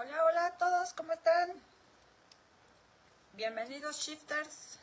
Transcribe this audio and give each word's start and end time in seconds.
Hola, 0.00 0.24
hola 0.26 0.46
a 0.46 0.56
todos, 0.56 0.92
¿cómo 0.92 1.12
están? 1.12 1.50
Bienvenidos, 3.32 3.98
shifters. 3.98 4.78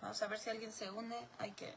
Vamos 0.00 0.22
a 0.22 0.26
ver 0.26 0.38
si 0.38 0.48
alguien 0.48 0.72
se 0.72 0.90
une. 0.90 1.28
Ay, 1.38 1.52
que 1.52 1.74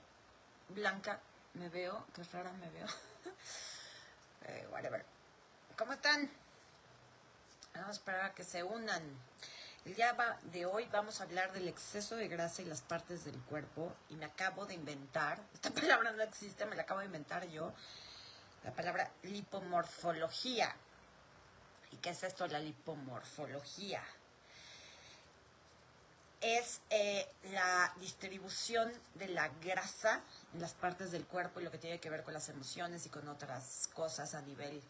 blanca 0.69 1.19
me 1.55 1.67
veo, 1.67 2.05
que 2.13 2.23
rara 2.23 2.53
me 2.53 2.69
veo. 2.69 2.87
Eh, 4.47 4.67
whatever. 4.71 5.03
¿Cómo 5.75 5.91
están? 5.91 6.31
Vamos 7.73 7.89
a 7.89 7.91
esperar 7.91 8.21
a 8.21 8.33
que 8.33 8.45
se 8.45 8.63
unan. 8.63 9.03
El 9.83 9.95
día 9.95 10.15
de 10.43 10.65
hoy 10.65 10.87
vamos 10.93 11.19
a 11.19 11.25
hablar 11.25 11.51
del 11.51 11.67
exceso 11.67 12.15
de 12.15 12.29
grasa 12.29 12.61
y 12.61 12.65
las 12.65 12.81
partes 12.81 13.25
del 13.25 13.37
cuerpo. 13.41 13.93
Y 14.07 14.15
me 14.15 14.25
acabo 14.25 14.65
de 14.65 14.75
inventar, 14.75 15.41
esta 15.53 15.71
palabra 15.71 16.13
no 16.13 16.23
existe, 16.23 16.65
me 16.65 16.77
la 16.77 16.83
acabo 16.83 17.01
de 17.01 17.07
inventar 17.07 17.49
yo, 17.49 17.73
la 18.63 18.71
palabra 18.71 19.11
lipomorfología. 19.23 20.73
¿Y 21.95 21.97
qué 21.99 22.09
es 22.09 22.23
esto, 22.23 22.45
la 22.47 22.59
lipomorfología? 22.59 24.03
Es 26.41 26.81
eh, 26.89 27.25
la 27.53 27.93
distribución 28.01 28.91
de 29.13 29.29
la 29.29 29.47
grasa 29.63 30.21
en 30.53 30.59
las 30.59 30.73
partes 30.73 31.11
del 31.11 31.25
cuerpo 31.25 31.61
y 31.61 31.63
lo 31.63 31.71
que 31.71 31.77
tiene 31.77 32.01
que 32.01 32.09
ver 32.09 32.23
con 32.23 32.33
las 32.33 32.49
emociones 32.49 33.05
y 33.05 33.09
con 33.09 33.25
otras 33.29 33.89
cosas 33.93 34.35
a 34.35 34.41
nivel 34.41 34.81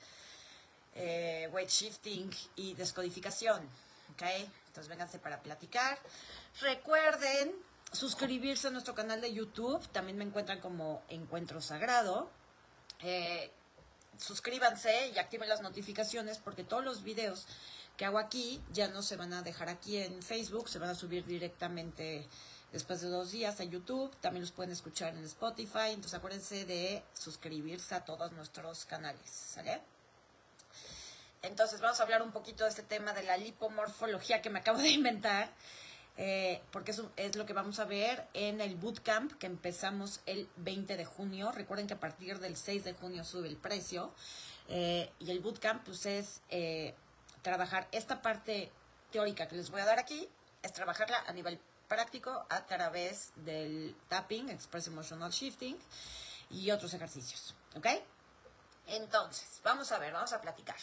eh, 0.96 1.48
weight 1.54 1.70
shifting 1.70 2.32
y 2.56 2.74
descodificación. 2.74 3.62
¿Ok? 4.14 4.24
Entonces 4.68 4.88
vénganse 4.88 5.20
para 5.20 5.40
platicar. 5.44 6.00
Recuerden 6.62 7.54
suscribirse 7.92 8.70
a 8.70 8.72
nuestro 8.72 8.96
canal 8.96 9.22
de 9.22 9.32
YouTube. 9.32 9.88
También 9.90 10.18
me 10.18 10.24
encuentran 10.24 10.60
como 10.60 11.04
Encuentro 11.10 11.62
Sagrado. 11.62 12.32
Eh, 13.02 13.52
suscríbanse 14.20 15.10
y 15.10 15.18
activen 15.18 15.50
las 15.50 15.62
notificaciones 15.62 16.38
porque 16.38 16.64
todos 16.64 16.84
los 16.84 17.04
videos 17.04 17.48
que 17.98 18.06
hago 18.06 18.20
aquí 18.20 18.62
ya 18.72 18.88
no 18.88 19.02
se 19.02 19.16
van 19.16 19.34
a 19.34 19.42
dejar 19.42 19.70
aquí 19.70 19.98
en 19.98 20.22
Facebook, 20.22 20.70
se 20.70 20.80
van 20.80 20.90
a 20.90 20.96
subir 20.96 21.26
directamente 21.26 22.28
después 22.72 23.02
de 23.02 23.08
dos 23.08 23.32
días 23.32 23.60
a 23.62 23.64
YouTube, 23.64 24.14
también 24.20 24.42
los 24.42 24.52
pueden 24.52 24.74
escuchar 24.74 25.16
en 25.16 25.24
Spotify, 25.24 25.90
entonces 25.92 26.16
acuérdense 26.16 26.66
de 26.66 27.04
suscribirse 27.14 27.96
a 27.96 28.04
todos 28.04 28.32
nuestros 28.34 28.86
canales, 28.86 29.30
¿sale? 29.30 29.82
Entonces 31.42 31.80
vamos 31.80 32.00
a 32.00 32.04
hablar 32.04 32.22
un 32.22 32.32
poquito 32.32 32.64
de 32.64 32.72
este 32.72 32.84
tema 32.84 33.14
de 33.14 33.24
la 33.24 33.38
lipomorfología 33.38 34.42
que 34.42 34.50
me 34.50 34.60
acabo 34.60 34.80
de 34.80 34.90
inventar, 34.90 35.50
eh, 36.18 36.62
porque 36.72 36.92
es, 36.92 37.00
un- 37.00 37.12
es 37.18 37.36
lo 37.36 37.46
que 37.46 37.54
vamos 37.54 37.80
a 37.80 37.86
ver 37.86 38.28
en 38.34 38.62
el 38.62 38.76
bootcamp 38.76 39.34
que 39.34 39.48
empezamos 39.48 40.22
el 40.26 40.48
20 40.58 40.96
de 40.98 41.06
junio. 41.06 41.52
Recuerden 41.52 41.88
que 41.88 41.94
a 41.96 42.00
partir 42.00 42.40
del 42.40 42.56
6 42.58 42.84
de 42.86 42.94
junio 42.94 43.24
sube 43.24 43.48
el 43.48 43.58
precio. 43.58 44.14
eh, 44.68 45.12
y 45.20 45.30
el 45.32 45.42
bootcamp 45.42 45.84
pues 45.86 46.06
es 46.08 46.42
eh, 46.50 46.96
trabajar 47.44 47.88
esta 47.92 48.22
parte 48.24 48.72
teórica 49.12 49.48
que 49.48 49.56
les 49.56 49.70
voy 49.70 49.82
a 49.82 49.86
dar 49.86 50.00
aquí, 50.00 50.28
es 50.64 50.74
trabajarla 50.74 51.24
a 51.28 51.34
nivel 51.34 51.60
práctico 51.88 52.46
a 52.50 52.66
través 52.66 53.32
del 53.36 53.96
tapping, 54.10 54.50
Express 54.50 54.88
Emotional 54.88 55.30
Shifting 55.32 55.78
y 56.50 56.72
otros 56.72 56.94
ejercicios. 56.96 57.54
¿Ok? 57.76 57.88
Entonces, 58.88 59.62
vamos 59.64 59.92
a 59.92 59.98
ver, 59.98 60.14
vamos 60.14 60.32
a 60.34 60.42
platicar. 60.42 60.76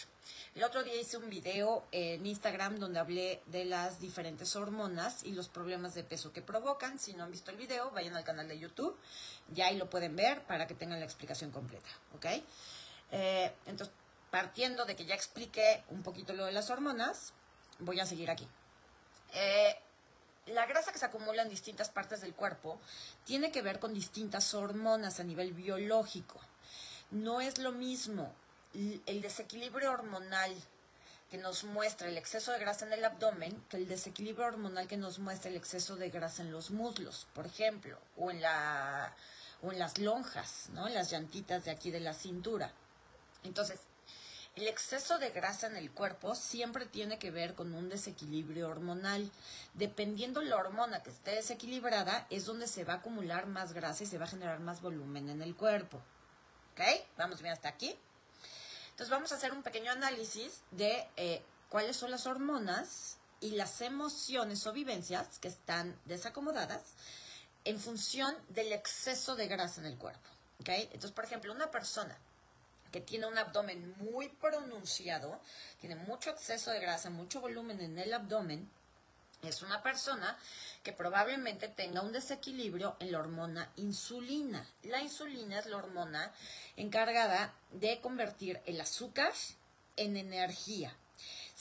El 0.54 0.64
otro 0.64 0.82
día 0.82 0.96
hice 0.96 1.16
un 1.16 1.30
video 1.30 1.86
en 1.92 2.26
Instagram 2.26 2.78
donde 2.78 2.98
hablé 2.98 3.42
de 3.46 3.64
las 3.64 4.00
diferentes 4.00 4.56
hormonas 4.56 5.22
y 5.24 5.32
los 5.32 5.48
problemas 5.48 5.94
de 5.94 6.02
peso 6.02 6.32
que 6.32 6.42
provocan. 6.42 6.98
Si 6.98 7.14
no 7.14 7.24
han 7.24 7.30
visto 7.30 7.50
el 7.50 7.56
video, 7.56 7.90
vayan 7.92 8.16
al 8.16 8.24
canal 8.24 8.48
de 8.48 8.58
YouTube. 8.58 8.98
Ya 9.52 9.66
ahí 9.66 9.76
lo 9.76 9.88
pueden 9.88 10.16
ver 10.16 10.42
para 10.42 10.66
que 10.66 10.74
tengan 10.74 10.98
la 10.98 11.06
explicación 11.06 11.52
completa. 11.52 11.88
¿Ok? 12.16 12.26
Eh, 13.12 13.54
entonces, 13.66 13.94
partiendo 14.30 14.84
de 14.84 14.96
que 14.96 15.04
ya 15.04 15.14
expliqué 15.14 15.84
un 15.90 16.02
poquito 16.02 16.32
lo 16.32 16.46
de 16.46 16.52
las 16.52 16.70
hormonas, 16.70 17.32
voy 17.78 18.00
a 18.00 18.06
seguir 18.06 18.30
aquí. 18.30 18.48
Eh, 19.34 19.78
la 20.46 20.66
grasa 20.66 20.92
que 20.92 20.98
se 20.98 21.06
acumula 21.06 21.42
en 21.42 21.48
distintas 21.48 21.88
partes 21.88 22.20
del 22.20 22.34
cuerpo 22.34 22.80
tiene 23.24 23.52
que 23.52 23.62
ver 23.62 23.78
con 23.78 23.94
distintas 23.94 24.54
hormonas 24.54 25.20
a 25.20 25.24
nivel 25.24 25.52
biológico. 25.52 26.40
No 27.12 27.42
es 27.42 27.58
lo 27.58 27.72
mismo 27.72 28.34
el 28.72 29.20
desequilibrio 29.20 29.92
hormonal 29.92 30.50
que 31.30 31.36
nos 31.36 31.62
muestra 31.64 32.08
el 32.08 32.16
exceso 32.16 32.52
de 32.52 32.58
grasa 32.58 32.86
en 32.86 32.94
el 32.94 33.04
abdomen 33.04 33.62
que 33.68 33.76
el 33.76 33.86
desequilibrio 33.86 34.46
hormonal 34.46 34.88
que 34.88 34.96
nos 34.96 35.18
muestra 35.18 35.50
el 35.50 35.58
exceso 35.58 35.96
de 35.96 36.08
grasa 36.08 36.40
en 36.40 36.50
los 36.50 36.70
muslos, 36.70 37.26
por 37.34 37.44
ejemplo, 37.44 37.98
o 38.16 38.30
en 38.30 38.40
la 38.40 39.14
o 39.60 39.72
en 39.72 39.78
las 39.78 39.98
lonjas, 39.98 40.70
¿no? 40.72 40.88
En 40.88 40.94
las 40.94 41.10
llantitas 41.10 41.66
de 41.66 41.70
aquí 41.70 41.90
de 41.90 42.00
la 42.00 42.14
cintura. 42.14 42.72
Entonces, 43.44 43.80
el 44.56 44.66
exceso 44.66 45.18
de 45.18 45.28
grasa 45.30 45.66
en 45.66 45.76
el 45.76 45.90
cuerpo 45.90 46.34
siempre 46.34 46.86
tiene 46.86 47.18
que 47.18 47.30
ver 47.30 47.54
con 47.54 47.74
un 47.74 47.90
desequilibrio 47.90 48.68
hormonal. 48.70 49.30
Dependiendo 49.74 50.40
la 50.40 50.56
hormona 50.56 51.02
que 51.02 51.10
esté 51.10 51.32
desequilibrada, 51.32 52.26
es 52.30 52.46
donde 52.46 52.68
se 52.68 52.84
va 52.84 52.94
a 52.94 52.96
acumular 52.96 53.46
más 53.46 53.74
grasa 53.74 54.04
y 54.04 54.06
se 54.06 54.16
va 54.16 54.24
a 54.24 54.28
generar 54.28 54.60
más 54.60 54.80
volumen 54.80 55.28
en 55.28 55.42
el 55.42 55.54
cuerpo. 55.54 56.02
¿Ok? 56.72 56.80
Vamos 57.16 57.40
bien 57.40 57.52
hasta 57.52 57.68
aquí. 57.68 57.96
Entonces 58.90 59.10
vamos 59.10 59.32
a 59.32 59.36
hacer 59.36 59.52
un 59.52 59.62
pequeño 59.62 59.90
análisis 59.92 60.62
de 60.70 61.08
eh, 61.16 61.42
cuáles 61.68 61.96
son 61.96 62.10
las 62.10 62.26
hormonas 62.26 63.18
y 63.40 63.52
las 63.52 63.80
emociones 63.80 64.66
o 64.66 64.72
vivencias 64.72 65.38
que 65.38 65.48
están 65.48 65.98
desacomodadas 66.04 66.82
en 67.64 67.78
función 67.78 68.34
del 68.48 68.72
exceso 68.72 69.34
de 69.36 69.48
grasa 69.48 69.80
en 69.80 69.86
el 69.86 69.98
cuerpo. 69.98 70.28
¿Ok? 70.60 70.68
Entonces, 70.68 71.12
por 71.12 71.24
ejemplo, 71.24 71.52
una 71.52 71.70
persona 71.70 72.16
que 72.92 73.00
tiene 73.00 73.26
un 73.26 73.38
abdomen 73.38 73.94
muy 73.98 74.28
pronunciado, 74.28 75.40
tiene 75.80 75.96
mucho 75.96 76.30
exceso 76.30 76.70
de 76.70 76.80
grasa, 76.80 77.10
mucho 77.10 77.40
volumen 77.40 77.80
en 77.80 77.98
el 77.98 78.12
abdomen, 78.12 78.70
es 79.42 79.62
una 79.62 79.82
persona 79.82 80.38
que 80.84 80.92
probablemente 80.92 81.66
tenga 81.66 82.00
un 82.00 82.12
desequilibrio 82.12 82.96
en 83.00 83.10
la 83.10 83.18
hormona 83.18 83.72
insulina. 83.76 84.64
La 84.84 85.02
insulina 85.02 85.58
es 85.58 85.66
la 85.66 85.78
hormona 85.78 86.32
encargada 86.76 87.52
de 87.72 88.00
convertir 88.00 88.60
el 88.66 88.80
azúcar 88.80 89.32
en 89.96 90.16
energía. 90.16 90.94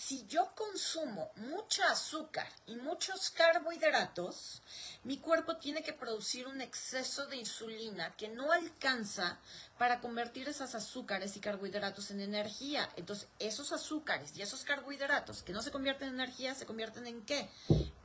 Si 0.03 0.25
yo 0.25 0.49
consumo 0.55 1.31
mucha 1.35 1.91
azúcar 1.91 2.47
y 2.65 2.75
muchos 2.75 3.29
carbohidratos, 3.29 4.63
mi 5.03 5.19
cuerpo 5.19 5.57
tiene 5.57 5.83
que 5.83 5.93
producir 5.93 6.47
un 6.47 6.59
exceso 6.59 7.27
de 7.27 7.37
insulina 7.37 8.15
que 8.17 8.27
no 8.27 8.51
alcanza 8.51 9.37
para 9.77 9.99
convertir 9.99 10.49
esos 10.49 10.73
azúcares 10.73 11.37
y 11.37 11.39
carbohidratos 11.39 12.09
en 12.09 12.21
energía. 12.21 12.89
Entonces, 12.95 13.27
esos 13.37 13.71
azúcares 13.71 14.35
y 14.35 14.41
esos 14.41 14.63
carbohidratos 14.63 15.43
que 15.43 15.53
no 15.53 15.61
se 15.61 15.71
convierten 15.71 16.07
en 16.09 16.15
energía, 16.15 16.55
se 16.55 16.65
convierten 16.65 17.05
en 17.05 17.23
qué? 17.23 17.47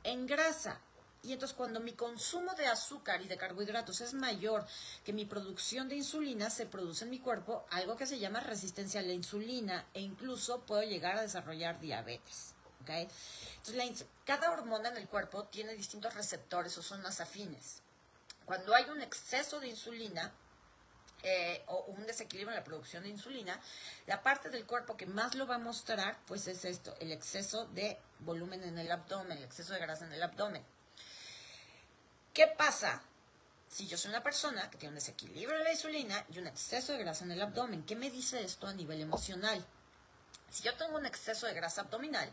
En 0.03 0.27
grasa. 0.27 0.79
Y 1.23 1.33
entonces 1.33 1.57
cuando 1.57 1.79
mi 1.79 1.93
consumo 1.93 2.53
de 2.53 2.67
azúcar 2.67 3.21
y 3.21 3.27
de 3.27 3.37
carbohidratos 3.37 4.01
es 4.01 4.13
mayor 4.13 4.65
que 5.03 5.13
mi 5.13 5.25
producción 5.25 5.89
de 5.89 5.95
insulina, 5.95 6.49
se 6.49 6.65
produce 6.65 7.05
en 7.05 7.11
mi 7.11 7.19
cuerpo 7.19 7.65
algo 7.71 7.97
que 7.97 8.05
se 8.05 8.19
llama 8.19 8.39
resistencia 8.39 9.01
a 9.01 9.03
la 9.03 9.13
insulina 9.13 9.85
e 9.93 10.01
incluso 10.01 10.61
puedo 10.61 10.83
llegar 10.83 11.17
a 11.17 11.23
desarrollar 11.23 11.79
diabetes. 11.79 12.53
¿ok? 12.81 12.89
Entonces 12.89 13.75
la 13.75 14.07
cada 14.25 14.51
hormona 14.51 14.89
en 14.89 14.97
el 14.97 15.07
cuerpo 15.07 15.45
tiene 15.45 15.73
distintos 15.73 16.13
receptores 16.13 16.77
o 16.77 16.83
zonas 16.83 17.19
afines. 17.19 17.81
Cuando 18.45 18.73
hay 18.73 18.89
un 18.89 19.01
exceso 19.01 19.59
de 19.59 19.67
insulina, 19.67 20.31
eh, 21.23 21.63
o 21.65 21.85
un 21.87 22.05
desequilibrio 22.05 22.51
en 22.51 22.59
la 22.59 22.63
producción 22.63 23.03
de 23.03 23.09
insulina, 23.09 23.59
la 24.05 24.21
parte 24.21 24.49
del 24.49 24.65
cuerpo 24.65 24.95
que 24.95 25.07
más 25.07 25.35
lo 25.35 25.47
va 25.47 25.55
a 25.55 25.59
mostrar, 25.59 26.19
pues 26.27 26.47
es 26.47 26.63
esto, 26.63 26.95
el 26.99 27.11
exceso 27.11 27.65
de 27.65 27.97
volumen 28.19 28.63
en 28.63 28.77
el 28.77 28.91
abdomen, 28.91 29.37
el 29.37 29.43
exceso 29.43 29.73
de 29.73 29.79
grasa 29.79 30.05
en 30.05 30.13
el 30.13 30.23
abdomen. 30.23 30.63
¿Qué 32.37 32.45
pasa 32.45 33.01
si 33.67 33.87
yo 33.87 33.97
soy 33.97 34.11
una 34.11 34.21
persona 34.21 34.69
que 34.69 34.77
tiene 34.77 34.89
un 34.89 34.99
desequilibrio 34.99 35.57
de 35.57 35.63
la 35.63 35.71
insulina 35.71 36.23
y 36.29 36.37
un 36.37 36.45
exceso 36.45 36.91
de 36.91 36.99
grasa 36.99 37.25
en 37.25 37.31
el 37.31 37.41
abdomen? 37.41 37.83
¿Qué 37.83 37.95
me 37.95 38.11
dice 38.11 38.43
esto 38.43 38.67
a 38.67 38.75
nivel 38.75 39.01
emocional? 39.01 39.65
Si 40.47 40.61
yo 40.61 40.75
tengo 40.75 40.99
un 40.99 41.07
exceso 41.07 41.47
de 41.47 41.55
grasa 41.55 41.81
abdominal, 41.81 42.31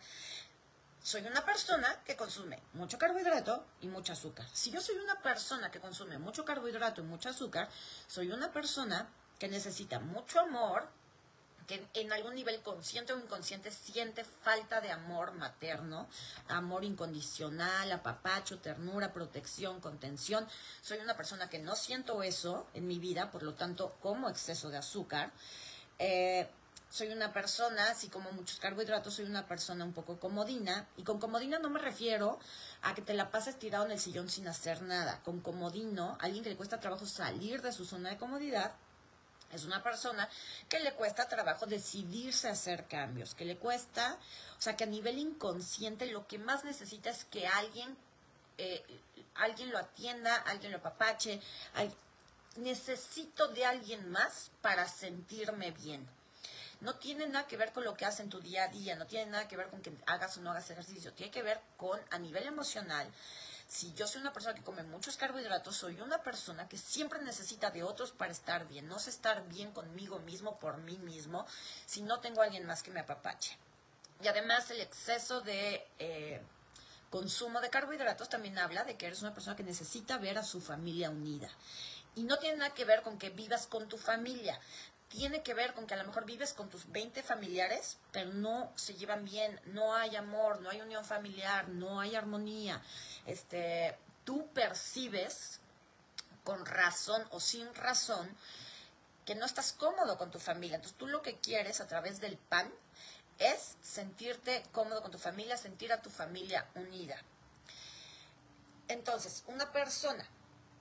soy 1.02 1.22
una 1.22 1.42
persona 1.46 2.02
que 2.04 2.16
consume 2.16 2.60
mucho 2.74 2.98
carbohidrato 2.98 3.64
y 3.80 3.86
mucho 3.86 4.12
azúcar. 4.12 4.46
Si 4.52 4.70
yo 4.70 4.82
soy 4.82 4.96
una 4.96 5.22
persona 5.22 5.70
que 5.70 5.80
consume 5.80 6.18
mucho 6.18 6.44
carbohidrato 6.44 7.00
y 7.00 7.04
mucho 7.04 7.30
azúcar, 7.30 7.70
soy 8.06 8.30
una 8.30 8.52
persona 8.52 9.08
que 9.38 9.48
necesita 9.48 10.00
mucho 10.00 10.38
amor, 10.38 10.86
que 11.66 11.86
en 11.94 12.12
algún 12.12 12.34
nivel 12.34 12.60
consciente 12.62 13.12
o 13.12 13.18
inconsciente 13.18 13.70
siente 13.70 14.24
falta 14.24 14.80
de 14.80 14.90
amor 14.90 15.32
materno, 15.32 16.08
amor 16.48 16.84
incondicional, 16.84 17.90
apapacho, 17.92 18.58
ternura, 18.58 19.12
protección, 19.12 19.80
contención. 19.80 20.46
Soy 20.82 20.98
una 20.98 21.16
persona 21.16 21.48
que 21.48 21.58
no 21.58 21.76
siento 21.76 22.22
eso 22.22 22.66
en 22.74 22.86
mi 22.86 22.98
vida, 22.98 23.30
por 23.30 23.42
lo 23.42 23.54
tanto 23.54 23.96
como 24.00 24.28
exceso 24.28 24.70
de 24.70 24.78
azúcar. 24.78 25.32
Eh, 25.98 26.48
soy 26.94 27.08
una 27.08 27.32
persona, 27.32 27.90
así 27.90 28.08
como 28.08 28.30
muchos 28.30 28.60
carbohidratos, 28.60 29.14
soy 29.14 29.24
una 29.24 29.48
persona 29.48 29.84
un 29.84 29.92
poco 29.92 30.20
comodina. 30.20 30.86
Y 30.96 31.02
con 31.02 31.18
comodina 31.18 31.58
no 31.58 31.68
me 31.68 31.80
refiero 31.80 32.38
a 32.82 32.94
que 32.94 33.02
te 33.02 33.14
la 33.14 33.32
pases 33.32 33.58
tirado 33.58 33.86
en 33.86 33.90
el 33.90 33.98
sillón 33.98 34.28
sin 34.28 34.46
hacer 34.46 34.80
nada. 34.82 35.20
Con 35.24 35.40
comodino, 35.40 36.16
alguien 36.20 36.44
que 36.44 36.50
le 36.50 36.56
cuesta 36.56 36.78
trabajo 36.78 37.04
salir 37.04 37.62
de 37.62 37.72
su 37.72 37.84
zona 37.84 38.10
de 38.10 38.16
comodidad, 38.16 38.76
Es 39.52 39.64
una 39.64 39.82
persona 39.82 40.28
que 40.68 40.80
le 40.80 40.94
cuesta 40.94 41.28
trabajo 41.28 41.66
decidirse 41.66 42.48
a 42.48 42.52
hacer 42.52 42.86
cambios, 42.86 43.34
que 43.34 43.44
le 43.44 43.56
cuesta, 43.56 44.18
o 44.58 44.60
sea, 44.60 44.76
que 44.76 44.84
a 44.84 44.88
nivel 44.88 45.18
inconsciente 45.18 46.06
lo 46.06 46.26
que 46.26 46.38
más 46.38 46.64
necesita 46.64 47.10
es 47.10 47.24
que 47.24 47.46
alguien, 47.46 47.96
eh, 48.58 48.82
alguien 49.36 49.70
lo 49.70 49.78
atienda, 49.78 50.34
alguien 50.34 50.72
lo 50.72 50.78
apapache, 50.78 51.40
necesito 52.56 53.48
de 53.48 53.64
alguien 53.64 54.10
más 54.10 54.50
para 54.60 54.88
sentirme 54.88 55.70
bien. 55.70 56.08
No 56.80 56.96
tiene 56.96 57.26
nada 57.28 57.46
que 57.46 57.56
ver 57.56 57.72
con 57.72 57.84
lo 57.84 57.94
que 57.94 58.04
haces 58.04 58.20
en 58.20 58.30
tu 58.30 58.40
día 58.40 58.64
a 58.64 58.68
día, 58.68 58.96
no 58.96 59.06
tiene 59.06 59.30
nada 59.30 59.48
que 59.48 59.56
ver 59.56 59.68
con 59.68 59.80
que 59.80 59.92
hagas 60.06 60.36
o 60.36 60.40
no 60.40 60.50
hagas 60.50 60.68
ejercicio, 60.70 61.12
tiene 61.12 61.32
que 61.32 61.42
ver 61.42 61.60
con 61.76 62.00
a 62.10 62.18
nivel 62.18 62.46
emocional. 62.46 63.08
Si 63.66 63.92
yo 63.94 64.06
soy 64.06 64.20
una 64.20 64.32
persona 64.32 64.54
que 64.54 64.62
come 64.62 64.82
muchos 64.82 65.16
carbohidratos, 65.16 65.76
soy 65.76 66.00
una 66.00 66.22
persona 66.22 66.68
que 66.68 66.78
siempre 66.78 67.22
necesita 67.22 67.70
de 67.70 67.82
otros 67.82 68.12
para 68.12 68.32
estar 68.32 68.68
bien. 68.68 68.86
No 68.86 68.98
sé 68.98 69.10
estar 69.10 69.46
bien 69.48 69.72
conmigo 69.72 70.18
mismo, 70.20 70.58
por 70.58 70.78
mí 70.78 70.98
mismo, 70.98 71.46
si 71.86 72.02
no 72.02 72.20
tengo 72.20 72.42
a 72.42 72.44
alguien 72.44 72.66
más 72.66 72.82
que 72.82 72.90
me 72.90 73.00
apapache. 73.00 73.56
Y 74.22 74.28
además 74.28 74.70
el 74.70 74.80
exceso 74.80 75.40
de 75.40 75.86
eh, 75.98 76.40
consumo 77.10 77.60
de 77.60 77.70
carbohidratos 77.70 78.28
también 78.28 78.58
habla 78.58 78.84
de 78.84 78.96
que 78.96 79.06
eres 79.06 79.22
una 79.22 79.34
persona 79.34 79.56
que 79.56 79.62
necesita 79.62 80.18
ver 80.18 80.38
a 80.38 80.44
su 80.44 80.60
familia 80.60 81.10
unida. 81.10 81.48
Y 82.16 82.22
no 82.22 82.38
tiene 82.38 82.58
nada 82.58 82.74
que 82.74 82.84
ver 82.84 83.02
con 83.02 83.18
que 83.18 83.30
vivas 83.30 83.66
con 83.66 83.88
tu 83.88 83.98
familia. 83.98 84.60
Tiene 85.14 85.44
que 85.44 85.54
ver 85.54 85.74
con 85.74 85.86
que 85.86 85.94
a 85.94 85.96
lo 85.96 86.02
mejor 86.02 86.24
vives 86.24 86.54
con 86.54 86.68
tus 86.68 86.90
20 86.90 87.22
familiares, 87.22 87.98
pero 88.10 88.32
no 88.32 88.72
se 88.74 88.94
llevan 88.94 89.24
bien, 89.24 89.60
no 89.66 89.94
hay 89.94 90.16
amor, 90.16 90.60
no 90.60 90.70
hay 90.70 90.80
unión 90.80 91.04
familiar, 91.04 91.68
no 91.68 92.00
hay 92.00 92.16
armonía. 92.16 92.82
Este, 93.24 93.96
tú 94.24 94.48
percibes 94.52 95.60
con 96.42 96.66
razón 96.66 97.24
o 97.30 97.38
sin 97.38 97.72
razón 97.76 98.28
que 99.24 99.36
no 99.36 99.46
estás 99.46 99.72
cómodo 99.72 100.18
con 100.18 100.32
tu 100.32 100.40
familia. 100.40 100.74
Entonces 100.74 100.98
tú 100.98 101.06
lo 101.06 101.22
que 101.22 101.38
quieres 101.38 101.80
a 101.80 101.86
través 101.86 102.18
del 102.18 102.36
pan 102.36 102.74
es 103.38 103.76
sentirte 103.82 104.64
cómodo 104.72 105.00
con 105.00 105.12
tu 105.12 105.18
familia, 105.18 105.56
sentir 105.56 105.92
a 105.92 106.02
tu 106.02 106.10
familia 106.10 106.66
unida. 106.74 107.22
Entonces, 108.88 109.44
una 109.46 109.70
persona 109.70 110.26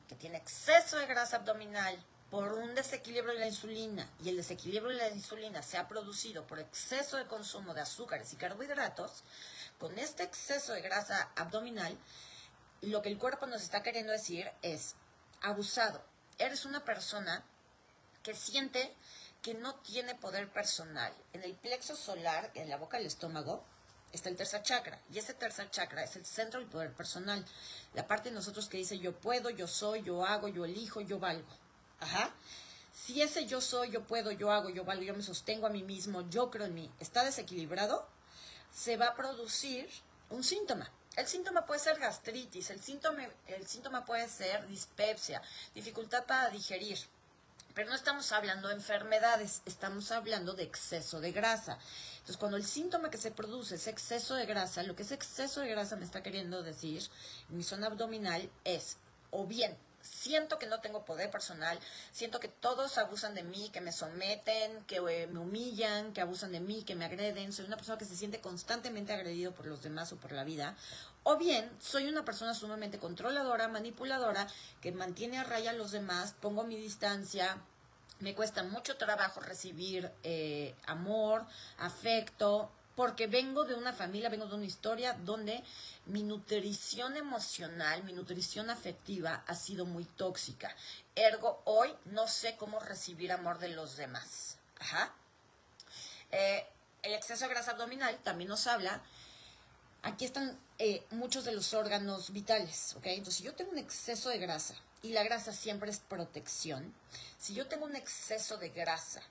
que 0.07 0.15
tiene 0.15 0.39
exceso 0.39 0.97
de 0.97 1.06
grasa 1.06 1.36
abdominal 1.36 2.03
por 2.33 2.51
un 2.53 2.74
desequilibrio 2.74 3.35
de 3.35 3.41
la 3.41 3.47
insulina 3.47 4.09
y 4.24 4.30
el 4.30 4.38
desequilibrio 4.38 4.89
de 4.89 5.07
la 5.07 5.09
insulina 5.09 5.62
se 5.62 5.77
ha 5.77 5.88
producido 5.88 6.47
por 6.47 6.57
exceso 6.57 7.18
de 7.18 7.27
consumo 7.27 7.75
de 7.75 7.81
azúcares 7.81 8.33
y 8.33 8.38
carbohidratos, 8.38 9.24
con 9.77 10.00
este 10.00 10.24
exceso 10.24 10.74
de 10.74 10.81
grasa 10.81 11.30
abdominal, 11.35 11.95
lo 12.81 13.03
que 13.03 13.09
el 13.09 13.19
cuerpo 13.19 13.45
nos 13.45 13.62
está 13.62 13.83
queriendo 13.83 14.12
decir 14.12 14.50
es, 14.63 14.95
abusado, 15.41 16.03
eres 16.39 16.65
una 16.65 16.83
persona 16.83 17.45
que 18.24 18.33
siente 18.33 18.95
que 19.44 19.53
no 19.53 19.75
tiene 19.75 20.15
poder 20.15 20.51
personal. 20.51 21.13
En 21.33 21.44
el 21.44 21.53
plexo 21.53 21.95
solar, 21.95 22.50
en 22.56 22.68
la 22.68 22.77
boca 22.77 22.97
del 22.97 23.06
estómago, 23.06 23.63
está 24.12 24.29
el 24.29 24.38
tercer 24.38 24.63
chakra. 24.63 25.00
Y 25.12 25.19
ese 25.19 25.36
tercer 25.36 25.69
chakra 25.69 26.03
es 26.03 26.15
el 26.15 26.25
centro 26.25 26.59
del 26.59 26.68
poder 26.68 26.94
personal. 26.94 27.45
La 27.94 28.07
parte 28.07 28.29
de 28.29 28.36
nosotros 28.36 28.69
que 28.69 28.77
dice 28.77 28.97
yo 28.97 29.13
puedo, 29.13 29.51
yo 29.51 29.68
soy, 29.68 30.01
yo 30.01 30.25
hago, 30.25 30.47
yo 30.47 30.65
elijo, 30.65 31.00
yo 31.00 31.19
valgo. 31.19 31.62
Ajá. 32.03 32.33
Si 32.94 33.21
ese 33.21 33.45
yo 33.45 33.59
soy, 33.59 33.89
yo 33.89 34.03
puedo, 34.03 34.31
yo 34.31 34.51
hago, 34.51 34.69
yo 34.69 34.85
valgo, 34.85 35.03
yo 35.03 35.15
me 35.15 35.23
sostengo 35.23 35.65
a 35.65 35.69
mí 35.69 35.83
mismo, 35.83 36.29
yo 36.29 36.51
creo 36.51 36.67
en 36.67 36.75
mí, 36.75 36.91
está 37.00 37.23
desequilibrado, 37.23 38.07
se 38.71 38.97
va 38.97 39.07
a 39.07 39.15
producir 39.15 39.89
un 40.29 40.44
síntoma. 40.44 40.91
El 41.15 41.27
síntoma 41.27 41.65
puede 41.65 41.79
ser 41.79 42.00
gastritis, 42.00 42.69
el 42.69 42.81
síntoma, 42.81 43.23
el 43.47 43.67
síntoma 43.67 44.05
puede 44.05 44.27
ser 44.27 44.67
dispepsia, 44.67 45.41
dificultad 45.73 46.25
para 46.25 46.50
digerir, 46.50 47.00
pero 47.73 47.89
no 47.89 47.95
estamos 47.95 48.31
hablando 48.31 48.67
de 48.67 48.75
enfermedades, 48.75 49.61
estamos 49.65 50.11
hablando 50.11 50.53
de 50.53 50.63
exceso 50.63 51.19
de 51.19 51.31
grasa. 51.31 51.77
Entonces, 52.13 52.38
cuando 52.38 52.57
el 52.57 52.65
síntoma 52.65 53.09
que 53.09 53.17
se 53.17 53.31
produce 53.31 53.75
es 53.75 53.88
exceso 53.88 54.35
de 54.35 54.45
grasa, 54.45 54.83
lo 54.83 54.95
que 54.95 55.03
ese 55.03 55.15
exceso 55.15 55.61
de 55.61 55.69
grasa 55.69 55.95
me 55.95 56.05
está 56.05 56.21
queriendo 56.21 56.63
decir 56.63 57.01
en 57.50 57.57
mi 57.57 57.63
zona 57.63 57.88
abdominal 57.88 58.50
es, 58.63 58.97
o 59.31 59.45
bien, 59.45 59.75
siento 60.03 60.59
que 60.59 60.67
no 60.67 60.81
tengo 60.81 61.05
poder 61.05 61.31
personal, 61.31 61.79
siento 62.11 62.39
que 62.39 62.50
todos 62.50 62.97
abusan 62.97 63.33
de 63.33 63.44
mí, 63.44 63.69
que 63.71 63.81
me 63.81 63.91
someten, 63.91 64.83
que 64.85 64.97
eh, 64.97 65.27
me 65.27 65.39
humillan, 65.39 66.13
que 66.13 66.21
abusan 66.21 66.51
de 66.51 66.59
mí, 66.59 66.83
que 66.83 66.95
me 66.95 67.05
agreden, 67.05 67.53
soy 67.53 67.65
una 67.65 67.77
persona 67.77 67.97
que 67.97 68.05
se 68.05 68.15
siente 68.15 68.41
constantemente 68.41 69.13
agredido 69.13 69.53
por 69.53 69.65
los 69.65 69.81
demás 69.81 70.11
o 70.11 70.17
por 70.17 70.33
la 70.33 70.44
vida, 70.44 70.75
o 71.23 71.38
bien 71.38 71.71
soy 71.79 72.07
una 72.07 72.25
persona 72.25 72.53
sumamente 72.53 73.00
controladora, 73.00 73.69
manipuladora, 73.69 74.47
que 74.81 74.91
mantiene 74.91 75.38
a 75.38 75.44
raya 75.44 75.71
a 75.71 75.73
los 75.73 75.91
demás, 75.91 76.35
pongo 76.41 76.63
mi 76.65 76.75
distancia, 76.75 77.57
me 78.19 78.35
cuesta 78.35 78.63
mucho 78.63 78.97
trabajo 78.97 79.39
recibir 79.39 80.11
eh, 80.23 80.75
amor, 80.85 81.45
afecto, 81.77 82.71
porque 82.95 83.27
vengo 83.27 83.63
de 83.63 83.75
una 83.75 83.93
familia, 83.93 84.29
vengo 84.29 84.45
de 84.45 84.55
una 84.55 84.65
historia 84.65 85.13
donde 85.13 85.63
mi 86.05 86.23
nutrición 86.23 87.17
emocional, 87.17 88.03
mi 88.03 88.13
nutrición 88.13 88.69
afectiva 88.69 89.43
ha 89.47 89.55
sido 89.55 89.85
muy 89.85 90.05
tóxica. 90.05 90.75
Ergo, 91.15 91.61
hoy 91.65 91.93
no 92.05 92.27
sé 92.27 92.55
cómo 92.57 92.79
recibir 92.79 93.31
amor 93.31 93.59
de 93.59 93.69
los 93.69 93.97
demás. 93.97 94.57
Ajá. 94.79 95.13
Eh, 96.31 96.67
el 97.03 97.13
exceso 97.13 97.45
de 97.45 97.53
grasa 97.53 97.71
abdominal 97.71 98.17
también 98.23 98.49
nos 98.49 98.67
habla 98.67 99.01
aquí 100.03 100.25
están 100.25 100.59
eh, 100.77 101.05
muchos 101.11 101.45
de 101.45 101.53
los 101.53 101.73
órganos 101.73 102.31
vitales, 102.31 102.93
¿ok? 102.95 103.07
Entonces, 103.07 103.35
si 103.35 103.43
yo 103.43 103.55
tengo 103.55 103.71
un 103.71 103.77
exceso 103.77 104.29
de 104.29 104.37
grasa, 104.37 104.75
y 105.01 105.11
la 105.11 105.23
grasa 105.23 105.51
siempre 105.51 105.89
es 105.89 105.99
protección, 105.99 106.93
si 107.37 107.53
yo 107.53 107.67
tengo 107.67 107.85
un 107.85 107.95
exceso 107.95 108.57
de 108.57 108.69
grasa 108.69 109.21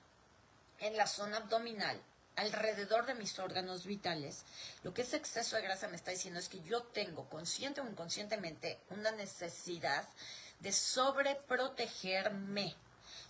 en 0.79 0.97
la 0.97 1.07
zona 1.07 1.37
abdominal, 1.37 1.99
alrededor 2.35 3.05
de 3.05 3.15
mis 3.15 3.37
órganos 3.39 3.85
vitales, 3.85 4.43
lo 4.83 4.93
que 4.93 5.03
ese 5.03 5.17
exceso 5.17 5.55
de 5.55 5.61
grasa 5.61 5.87
me 5.87 5.95
está 5.95 6.11
diciendo 6.11 6.39
es 6.39 6.49
que 6.49 6.61
yo 6.61 6.83
tengo, 6.83 7.29
consciente 7.29 7.81
o 7.81 7.87
inconscientemente, 7.87 8.79
una 8.89 9.11
necesidad 9.11 10.07
de 10.59 10.71
sobreprotegerme 10.71 12.75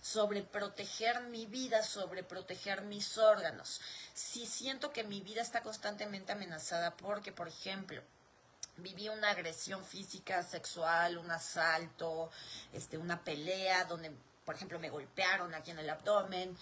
sobre 0.00 0.42
proteger 0.42 1.22
mi 1.22 1.46
vida, 1.46 1.82
sobre 1.82 2.22
proteger 2.22 2.82
mis 2.82 3.16
órganos. 3.16 3.80
Si 4.12 4.46
siento 4.46 4.92
que 4.92 5.02
mi 5.02 5.20
vida 5.20 5.42
está 5.42 5.62
constantemente 5.62 6.32
amenazada 6.32 6.94
porque, 6.94 7.32
por 7.32 7.48
ejemplo, 7.48 8.02
viví 8.76 9.08
una 9.08 9.30
agresión 9.30 9.84
física, 9.84 10.42
sexual, 10.42 11.18
un 11.18 11.30
asalto, 11.30 12.30
este, 12.72 12.98
una 12.98 13.22
pelea 13.22 13.84
donde, 13.84 14.12
por 14.44 14.54
ejemplo, 14.54 14.78
me 14.78 14.90
golpearon 14.90 15.54
aquí 15.54 15.70
en 15.70 15.78
el 15.78 15.90
abdomen, 15.90 16.56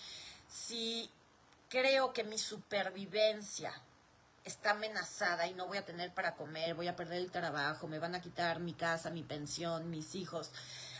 si 0.49 1.11
creo 1.73 2.13
que 2.13 2.23
mi 2.23 2.37
supervivencia 2.37 3.73
está 4.45 4.73
amenazada 4.73 5.47
y 5.47 5.55
no 5.55 5.67
voy 5.67 5.79
a 5.79 5.87
tener 5.87 6.13
para 6.13 6.37
comer, 6.37 6.75
voy 6.75 6.87
a 6.87 6.97
perder 6.97 7.17
el 7.17 7.31
trabajo, 7.31 7.89
me 7.89 7.99
van 7.99 8.15
a 8.15 8.21
quitar 8.21 8.61
mi 8.61 8.75
casa, 8.75 9.09
mi 9.09 9.23
pensión, 9.23 9.89
mis 9.89 10.15
hijos, 10.15 10.53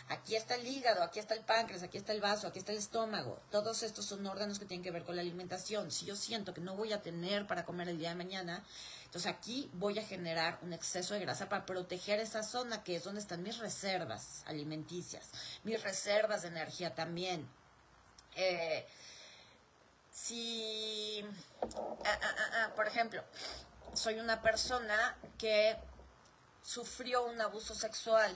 Aquí 0.09 0.35
está 0.35 0.55
el 0.55 0.67
hígado, 0.67 1.01
aquí 1.01 1.19
está 1.19 1.33
el 1.33 1.45
páncreas, 1.45 1.81
aquí 1.81 1.97
está 1.97 2.11
el 2.11 2.19
vaso, 2.19 2.47
aquí 2.47 2.59
está 2.59 2.73
el 2.73 2.77
estómago. 2.77 3.39
Todos 3.51 3.83
estos 3.83 4.05
son 4.05 4.25
órganos 4.25 4.59
que 4.59 4.65
tienen 4.65 4.83
que 4.83 4.91
ver 4.91 5.03
con 5.03 5.15
la 5.15 5.21
alimentación. 5.21 5.91
Si 5.91 6.05
yo 6.05 6.15
siento 6.15 6.53
que 6.53 6.59
no 6.59 6.75
voy 6.75 6.91
a 6.91 7.01
tener 7.01 7.47
para 7.47 7.63
comer 7.63 7.87
el 7.87 7.97
día 7.97 8.09
de 8.09 8.15
mañana, 8.15 8.65
entonces 9.05 9.31
aquí 9.31 9.69
voy 9.73 9.97
a 9.99 10.05
generar 10.05 10.59
un 10.61 10.73
exceso 10.73 11.13
de 11.13 11.21
grasa 11.21 11.47
para 11.47 11.65
proteger 11.65 12.19
esa 12.19 12.43
zona 12.43 12.83
que 12.83 12.97
es 12.97 13.03
donde 13.03 13.21
están 13.21 13.43
mis 13.43 13.59
reservas 13.59 14.43
alimenticias, 14.45 15.29
mis 15.63 15.81
reservas 15.81 16.41
de 16.41 16.49
energía 16.49 16.93
también. 16.93 17.47
Eh, 18.35 18.85
si, 20.13 21.25
ah, 22.05 22.19
ah, 22.21 22.35
ah, 22.53 22.71
por 22.75 22.87
ejemplo, 22.87 23.23
soy 23.93 24.19
una 24.19 24.41
persona 24.43 25.17
que 25.39 25.75
sufrió 26.61 27.25
un 27.25 27.41
abuso 27.41 27.73
sexual 27.73 28.31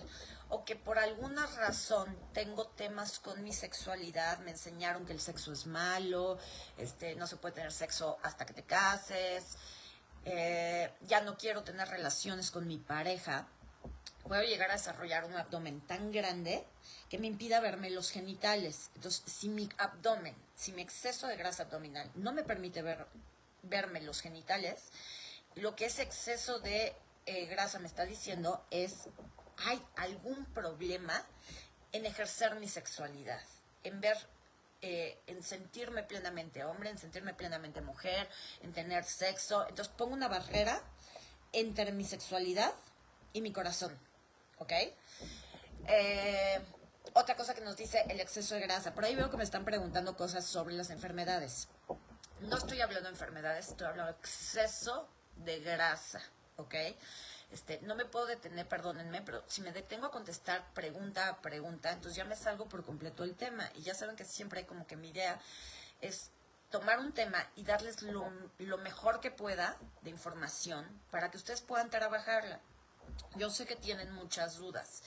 o 0.50 0.66
que 0.66 0.76
por 0.76 0.98
alguna 0.98 1.46
razón 1.46 2.18
tengo 2.34 2.66
temas 2.68 3.20
con 3.20 3.44
mi 3.44 3.54
sexualidad, 3.54 4.40
me 4.40 4.52
enseñaron 4.52 5.06
que 5.06 5.14
el 5.14 5.22
sexo 5.22 5.54
es 5.54 5.68
malo, 5.68 6.40
este, 6.78 7.16
no 7.16 7.28
se 7.28 7.38
puede 7.38 7.56
tener 7.56 7.72
sexo 7.72 8.18
hasta 8.24 8.46
que 8.46 8.54
te 8.54 8.64
cases, 8.64 9.58
eh, 10.26 10.92
ya 11.02 11.22
no 11.22 11.38
quiero 11.38 11.64
tener 11.64 11.88
relaciones 11.90 12.50
con 12.50 12.66
mi 12.68 12.80
pareja, 12.80 13.48
puedo 14.28 14.44
llegar 14.44 14.70
a 14.70 14.74
desarrollar 14.74 15.26
un 15.26 15.36
abdomen 15.36 15.82
tan 15.82 16.12
grande 16.12 16.66
que 17.10 17.18
me 17.18 17.28
impida 17.28 17.60
verme 17.60 17.90
los 17.90 18.12
genitales. 18.12 18.92
Entonces, 18.96 19.24
si 19.26 19.50
mi 19.50 19.70
abdomen, 19.78 20.36
si 20.56 20.72
mi 20.72 20.82
exceso 20.82 21.28
de 21.28 21.38
grasa 21.38 21.64
abdominal 21.64 22.12
no 22.16 22.34
me 22.34 22.44
permite 22.44 22.82
ver, 22.82 23.08
verme 23.64 24.02
los 24.02 24.22
genitales, 24.22 24.90
lo 25.56 25.76
que 25.76 25.86
ese 25.86 26.04
exceso 26.04 26.60
de 26.60 26.96
eh, 27.26 27.46
grasa 27.46 27.80
me 27.80 27.88
está 27.88 28.06
diciendo 28.06 28.66
es 28.72 29.10
hay 29.66 29.82
algún 29.96 30.46
problema 30.46 31.26
en 31.92 32.06
ejercer 32.06 32.56
mi 32.56 32.68
sexualidad, 32.68 33.42
en 33.84 34.00
ver, 34.02 34.18
eh, 34.82 35.20
en 35.26 35.42
sentirme 35.42 36.04
plenamente 36.04 36.64
hombre, 36.64 36.90
en 36.90 36.98
sentirme 36.98 37.34
plenamente 37.34 37.82
mujer, 37.82 38.30
en 38.62 38.74
tener 38.74 39.04
sexo. 39.04 39.68
Entonces 39.68 39.94
pongo 39.98 40.14
una 40.14 40.28
barrera 40.28 40.84
entre 41.54 41.92
mi 41.92 42.04
sexualidad 42.04 42.74
y 43.34 43.42
mi 43.42 43.52
corazón, 43.52 43.98
¿ok? 44.60 44.74
Eh, 45.88 46.62
otra 47.14 47.36
cosa 47.36 47.54
que 47.54 47.62
nos 47.62 47.78
dice 47.78 48.06
el 48.10 48.20
exceso 48.20 48.56
de 48.56 48.62
grasa. 48.62 48.94
Por 48.94 49.06
ahí 49.06 49.16
veo 49.16 49.30
que 49.30 49.38
me 49.38 49.44
están 49.44 49.66
preguntando 49.66 50.16
cosas 50.16 50.46
sobre 50.46 50.76
las 50.76 50.90
enfermedades. 50.90 51.68
No 52.42 52.58
estoy 52.58 52.82
hablando 52.82 53.10
de 53.10 53.14
enfermedades, 53.16 53.70
estoy 53.70 53.88
hablando 53.88 54.12
de 54.12 54.20
exceso 54.20 55.10
de 55.38 55.60
grasa, 55.60 56.22
¿ok? 56.58 56.76
Este, 57.52 57.80
no 57.84 57.96
me 57.96 58.06
puedo 58.06 58.26
detener, 58.26 58.68
perdónenme, 58.68 59.22
pero 59.22 59.44
si 59.48 59.62
me 59.62 59.72
detengo 59.72 60.08
a 60.08 60.12
contestar 60.12 60.72
pregunta 60.74 61.30
a 61.30 61.42
pregunta, 61.42 61.92
entonces 61.92 62.16
ya 62.16 62.26
me 62.26 62.36
salgo 62.36 62.68
por 62.68 62.84
completo 62.86 63.24
del 63.24 63.36
tema. 63.36 63.70
Y 63.76 63.82
ya 63.84 63.96
saben 63.96 64.16
que 64.16 64.26
siempre 64.26 64.66
como 64.66 64.86
que 64.86 64.98
mi 64.98 65.10
idea 65.10 65.40
es 66.02 66.30
tomar 66.70 67.00
un 67.00 67.14
tema 67.14 67.44
y 67.56 67.64
darles 67.64 68.02
lo 68.02 68.78
mejor 68.78 69.22
que 69.22 69.32
pueda 69.32 69.78
de 70.02 70.10
información 70.10 70.86
para 71.10 71.32
que 71.32 71.38
ustedes 71.38 71.62
puedan 71.62 71.90
trabajarla. 71.90 72.60
Yo 73.36 73.50
sé 73.50 73.66
que 73.66 73.76
tienen 73.76 74.12
muchas 74.14 74.58
dudas 74.58 75.02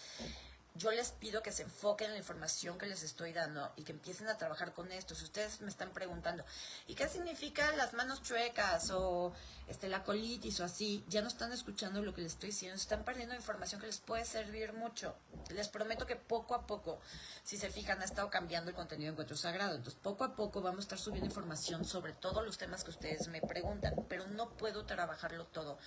yo 0.75 0.91
les 0.93 1.11
pido 1.11 1.43
que 1.43 1.53
se 1.53 1.65
enfoquen 1.65 2.09
en 2.09 2.13
la 2.13 2.19
información 2.19 2.79
que 2.79 2.87
les 2.87 3.03
estoy 3.03 3.33
dando 3.33 3.73
y 3.77 3.83
que 3.83 3.93
empiecen 3.93 4.29
a 4.29 4.39
trabajar 4.39 4.73
con 4.73 4.91
esto. 4.93 5.15
Si 5.15 5.25
ustedes 5.25 5.61
me 5.61 5.69
están 5.69 5.91
preguntando, 5.91 6.45
¿y 6.87 6.95
qué 6.95 7.09
significa 7.09 7.75
las 7.77 7.93
manos 7.93 8.23
chuecas 8.23 8.91
o 8.91 9.33
este, 9.69 9.89
la 9.89 10.05
colitis 10.05 10.61
o 10.61 10.65
así? 10.65 11.05
Ya 11.09 11.23
no 11.23 11.29
están 11.29 11.53
escuchando 11.53 12.03
lo 12.03 12.15
que 12.15 12.23
les 12.23 12.33
estoy 12.33 12.51
diciendo, 12.51 12.77
están 12.77 13.05
perdiendo 13.05 13.35
información 13.35 13.81
que 13.81 13.89
les 13.89 13.99
puede 13.99 14.25
servir 14.25 14.73
mucho. 14.73 15.15
Les 15.51 15.69
prometo 15.69 16.07
que 16.07 16.17
poco 16.17 16.55
a 16.55 16.67
poco, 16.67 17.01
si 17.43 17.57
se 17.57 17.71
fijan, 17.71 18.01
ha 18.01 18.05
estado 18.05 18.31
cambiando 18.31 18.71
el 18.71 18.77
contenido 18.77 19.09
de 19.09 19.13
Encuentro 19.13 19.37
Sagrado. 19.37 19.75
Entonces, 19.75 20.01
poco 20.01 20.25
a 20.25 20.37
poco 20.37 20.63
vamos 20.63 20.79
a 20.79 20.83
estar 20.83 20.99
subiendo 20.99 21.27
información 21.27 21.85
sobre 21.85 22.13
todos 22.13 22.45
los 22.45 22.59
temas 22.59 22.85
que 22.85 22.91
ustedes 22.91 23.27
me 23.29 23.43
preguntan, 23.43 23.95
pero 24.09 24.27
no 24.29 24.51
puedo 24.57 24.87
trabajarlo 24.87 25.47
todo 25.47 25.79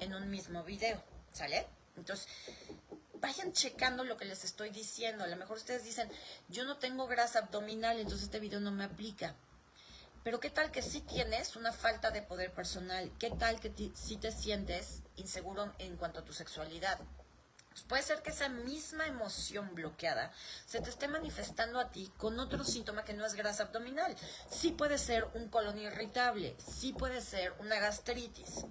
en 0.00 0.14
un 0.14 0.30
mismo 0.30 0.62
video, 0.62 1.02
¿sale? 1.32 1.66
Entonces, 1.96 2.28
vayan 3.20 3.52
checando 3.52 4.04
lo 4.04 4.16
que 4.16 4.24
les 4.24 4.44
estoy 4.44 4.70
diciendo. 4.70 5.24
A 5.24 5.28
lo 5.28 5.36
mejor 5.36 5.56
ustedes 5.56 5.84
dicen, 5.84 6.10
yo 6.48 6.64
no 6.64 6.78
tengo 6.78 7.06
grasa 7.06 7.40
abdominal, 7.40 7.98
entonces 7.98 8.24
este 8.24 8.40
video 8.40 8.60
no 8.60 8.70
me 8.70 8.84
aplica. 8.84 9.34
Pero 10.24 10.40
qué 10.40 10.50
tal 10.50 10.70
que 10.70 10.82
sí 10.82 11.00
tienes 11.00 11.56
una 11.56 11.72
falta 11.72 12.10
de 12.10 12.22
poder 12.22 12.52
personal, 12.52 13.10
qué 13.18 13.30
tal 13.30 13.60
que 13.60 13.72
sí 13.94 14.16
te 14.16 14.32
sientes 14.32 15.02
inseguro 15.16 15.72
en 15.78 15.96
cuanto 15.96 16.20
a 16.20 16.24
tu 16.24 16.32
sexualidad. 16.32 16.98
Pues 17.70 17.82
puede 17.84 18.02
ser 18.02 18.22
que 18.22 18.30
esa 18.30 18.48
misma 18.48 19.06
emoción 19.06 19.74
bloqueada 19.74 20.32
se 20.66 20.80
te 20.80 20.90
esté 20.90 21.06
manifestando 21.06 21.78
a 21.78 21.90
ti 21.90 22.12
con 22.16 22.40
otro 22.40 22.64
síntoma 22.64 23.04
que 23.04 23.14
no 23.14 23.24
es 23.24 23.34
grasa 23.34 23.64
abdominal. 23.64 24.16
Sí 24.50 24.72
puede 24.72 24.98
ser 24.98 25.28
un 25.34 25.48
colon 25.48 25.78
irritable, 25.78 26.56
sí 26.58 26.92
puede 26.92 27.20
ser 27.20 27.52
una 27.60 27.78
gastritis. 27.78 28.66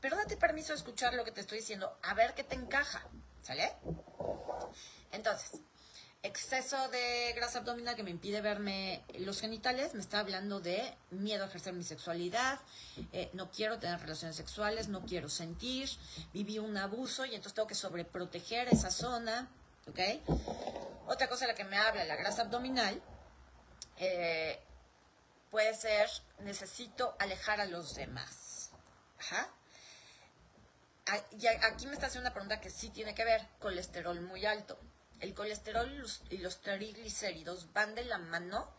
Pero 0.00 0.16
date 0.16 0.36
permiso 0.36 0.72
de 0.72 0.78
escuchar 0.78 1.14
lo 1.14 1.24
que 1.24 1.32
te 1.32 1.40
estoy 1.40 1.58
diciendo, 1.58 1.98
a 2.02 2.14
ver 2.14 2.34
qué 2.34 2.44
te 2.44 2.54
encaja. 2.54 3.06
¿Sale? 3.42 3.72
Entonces, 5.12 5.60
exceso 6.26 6.88
de 6.88 7.32
grasa 7.34 7.60
abdominal 7.60 7.94
que 7.94 8.02
me 8.02 8.10
impide 8.10 8.40
verme 8.40 9.04
los 9.18 9.40
genitales, 9.40 9.94
me 9.94 10.00
está 10.00 10.18
hablando 10.18 10.60
de 10.60 10.94
miedo 11.10 11.44
a 11.44 11.46
ejercer 11.46 11.72
mi 11.72 11.84
sexualidad, 11.84 12.58
eh, 13.12 13.30
no 13.32 13.50
quiero 13.50 13.78
tener 13.78 14.00
relaciones 14.00 14.36
sexuales, 14.36 14.88
no 14.88 15.04
quiero 15.06 15.28
sentir, 15.28 15.88
viví 16.32 16.58
un 16.58 16.76
abuso 16.76 17.24
y 17.24 17.30
entonces 17.34 17.54
tengo 17.54 17.68
que 17.68 17.76
sobreproteger 17.76 18.68
esa 18.68 18.90
zona, 18.90 19.48
¿ok? 19.88 20.00
Otra 21.06 21.28
cosa 21.28 21.46
de 21.46 21.52
la 21.52 21.56
que 21.56 21.64
me 21.64 21.78
habla 21.78 22.04
la 22.04 22.16
grasa 22.16 22.42
abdominal 22.42 23.00
eh, 23.98 24.58
puede 25.50 25.72
ser 25.74 26.10
necesito 26.40 27.14
alejar 27.20 27.60
a 27.60 27.66
los 27.66 27.94
demás. 27.94 28.70
Ajá 29.18 29.48
aquí 31.06 31.86
me 31.86 31.94
está 31.94 32.06
haciendo 32.06 32.28
una 32.28 32.34
pregunta 32.34 32.60
que 32.60 32.70
sí 32.70 32.90
tiene 32.90 33.14
que 33.14 33.24
ver, 33.24 33.46
colesterol 33.58 34.20
muy 34.20 34.44
alto. 34.46 34.78
El 35.20 35.34
colesterol 35.34 35.90
y 36.30 36.38
los, 36.38 36.60
triglicéridos 36.60 37.72
van 37.72 37.94
de 37.94 38.04
la 38.04 38.18
mano 38.18 38.70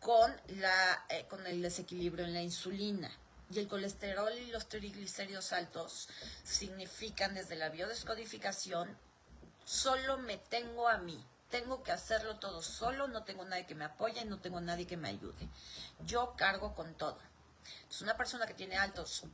con, 0.00 0.32
la, 0.48 1.06
eh, 1.08 1.26
con 1.28 1.46
el 1.46 1.62
desequilibrio 1.62 2.24
en 2.24 2.34
la 2.34 2.42
insulina. 2.42 3.10
Y 3.50 3.58
el 3.58 3.68
colesterol 3.68 4.32
y 4.32 4.46
los 4.46 4.68
triglicéridos 4.68 5.52
altos 5.52 6.08
significan 6.44 7.34
desde 7.34 7.56
la 7.56 7.68
biodescodificación, 7.68 8.96
solo 9.64 10.18
me 10.18 10.38
tengo 10.38 10.88
a 10.88 10.98
mí. 10.98 11.22
Tengo 11.50 11.82
que 11.82 11.92
hacerlo 11.92 12.38
todo 12.38 12.62
solo, 12.62 13.08
no 13.08 13.24
tengo 13.24 13.44
nadie 13.44 13.66
que 13.66 13.74
me 13.74 13.84
apoye, 13.84 14.24
no 14.24 14.40
tengo 14.40 14.60
nadie 14.60 14.86
que 14.86 14.96
me 14.96 15.08
ayude. 15.08 15.48
Yo 16.06 16.34
cargo 16.36 16.74
con 16.74 16.94
todo. 16.94 17.18
Es 17.90 18.00
una 18.00 18.16
persona 18.16 18.46
que 18.46 18.54
tiene 18.54 18.78
altos 18.78 19.24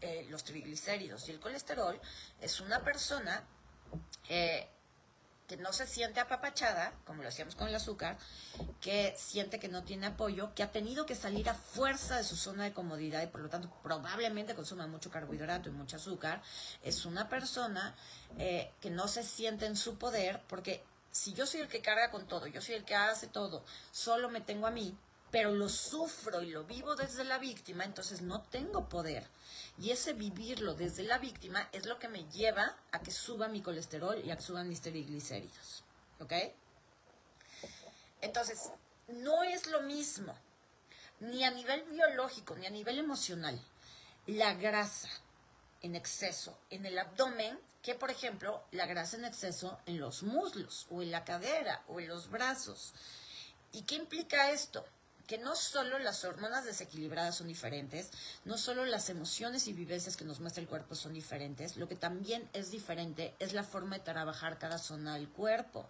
eh, 0.00 0.26
los 0.30 0.44
triglicéridos 0.44 1.28
y 1.28 1.32
el 1.32 1.40
colesterol, 1.40 2.00
es 2.40 2.60
una 2.60 2.82
persona 2.82 3.42
eh, 4.28 4.68
que 5.48 5.56
no 5.56 5.72
se 5.72 5.86
siente 5.86 6.20
apapachada, 6.20 6.92
como 7.06 7.22
lo 7.22 7.30
hacíamos 7.30 7.54
con 7.54 7.68
el 7.68 7.74
azúcar, 7.74 8.18
que 8.82 9.14
siente 9.16 9.58
que 9.58 9.68
no 9.68 9.82
tiene 9.82 10.06
apoyo, 10.06 10.54
que 10.54 10.62
ha 10.62 10.70
tenido 10.70 11.06
que 11.06 11.14
salir 11.14 11.48
a 11.48 11.54
fuerza 11.54 12.18
de 12.18 12.24
su 12.24 12.36
zona 12.36 12.64
de 12.64 12.74
comodidad 12.74 13.22
y 13.22 13.28
por 13.28 13.40
lo 13.40 13.48
tanto 13.48 13.70
probablemente 13.82 14.54
consuma 14.54 14.86
mucho 14.86 15.10
carbohidrato 15.10 15.70
y 15.70 15.72
mucho 15.72 15.96
azúcar, 15.96 16.42
es 16.82 17.06
una 17.06 17.30
persona 17.30 17.96
eh, 18.38 18.70
que 18.82 18.90
no 18.90 19.08
se 19.08 19.22
siente 19.22 19.64
en 19.64 19.76
su 19.76 19.96
poder 19.96 20.42
porque 20.48 20.84
si 21.10 21.32
yo 21.32 21.46
soy 21.46 21.60
el 21.60 21.68
que 21.68 21.80
carga 21.80 22.10
con 22.10 22.28
todo, 22.28 22.46
yo 22.46 22.60
soy 22.60 22.74
el 22.74 22.84
que 22.84 22.94
hace 22.94 23.26
todo, 23.26 23.64
solo 23.90 24.28
me 24.28 24.42
tengo 24.42 24.66
a 24.66 24.70
mí, 24.70 24.94
pero 25.30 25.52
lo 25.52 25.68
sufro 25.68 26.42
y 26.42 26.50
lo 26.50 26.64
vivo 26.64 26.94
desde 26.96 27.24
la 27.24 27.38
víctima, 27.38 27.84
entonces 27.84 28.22
no 28.22 28.42
tengo 28.42 28.88
poder. 28.88 29.26
Y 29.78 29.90
ese 29.90 30.12
vivirlo 30.12 30.74
desde 30.74 31.02
la 31.02 31.18
víctima 31.18 31.68
es 31.72 31.86
lo 31.86 31.98
que 31.98 32.08
me 32.08 32.24
lleva 32.30 32.76
a 32.92 33.00
que 33.00 33.10
suba 33.10 33.48
mi 33.48 33.62
colesterol 33.62 34.20
y 34.24 34.30
a 34.30 34.36
que 34.36 34.42
suban 34.42 34.68
mis 34.68 34.80
triglicéridos. 34.80 35.84
¿Ok? 36.20 36.32
Entonces, 38.20 38.70
no 39.08 39.42
es 39.44 39.66
lo 39.66 39.82
mismo, 39.82 40.34
ni 41.20 41.44
a 41.44 41.50
nivel 41.50 41.84
biológico, 41.84 42.56
ni 42.56 42.66
a 42.66 42.70
nivel 42.70 42.98
emocional, 42.98 43.60
la 44.26 44.54
grasa 44.54 45.08
en 45.82 45.94
exceso 45.94 46.58
en 46.70 46.84
el 46.86 46.98
abdomen 46.98 47.58
que, 47.82 47.94
por 47.94 48.10
ejemplo, 48.10 48.64
la 48.72 48.86
grasa 48.86 49.16
en 49.16 49.24
exceso 49.24 49.78
en 49.86 50.00
los 50.00 50.22
muslos 50.22 50.86
o 50.90 51.02
en 51.02 51.10
la 51.10 51.24
cadera 51.24 51.84
o 51.88 52.00
en 52.00 52.08
los 52.08 52.28
brazos. 52.28 52.92
¿Y 53.72 53.82
qué 53.82 53.94
implica 53.94 54.50
esto? 54.50 54.84
Que 55.28 55.36
no 55.36 55.54
solo 55.54 55.98
las 55.98 56.24
hormonas 56.24 56.64
desequilibradas 56.64 57.36
son 57.36 57.48
diferentes, 57.48 58.10
no 58.46 58.56
solo 58.56 58.86
las 58.86 59.10
emociones 59.10 59.68
y 59.68 59.74
vivencias 59.74 60.16
que 60.16 60.24
nos 60.24 60.40
muestra 60.40 60.62
el 60.62 60.68
cuerpo 60.68 60.94
son 60.94 61.12
diferentes, 61.12 61.76
lo 61.76 61.86
que 61.86 61.96
también 61.96 62.48
es 62.54 62.70
diferente 62.70 63.34
es 63.38 63.52
la 63.52 63.62
forma 63.62 63.98
de 63.98 64.04
trabajar 64.04 64.58
cada 64.58 64.78
zona 64.78 65.14
del 65.14 65.28
cuerpo. 65.28 65.86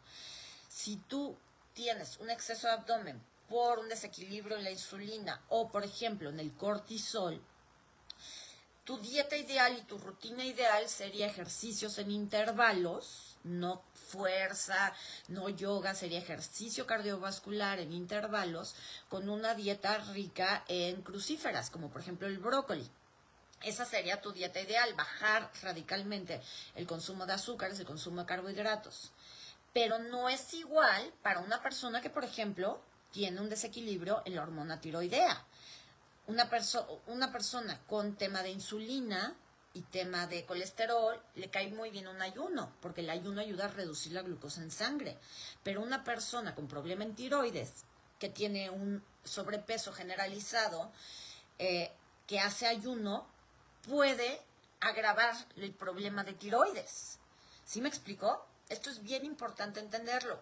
Si 0.68 0.97
tú 0.97 1.37
tienes 1.73 2.18
un 2.18 2.30
exceso 2.30 2.66
de 2.66 2.73
abdomen 2.73 3.23
por 3.49 3.78
un 3.78 3.88
desequilibrio 3.88 4.57
en 4.57 4.64
la 4.64 4.73
insulina 4.73 5.40
o, 5.50 5.71
por 5.71 5.85
ejemplo, 5.85 6.30
en 6.30 6.40
el 6.40 6.52
cortisol, 6.54 7.40
tu 8.83 8.99
dieta 8.99 9.37
ideal 9.37 9.78
y 9.78 9.83
tu 9.83 9.99
rutina 9.99 10.45
ideal 10.45 10.88
sería 10.88 11.26
ejercicios 11.28 11.99
en 11.99 12.11
intervalos, 12.11 13.27
no 13.45 13.83
fuerza, 13.95 14.92
no 15.28 15.49
yoga, 15.49 15.95
sería 15.95 16.18
ejercicio 16.18 16.87
cardiovascular 16.87 17.78
en 17.78 17.92
intervalos 17.92 18.75
con 19.09 19.28
una 19.28 19.54
dieta 19.54 19.99
rica 20.12 20.64
en 20.68 21.02
crucíferas, 21.02 21.71
como 21.71 21.90
por 21.90 22.00
ejemplo 22.00 22.26
el 22.26 22.38
brócoli. 22.38 22.88
Esa 23.62 23.85
sería 23.85 24.21
tu 24.21 24.33
dieta 24.33 24.61
ideal, 24.61 24.95
bajar 24.95 25.50
radicalmente 25.62 26.40
el 26.76 26.87
consumo 26.87 27.26
de 27.26 27.33
azúcares, 27.33 27.78
el 27.80 27.87
consumo 27.87 28.21
de 28.21 28.26
carbohidratos. 28.26 29.11
Pero 29.73 29.99
no 29.99 30.28
es 30.28 30.54
igual 30.54 31.12
para 31.23 31.40
una 31.40 31.61
persona 31.61 32.00
que, 32.00 32.11
por 32.11 32.25
ejemplo, 32.25 32.80
tiene 33.11 33.40
un 33.40 33.49
desequilibrio 33.49 34.23
en 34.25 34.37
la 34.37 34.42
hormona 34.42 34.80
tiroidea. 34.80 35.45
Una, 36.26 36.49
una 37.07 37.33
persona 37.33 37.80
con 37.87 38.16
tema 38.16 38.42
de 38.42 38.50
insulina 38.50 39.35
y 39.75 39.82
tema 39.82 40.26
de 40.26 40.44
colesterol, 40.44 41.20
le 41.34 41.50
cae 41.50 41.70
muy 41.70 41.90
bien 41.90 42.08
un 42.08 42.20
ayuno, 42.22 42.72
porque 42.80 43.02
el 43.02 43.10
ayuno 43.10 43.40
ayuda 43.40 43.66
a 43.66 43.68
reducir 43.68 44.12
la 44.12 44.22
glucosa 44.22 44.62
en 44.62 44.70
sangre. 44.70 45.18
Pero 45.62 45.82
una 45.82 46.04
persona 46.04 46.54
con 46.54 46.68
problema 46.68 47.04
en 47.04 47.14
tiroides, 47.14 47.84
que 48.18 48.28
tiene 48.28 48.70
un 48.70 49.02
sobrepeso 49.25 49.92
generalizado, 49.92 50.90
eh, 51.58 51.92
que 52.26 52.40
hace 52.40 52.66
ayuno, 52.66 53.26
puede 53.87 54.40
agravar 54.80 55.34
el 55.56 55.72
problema 55.72 56.25
de 56.25 56.34
tiroides. 56.34 57.18
¿Sí 57.64 57.80
me 57.80 57.88
explicó? 57.88 58.46
Esto 58.68 58.90
es 58.90 59.02
bien 59.02 59.25
importante 59.25 59.80
entenderlo. 59.80 60.40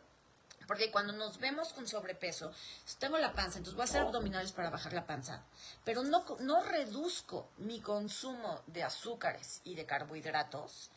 Porque 0.66 0.90
cuando 0.90 1.12
nos 1.12 1.38
vemos 1.38 1.72
con 1.72 1.86
sobrepeso, 1.86 2.52
tengo 2.98 3.18
la 3.18 3.32
panza, 3.32 3.58
entonces 3.58 3.74
voy 3.74 3.82
a 3.82 3.84
hacer 3.84 4.02
abdominales 4.02 4.52
para 4.52 4.70
bajar 4.70 4.92
la 4.92 5.06
panza, 5.06 5.42
pero 5.84 6.02
no, 6.02 6.24
no 6.40 6.62
reduzco 6.62 7.48
mi 7.58 7.80
consumo 7.80 8.62
de 8.66 8.82
azúcares 8.82 9.60
y 9.64 9.74
de 9.74 9.86
carbohidratos, 9.86 10.90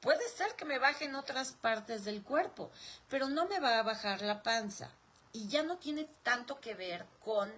puede 0.00 0.28
ser 0.28 0.54
que 0.56 0.64
me 0.64 0.78
baje 0.78 1.04
en 1.04 1.14
otras 1.14 1.52
partes 1.52 2.04
del 2.04 2.22
cuerpo, 2.22 2.70
pero 3.08 3.28
no 3.28 3.46
me 3.46 3.60
va 3.60 3.78
a 3.78 3.82
bajar 3.82 4.22
la 4.22 4.42
panza. 4.42 4.90
Y 5.32 5.48
ya 5.48 5.62
no 5.62 5.78
tiene 5.78 6.06
tanto 6.22 6.60
que 6.60 6.74
ver 6.74 7.06
con, 7.24 7.50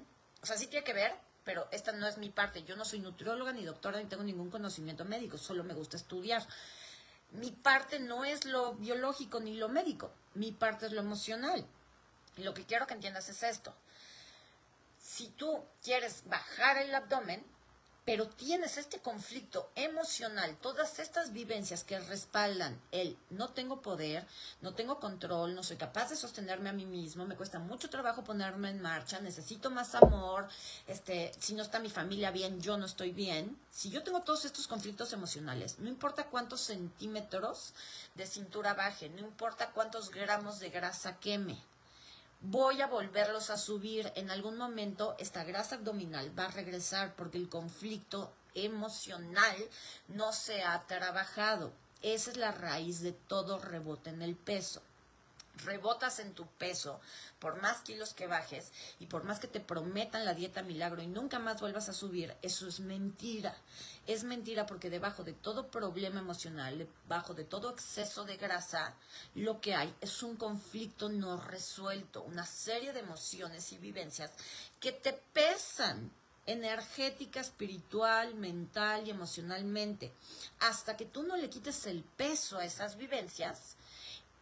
o 0.43 0.47
sea, 0.47 0.57
sí 0.57 0.69
tiene 0.69 0.85
que 0.85 0.93
ver, 0.93 1.13
pero 1.45 1.67
esta 1.73 1.93
no 1.93 2.07
es 2.07 2.19
mi 2.19 2.31
parte. 2.31 2.63
Yo 2.65 2.77
no 2.77 2.85
soy 2.85 3.01
nutrióloga 3.01 3.53
ni 3.53 3.65
doctora 3.65 3.99
ni 3.99 4.07
tengo 4.07 4.23
ningún 4.23 4.51
conocimiento 4.51 5.05
médico, 5.05 5.39
solo 5.39 5.65
me 5.65 5.75
gusta 5.75 5.97
estudiar 5.97 6.47
Mi 7.33 7.51
parte 7.51 7.99
no 7.99 8.25
es 8.25 8.45
lo 8.45 8.75
biológico 8.75 9.41
ni 9.41 9.57
lo 9.57 9.69
médico, 9.69 10.13
mi 10.35 10.53
parte 10.53 10.87
es 10.87 10.93
lo 10.93 11.01
emocional. 11.01 11.67
Y 12.37 12.43
lo 12.43 12.55
que 12.55 12.65
quiero 12.65 12.87
que 12.87 12.95
entiendas 12.95 13.29
es 13.29 13.43
esto. 13.43 13.75
Si 14.99 15.29
tú 15.29 15.65
quieres 15.83 16.23
bajar 16.27 16.79
el 16.79 16.95
abdomen, 16.95 17.45
pero 18.05 18.29
tienes 18.29 18.77
este 18.77 18.99
conflicto 18.99 19.71
emocional, 19.75 20.57
todas 20.61 20.99
estas 20.99 21.33
vivencias 21.33 21.85
que 21.85 21.99
respaldan 21.99 22.79
el 22.93 23.17
no 23.31 23.49
tengo 23.51 23.81
poder, 23.81 24.27
no 24.61 24.75
tengo 24.75 25.01
control, 25.01 25.55
no 25.55 25.63
soy 25.63 25.77
capaz 25.77 26.11
de 26.11 26.17
sostenerme 26.17 26.69
a 26.69 26.75
mí 26.75 26.85
mismo, 26.85 27.25
me 27.25 27.37
cuesta 27.37 27.59
mucho 27.59 27.89
trabajo 27.89 28.23
ponerme 28.23 28.71
en 28.71 28.83
marcha, 28.83 29.21
necesito 29.21 29.71
más 29.71 29.95
amor, 29.95 30.49
este, 30.87 31.33
si 31.39 31.55
no 31.55 31.63
está 31.63 31.79
mi 31.79 31.91
familia 31.91 32.31
bien, 32.31 32.61
yo 32.61 32.77
no 32.77 32.87
estoy 32.87 33.13
bien. 33.13 33.59
Si 33.71 33.91
yo 33.91 34.03
tengo 34.03 34.23
todos 34.23 34.45
estos 34.45 34.69
conflictos 34.69 35.13
emocionales, 35.13 35.79
no 35.79 35.89
importa 35.89 36.27
cuántos 36.27 36.61
centímetros 36.61 37.73
de 38.15 38.27
cintura 38.27 38.75
baje, 38.75 39.09
no 39.09 39.21
importa 39.21 39.71
cuántos 39.71 40.11
gramos 40.11 40.61
de 40.61 40.71
grasa 40.71 41.19
queme, 41.19 41.59
voy 42.45 42.81
a 42.83 42.87
volverlos 42.87 43.51
a 43.51 43.57
subir. 43.57 44.13
En 44.17 44.31
algún 44.31 44.57
momento 44.57 45.17
esta 45.19 45.45
grasa 45.45 45.77
abdominal 45.77 46.39
va 46.39 46.47
a 46.47 46.51
regresar 46.51 47.15
porque 47.17 47.39
el 47.39 47.49
conflicto 47.49 48.33
emocional 48.55 49.57
no 50.09 50.33
se 50.33 50.63
ha 50.63 50.87
trabajado. 50.87 51.73
Esa 52.03 52.31
es 52.31 52.37
la 52.37 52.53
raíz 52.53 53.01
de 53.01 53.13
todo 53.13 53.59
rebote 53.59 54.11
en 54.11 54.23
el 54.23 54.37
peso 54.37 54.83
rebotas 55.59 56.19
en 56.19 56.35
tu 56.35 56.47
peso, 56.47 57.01
por 57.39 57.61
más 57.61 57.81
kilos 57.83 58.15
que 58.15 58.27
bajes 58.27 58.73
y 58.99 59.07
por 59.07 59.25
más 59.25 59.39
que 59.39 59.49
te 59.49 59.61
prometan 59.61 60.25
la 60.25 60.35
dieta 60.35 60.63
milagro 60.63 61.03
y 61.03 61.07
nunca 61.07 61.39
más 61.39 61.61
vuelvas 61.61 61.89
a 61.89 61.93
subir, 61.93 62.35
eso 62.43 62.67
es 62.67 62.81
mentira. 62.81 63.57
Es 64.07 64.25
mentira 64.25 64.67
porque 64.67 64.91
debajo 64.91 65.25
de 65.25 65.33
todo 65.33 65.69
problema 65.69 66.21
emocional, 66.21 66.79
debajo 66.79 67.35
de 67.35 67.45
todo 67.45 67.71
exceso 67.71 68.25
de 68.25 68.37
grasa, 68.37 68.95
lo 69.35 69.61
que 69.61 69.75
hay 69.75 69.95
es 70.01 70.23
un 70.23 70.37
conflicto 70.37 71.09
no 71.09 71.37
resuelto, 71.37 72.23
una 72.23 72.45
serie 72.45 72.93
de 72.93 73.01
emociones 73.01 73.73
y 73.73 73.79
vivencias 73.79 74.31
que 74.81 74.93
te 74.93 75.13
pesan 75.13 76.11
energética, 76.47 77.41
espiritual, 77.41 78.35
mental 78.35 79.07
y 79.07 79.11
emocionalmente. 79.11 80.13
Hasta 80.61 80.97
que 80.97 81.07
tú 81.07 81.23
no 81.23 81.37
le 81.37 81.49
quites 81.49 81.87
el 81.87 82.03
peso 82.03 82.59
a 82.59 82.65
esas 82.65 82.97
vivencias, 82.97 83.77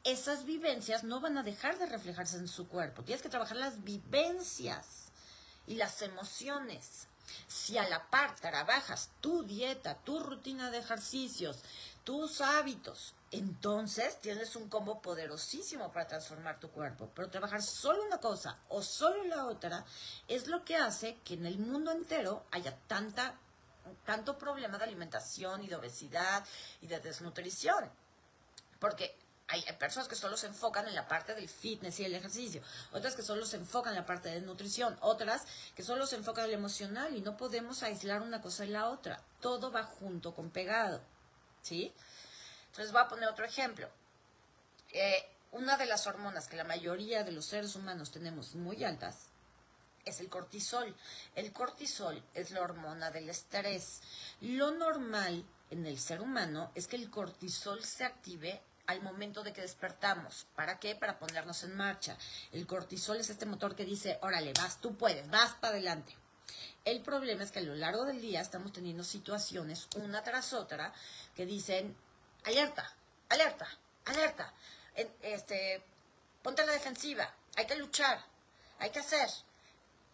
esas 0.04 0.44
vivencias 0.44 1.04
no 1.04 1.20
van 1.20 1.38
a 1.38 1.42
dejar 1.42 1.78
de 1.78 1.86
reflejarse 1.86 2.36
en 2.36 2.48
su 2.48 2.68
cuerpo. 2.68 3.02
Tienes 3.02 3.22
que 3.22 3.28
trabajar 3.28 3.56
las 3.56 3.84
vivencias 3.84 5.12
y 5.66 5.76
las 5.76 6.02
emociones. 6.02 7.06
Si 7.46 7.78
a 7.78 7.88
la 7.88 8.10
par 8.10 8.34
trabajas 8.34 9.10
tu 9.20 9.44
dieta, 9.44 9.94
tu 9.94 10.18
rutina 10.18 10.70
de 10.70 10.78
ejercicios, 10.78 11.60
tus 12.04 12.40
hábitos, 12.40 13.14
entonces 13.30 14.20
tienes 14.20 14.56
un 14.56 14.68
combo 14.68 15.00
poderosísimo 15.00 15.90
para 15.92 16.06
transformar 16.06 16.58
tu 16.58 16.68
cuerpo. 16.70 17.10
Pero 17.14 17.30
trabajar 17.30 17.62
solo 17.62 18.04
una 18.04 18.18
cosa 18.18 18.58
o 18.68 18.82
solo 18.82 19.24
la 19.24 19.46
otra 19.46 19.84
es 20.28 20.48
lo 20.48 20.64
que 20.64 20.76
hace 20.76 21.16
que 21.24 21.34
en 21.34 21.46
el 21.46 21.58
mundo 21.58 21.92
entero 21.92 22.44
haya 22.50 22.76
tanta, 22.88 23.36
tanto 24.04 24.36
problema 24.36 24.78
de 24.78 24.84
alimentación 24.84 25.62
y 25.62 25.68
de 25.68 25.76
obesidad 25.76 26.44
y 26.82 26.88
de 26.88 27.00
desnutrición. 27.00 27.88
Porque 28.80 29.16
hay 29.48 29.62
personas 29.78 30.08
que 30.08 30.16
solo 30.16 30.36
se 30.36 30.46
enfocan 30.46 30.88
en 30.88 30.94
la 30.94 31.08
parte 31.08 31.34
del 31.34 31.48
fitness 31.48 32.00
y 32.00 32.04
el 32.04 32.14
ejercicio, 32.14 32.62
otras 32.92 33.14
que 33.14 33.22
solo 33.22 33.44
se 33.44 33.56
enfocan 33.56 33.92
en 33.92 34.00
la 34.00 34.06
parte 34.06 34.30
de 34.30 34.40
nutrición, 34.40 34.96
otras 35.00 35.42
que 35.74 35.82
solo 35.82 36.06
se 36.06 36.16
enfocan 36.16 36.44
en 36.46 36.52
lo 36.52 36.56
emocional 36.56 37.14
y 37.16 37.20
no 37.20 37.36
podemos 37.36 37.82
aislar 37.82 38.22
una 38.22 38.40
cosa 38.40 38.64
y 38.64 38.68
la 38.68 38.88
otra. 38.88 39.22
Todo 39.40 39.70
va 39.70 39.84
junto 39.84 40.34
con 40.34 40.50
pegado. 40.50 41.02
¿Sí? 41.60 41.92
Entonces 42.68 42.92
voy 42.92 43.02
a 43.02 43.08
poner 43.08 43.28
otro 43.28 43.44
ejemplo. 43.44 43.88
Eh, 44.90 45.24
una 45.52 45.76
de 45.76 45.86
las 45.86 46.06
hormonas 46.06 46.48
que 46.48 46.56
la 46.56 46.64
mayoría 46.64 47.24
de 47.24 47.32
los 47.32 47.46
seres 47.46 47.76
humanos 47.76 48.10
tenemos 48.10 48.54
muy 48.54 48.84
altas 48.84 49.28
es 50.04 50.20
el 50.20 50.28
cortisol. 50.28 50.94
El 51.34 51.52
cortisol 51.52 52.22
es 52.34 52.50
la 52.50 52.62
hormona 52.62 53.10
del 53.10 53.28
estrés. 53.28 54.00
Lo 54.40 54.70
normal 54.70 55.44
en 55.70 55.86
el 55.86 55.98
ser 55.98 56.20
humano 56.20 56.72
es 56.74 56.86
que 56.86 56.96
el 56.96 57.10
cortisol 57.10 57.84
se 57.84 58.04
active 58.04 58.62
al 58.92 59.02
momento 59.02 59.42
de 59.42 59.52
que 59.52 59.60
despertamos. 59.60 60.46
¿Para 60.54 60.78
qué? 60.78 60.94
Para 60.94 61.18
ponernos 61.18 61.62
en 61.64 61.76
marcha. 61.76 62.16
El 62.52 62.66
cortisol 62.66 63.18
es 63.18 63.30
este 63.30 63.46
motor 63.46 63.74
que 63.74 63.84
dice, 63.84 64.18
órale, 64.22 64.52
vas, 64.54 64.80
tú 64.80 64.96
puedes, 64.96 65.28
vas 65.30 65.54
para 65.54 65.74
adelante. 65.74 66.16
El 66.84 67.00
problema 67.02 67.44
es 67.44 67.52
que 67.52 67.60
a 67.60 67.62
lo 67.62 67.74
largo 67.74 68.04
del 68.04 68.20
día 68.20 68.40
estamos 68.40 68.72
teniendo 68.72 69.04
situaciones 69.04 69.88
una 69.96 70.22
tras 70.22 70.52
otra 70.52 70.92
que 71.34 71.46
dicen, 71.46 71.96
alerta, 72.44 72.92
alerta, 73.28 73.68
alerta, 74.04 74.52
este, 75.22 75.82
ponte 76.42 76.62
a 76.62 76.66
la 76.66 76.72
defensiva, 76.72 77.32
hay 77.56 77.66
que 77.66 77.76
luchar, 77.76 78.24
hay 78.78 78.90
que 78.90 78.98
hacer. 78.98 79.28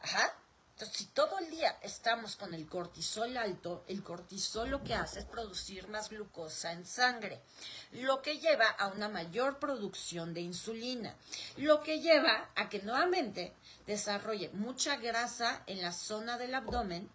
Ajá. 0.01 0.35
Entonces, 0.79 0.99
si 0.99 1.07
todo 1.07 1.41
el 1.41 1.51
día 1.51 1.77
estamos 1.83 2.37
con 2.37 2.55
el 2.55 2.69
cortisol 2.69 3.37
alto, 3.37 3.85
el 3.89 4.05
cortisol 4.05 4.71
lo 4.71 4.85
que 4.85 4.95
hace 4.95 5.19
es 5.19 5.25
producir 5.25 5.89
más 5.89 6.09
glucosa 6.09 6.71
en 6.71 6.87
sangre, 6.87 7.43
lo 7.91 8.23
que 8.23 8.39
lleva 8.39 8.69
a 8.69 8.87
una 8.87 9.09
mayor 9.09 9.59
producción 9.59 10.33
de 10.35 10.41
insulina, 10.41 11.17
lo 11.57 11.81
que 11.81 12.01
lleva 12.01 12.51
a 12.55 12.69
que 12.69 12.81
nuevamente 12.83 13.55
desarrolle 13.89 14.51
mucha 14.51 14.99
grasa 14.99 15.65
en 15.67 15.83
la 15.83 15.91
zona 15.91 16.39
del 16.39 16.55
abdomen 16.55 17.11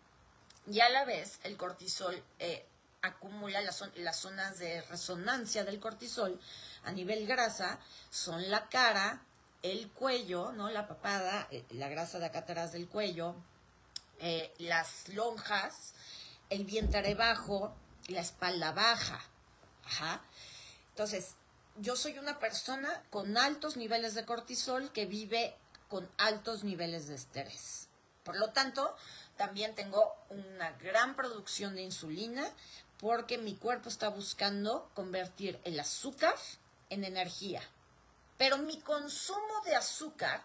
y 0.68 0.82
a 0.82 0.90
la 0.90 1.06
vez 1.06 1.40
el 1.44 1.56
cortisol 1.56 2.22
eh, 2.40 2.66
acumula 3.02 3.62
las, 3.62 3.82
las 3.96 4.20
zonas 4.20 4.60
de 4.60 4.82
resonancia 4.82 5.64
del 5.64 5.80
cortisol 5.80 6.38
a 6.84 6.92
nivel 6.92 7.26
grasa, 7.26 7.80
son 8.10 8.52
la 8.52 8.68
cara, 8.68 9.22
el 9.62 9.90
cuello, 9.90 10.52
¿no? 10.52 10.70
La 10.70 10.86
papada, 10.86 11.48
eh, 11.50 11.64
la 11.70 11.88
grasa 11.88 12.20
de 12.20 12.26
acá 12.26 12.40
atrás 12.40 12.74
del 12.74 12.90
cuello, 12.90 13.38
eh, 14.26 14.54
las 14.58 15.10
lonjas, 15.10 15.94
el 16.50 16.64
vientre 16.64 17.14
bajo, 17.14 17.76
la 18.08 18.22
espalda 18.22 18.72
baja. 18.72 19.20
Ajá. 19.84 20.22
Entonces, 20.92 21.36
yo 21.76 21.98
soy 21.98 22.18
una 22.18 22.40
persona 22.40 23.04
con 23.10 23.38
altos 23.38 23.76
niveles 23.76 24.14
de 24.14 24.26
cortisol 24.26 24.94
que 24.94 25.06
vive 25.06 25.58
con 25.90 26.10
altos 26.18 26.64
niveles 26.64 27.10
de 27.10 27.16
estrés. 27.16 27.90
Por 28.24 28.38
lo 28.38 28.52
tanto, 28.52 28.96
también 29.36 29.76
tengo 29.76 30.16
una 30.30 30.72
gran 30.72 31.18
producción 31.18 31.76
de 31.76 31.82
insulina 31.82 32.50
porque 33.00 33.38
mi 33.38 33.56
cuerpo 33.56 33.90
está 33.90 34.08
buscando 34.08 34.90
convertir 34.94 35.60
el 35.66 35.78
azúcar 35.82 36.36
en 36.90 37.04
energía. 37.04 37.62
Pero 38.38 38.58
mi 38.58 38.80
consumo 38.80 39.62
de 39.66 39.76
azúcar 39.76 40.42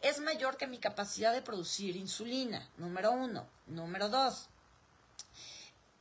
es 0.00 0.20
mayor 0.20 0.56
que 0.56 0.66
mi 0.66 0.78
capacidad 0.78 1.32
de 1.32 1.42
producir 1.42 1.96
insulina, 1.96 2.68
número 2.76 3.12
uno. 3.12 3.48
Número 3.66 4.08
dos, 4.08 4.48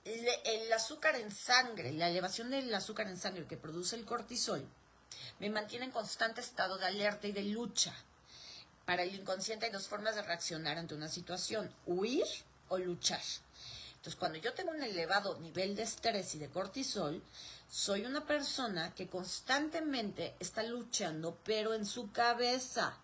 el 0.06 0.72
azúcar 0.72 1.16
en 1.16 1.32
sangre, 1.32 1.92
la 1.92 2.10
elevación 2.10 2.50
del 2.50 2.74
azúcar 2.74 3.08
en 3.08 3.18
sangre 3.18 3.46
que 3.46 3.58
produce 3.58 3.96
el 3.96 4.06
cortisol, 4.06 4.66
me 5.40 5.50
mantiene 5.50 5.86
en 5.86 5.92
constante 5.92 6.42
estado 6.42 6.78
de 6.78 6.86
alerta 6.86 7.28
y 7.28 7.32
de 7.32 7.44
lucha. 7.44 7.94
Para 8.86 9.04
el 9.04 9.14
inconsciente 9.14 9.66
hay 9.66 9.72
dos 9.72 9.88
formas 9.88 10.16
de 10.16 10.22
reaccionar 10.22 10.78
ante 10.78 10.96
una 10.96 11.10
situación, 11.10 11.74
huir 11.86 12.26
o 12.70 12.78
luchar. 12.78 13.22
Entonces, 13.98 14.16
cuando 14.16 14.38
yo 14.38 14.54
tengo 14.54 14.72
un 14.72 14.82
elevado 14.82 15.38
nivel 15.40 15.76
de 15.76 15.84
estrés 15.84 16.36
y 16.36 16.40
de 16.40 16.50
cortisol, 16.50 17.22
soy 17.70 18.06
una 18.06 18.26
persona 18.26 18.96
que 18.96 19.08
constantemente 19.08 20.36
está 20.40 20.64
luchando, 20.64 21.38
pero 21.44 21.74
en 21.74 21.86
su 21.86 22.12
cabeza 22.14 22.98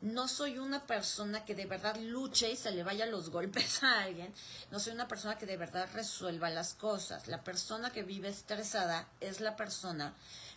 no 0.00 0.28
soy 0.28 0.58
una 0.58 0.86
persona 0.86 1.44
que 1.44 1.54
de 1.54 1.66
verdad 1.66 1.96
luche 1.96 2.50
y 2.50 2.56
se 2.56 2.70
le 2.70 2.84
vaya 2.84 3.06
los 3.06 3.30
golpes 3.30 3.82
a 3.82 4.02
alguien. 4.02 4.32
No 4.70 4.78
soy 4.78 4.92
una 4.92 5.08
persona 5.08 5.38
que 5.38 5.46
de 5.46 5.56
verdad 5.56 5.88
resuelva 5.94 6.50
las 6.50 6.74
cosas. 6.74 7.26
La 7.28 7.42
persona 7.42 7.90
que 7.90 8.02
vive 8.02 8.28
estresada 8.28 9.08
es 9.20 9.40
la 9.40 9.56
persona 9.56 10.14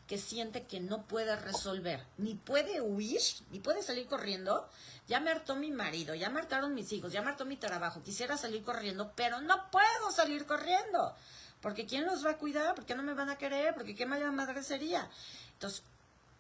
que 0.07 0.17
siente 0.17 0.63
que 0.63 0.79
no 0.79 1.03
puede 1.03 1.35
resolver, 1.35 2.03
ni 2.17 2.33
puede 2.33 2.81
huir, 2.81 3.21
ni 3.51 3.59
puede 3.59 3.83
salir 3.83 4.07
corriendo. 4.07 4.67
Ya 5.07 5.19
me 5.19 5.29
hartó 5.29 5.55
mi 5.55 5.71
marido, 5.71 6.15
ya 6.15 6.29
me 6.29 6.39
hartaron 6.39 6.73
mis 6.73 6.91
hijos, 6.91 7.11
ya 7.11 7.21
me 7.21 7.29
hartó 7.29 7.45
mi 7.45 7.57
trabajo. 7.57 8.01
Quisiera 8.01 8.35
salir 8.35 8.63
corriendo, 8.63 9.13
pero 9.15 9.39
no 9.39 9.69
puedo 9.69 10.11
salir 10.11 10.45
corriendo. 10.45 11.15
Porque 11.61 11.85
¿quién 11.85 12.05
los 12.05 12.25
va 12.25 12.31
a 12.31 12.37
cuidar? 12.37 12.73
¿Por 12.73 12.85
qué 12.85 12.95
no 12.95 13.03
me 13.03 13.13
van 13.13 13.29
a 13.29 13.37
querer? 13.37 13.75
Porque 13.75 13.95
qué 13.95 14.05
mala 14.05 14.31
madre 14.31 14.63
sería. 14.63 15.07
Entonces, 15.53 15.83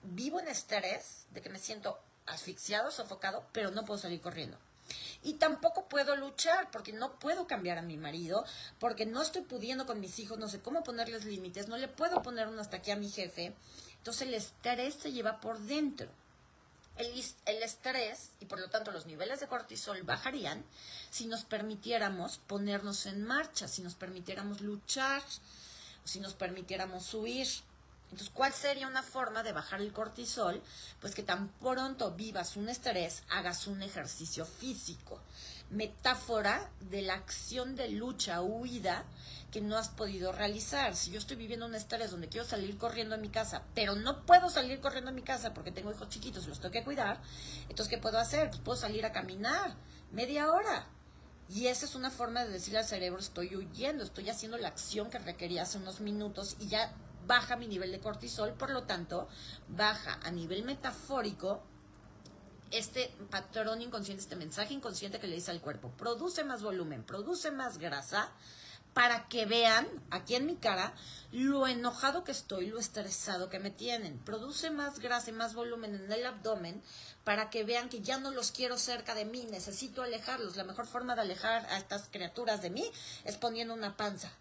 vivo 0.01 0.39
en 0.39 0.47
estrés 0.47 1.27
de 1.31 1.41
que 1.41 1.49
me 1.49 1.59
siento 1.59 1.99
asfixiado, 2.29 2.91
sofocado, 2.91 3.43
pero 3.51 3.71
no 3.71 3.85
puedo 3.85 3.99
salir 3.99 4.21
corriendo. 4.21 4.57
Y 5.23 5.33
tampoco 5.33 5.87
puedo 5.87 6.15
luchar 6.15 6.71
porque 6.71 6.93
no 6.93 7.19
puedo 7.19 7.47
cambiar 7.47 7.77
a 7.77 7.83
mi 7.83 7.97
marido, 7.97 8.45
porque 8.79 9.05
no 9.05 9.21
estoy 9.21 9.41
pudiendo 9.41 9.85
con 9.85 9.99
mis 9.99 10.17
hijos, 10.19 10.39
no 10.39 10.47
sé 10.47 10.61
cómo 10.61 10.83
ponerles 10.83 11.25
límites, 11.25 11.67
no 11.67 11.77
le 11.77 11.87
puedo 11.87 12.21
poner 12.21 12.47
un 12.47 12.59
hasta 12.59 12.77
aquí 12.77 12.91
a 12.91 12.95
mi 12.95 13.09
jefe. 13.09 13.53
Entonces 13.97 14.27
el 14.27 14.33
estrés 14.33 14.95
se 14.95 15.11
lleva 15.11 15.41
por 15.41 15.59
dentro. 15.59 16.07
El, 16.97 17.07
el, 17.45 17.63
estrés 17.63 18.31
y 18.41 18.45
por 18.45 18.59
lo 18.59 18.69
tanto 18.69 18.91
los 18.91 19.05
niveles 19.05 19.39
de 19.39 19.47
cortisol 19.47 20.03
bajarían 20.03 20.65
si 21.09 21.27
nos 21.27 21.45
permitiéramos 21.45 22.39
ponernos 22.39 23.05
en 23.05 23.23
marcha, 23.23 23.69
si 23.69 23.81
nos 23.81 23.95
permitiéramos 23.95 24.59
luchar, 24.59 25.23
si 26.03 26.19
nos 26.19 26.33
permitiéramos 26.33 27.13
huir. 27.13 27.47
Entonces, 28.11 28.31
¿cuál 28.33 28.53
sería 28.53 28.87
una 28.87 29.03
forma 29.03 29.43
de 29.43 29.51
bajar 29.51 29.81
el 29.81 29.93
cortisol? 29.93 30.61
Pues 30.99 31.13
que 31.13 31.21
tan 31.21 31.49
pronto 31.59 32.11
vivas 32.11 32.57
un 32.57 32.67
estrés, 32.67 33.23
hagas 33.29 33.67
un 33.67 33.83
ejercicio 33.83 34.45
físico. 34.45 35.21
Metáfora 35.69 36.71
de 36.79 37.03
la 37.03 37.13
acción 37.13 37.75
de 37.75 37.89
lucha, 37.89 38.41
huida, 38.41 39.05
que 39.51 39.61
no 39.61 39.77
has 39.77 39.89
podido 39.89 40.31
realizar. 40.31 40.95
Si 40.95 41.11
yo 41.11 41.19
estoy 41.19 41.37
viviendo 41.37 41.67
un 41.67 41.75
estrés 41.75 42.09
donde 42.09 42.29
quiero 42.29 42.47
salir 42.47 42.77
corriendo 42.77 43.13
a 43.13 43.19
mi 43.19 43.29
casa, 43.29 43.63
pero 43.75 43.95
no 43.95 44.25
puedo 44.25 44.49
salir 44.49 44.79
corriendo 44.79 45.11
a 45.11 45.13
mi 45.13 45.21
casa 45.21 45.53
porque 45.53 45.71
tengo 45.71 45.91
hijos 45.91 46.09
chiquitos 46.09 46.45
y 46.45 46.47
los 46.47 46.59
tengo 46.59 46.71
que 46.71 46.83
cuidar, 46.83 47.21
entonces, 47.63 47.89
¿qué 47.89 47.99
puedo 47.99 48.17
hacer? 48.17 48.49
Pues 48.49 48.61
puedo 48.61 48.77
salir 48.79 49.05
a 49.05 49.11
caminar 49.11 49.75
media 50.11 50.51
hora. 50.51 50.87
Y 51.47 51.67
esa 51.67 51.85
es 51.85 51.95
una 51.95 52.11
forma 52.11 52.43
de 52.43 52.51
decirle 52.51 52.79
al 52.79 52.85
cerebro, 52.85 53.19
estoy 53.19 53.55
huyendo, 53.55 54.03
estoy 54.03 54.29
haciendo 54.29 54.57
la 54.57 54.67
acción 54.67 55.09
que 55.09 55.17
requería 55.17 55.63
hace 55.63 55.79
unos 55.79 55.99
minutos 55.99 56.55
y 56.59 56.67
ya 56.67 56.93
baja 57.29 57.55
mi 57.55 57.67
nivel 57.67 57.91
de 57.91 57.99
cortisol, 57.99 58.53
por 58.53 58.71
lo 58.71 58.83
tanto, 58.83 59.27
baja 59.67 60.19
a 60.23 60.31
nivel 60.31 60.63
metafórico 60.63 61.61
este 62.71 63.13
patrón 63.29 63.83
inconsciente, 63.83 64.23
este 64.23 64.35
mensaje 64.35 64.73
inconsciente 64.73 65.19
que 65.19 65.27
le 65.27 65.35
dice 65.35 65.51
al 65.51 65.61
cuerpo, 65.61 65.91
produce 65.91 66.43
más 66.43 66.63
volumen, 66.63 67.03
produce 67.03 67.51
más 67.51 67.77
grasa, 67.77 68.31
para 68.95 69.27
que 69.27 69.45
vean 69.45 69.87
aquí 70.09 70.33
en 70.33 70.47
mi 70.47 70.55
cara 70.55 70.93
lo 71.31 71.67
enojado 71.67 72.23
que 72.23 72.31
estoy, 72.31 72.65
lo 72.65 72.79
estresado 72.79 73.47
que 73.47 73.59
me 73.59 73.69
tienen. 73.69 74.17
Produce 74.17 74.71
más 74.71 74.97
grasa 74.97 75.29
y 75.29 75.33
más 75.33 75.53
volumen 75.53 75.93
en 75.93 76.11
el 76.11 76.25
abdomen 76.25 76.81
para 77.23 77.51
que 77.51 77.63
vean 77.63 77.89
que 77.89 78.01
ya 78.01 78.17
no 78.17 78.31
los 78.31 78.51
quiero 78.51 78.79
cerca 78.79 79.13
de 79.13 79.25
mí, 79.25 79.45
necesito 79.51 80.01
alejarlos. 80.01 80.55
La 80.55 80.63
mejor 80.63 80.87
forma 80.87 81.13
de 81.13 81.21
alejar 81.21 81.67
a 81.67 81.77
estas 81.77 82.09
criaturas 82.09 82.63
de 82.63 82.71
mí 82.71 82.91
es 83.23 83.37
poniendo 83.37 83.75
una 83.75 83.95
panza, 83.95 84.31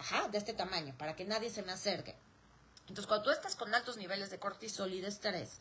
ajá, 0.00 0.28
de 0.28 0.38
este 0.38 0.54
tamaño, 0.54 0.94
para 0.98 1.14
que 1.14 1.24
nadie 1.24 1.50
se 1.50 1.62
me 1.62 1.72
acerque. 1.72 2.16
Entonces, 2.88 3.06
cuando 3.06 3.24
tú 3.24 3.30
estás 3.30 3.54
con 3.54 3.72
altos 3.74 3.98
niveles 3.98 4.30
de 4.30 4.38
cortisol 4.38 4.92
y 4.92 5.00
de 5.00 5.08
estrés, 5.08 5.58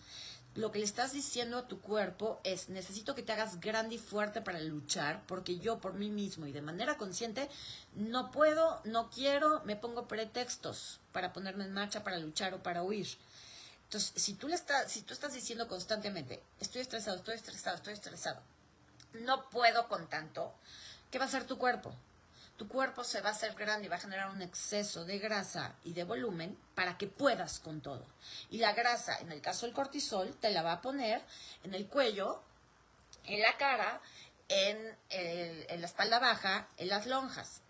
lo 0.56 0.72
que 0.72 0.80
le 0.80 0.86
estás 0.86 1.14
diciendo 1.14 1.58
a 1.60 1.68
tu 1.68 1.80
cuerpo 1.80 2.40
es, 2.44 2.70
necesito 2.70 3.14
que 3.14 3.22
te 3.22 3.34
hagas 3.34 3.60
grande 3.60 3.96
y 3.96 4.00
fuerte 4.00 4.42
para 4.42 4.60
luchar, 4.62 5.22
porque 5.28 5.60
yo 5.60 5.80
por 5.80 5.94
mí 5.94 6.10
mismo 6.10 6.48
y 6.48 6.52
de 6.52 6.62
manera 6.62 6.98
consciente 6.98 7.50
no 7.94 8.32
puedo, 8.32 8.82
no 8.86 9.10
quiero, 9.12 9.62
me 9.66 9.76
pongo 9.76 10.08
pretextos 10.08 11.00
para 11.12 11.34
ponerme 11.34 11.66
en 11.66 11.74
marcha, 11.74 12.04
para 12.04 12.18
luchar 12.18 12.54
o 12.56 12.64
para 12.64 12.82
huir. 12.82 13.08
Entonces, 13.84 14.12
si 14.16 14.34
tú, 14.34 14.48
le 14.48 14.56
estás, 14.56 14.92
si 14.92 15.02
tú 15.02 15.14
estás 15.14 15.34
diciendo 15.34 15.68
constantemente, 15.68 16.42
estoy 16.60 16.82
estresado, 16.82 17.18
estoy 17.18 17.36
estresado, 17.36 17.76
estoy 17.76 17.94
estresado, 17.94 18.42
no 19.14 19.50
puedo 19.50 19.88
con 19.88 20.08
tanto, 20.08 20.54
¿qué 21.12 21.20
va 21.20 21.26
a 21.26 21.28
hacer 21.28 21.44
tu 21.46 21.58
cuerpo? 21.58 21.94
Tu 22.60 22.68
cuerpo 22.68 23.06
se 23.06 23.22
va 23.22 23.30
a 23.30 23.32
hacer 23.32 23.56
grande 23.56 23.86
y 23.86 23.90
va 23.90 23.96
a 23.96 24.00
generar 24.00 24.30
un 24.32 24.42
exceso 24.42 25.06
de 25.06 25.18
grasa 25.18 25.76
y 25.86 25.94
de 25.94 26.04
volumen 26.04 26.60
para 26.76 26.98
que 26.98 27.08
puedas 27.08 27.62
con 27.62 27.80
todo. 27.80 28.06
Y 28.50 28.58
la 28.58 28.74
grasa, 28.74 29.18
en 29.20 29.32
el 29.32 29.40
caso 29.40 29.66
del 29.66 29.74
cortisol, 29.74 30.36
te 30.36 30.52
la 30.52 30.62
va 30.62 30.74
a 30.74 30.82
poner 30.82 31.24
en 31.64 31.74
el 31.74 31.88
cuello, 31.88 32.44
en 33.24 33.42
la 33.42 33.56
cara, 33.56 34.02
en, 34.50 34.98
la 35.80 35.86
espalda 35.86 36.20
baja, 36.20 36.68
en 36.76 36.90
las 36.90 37.08
lonjas. 37.08 37.62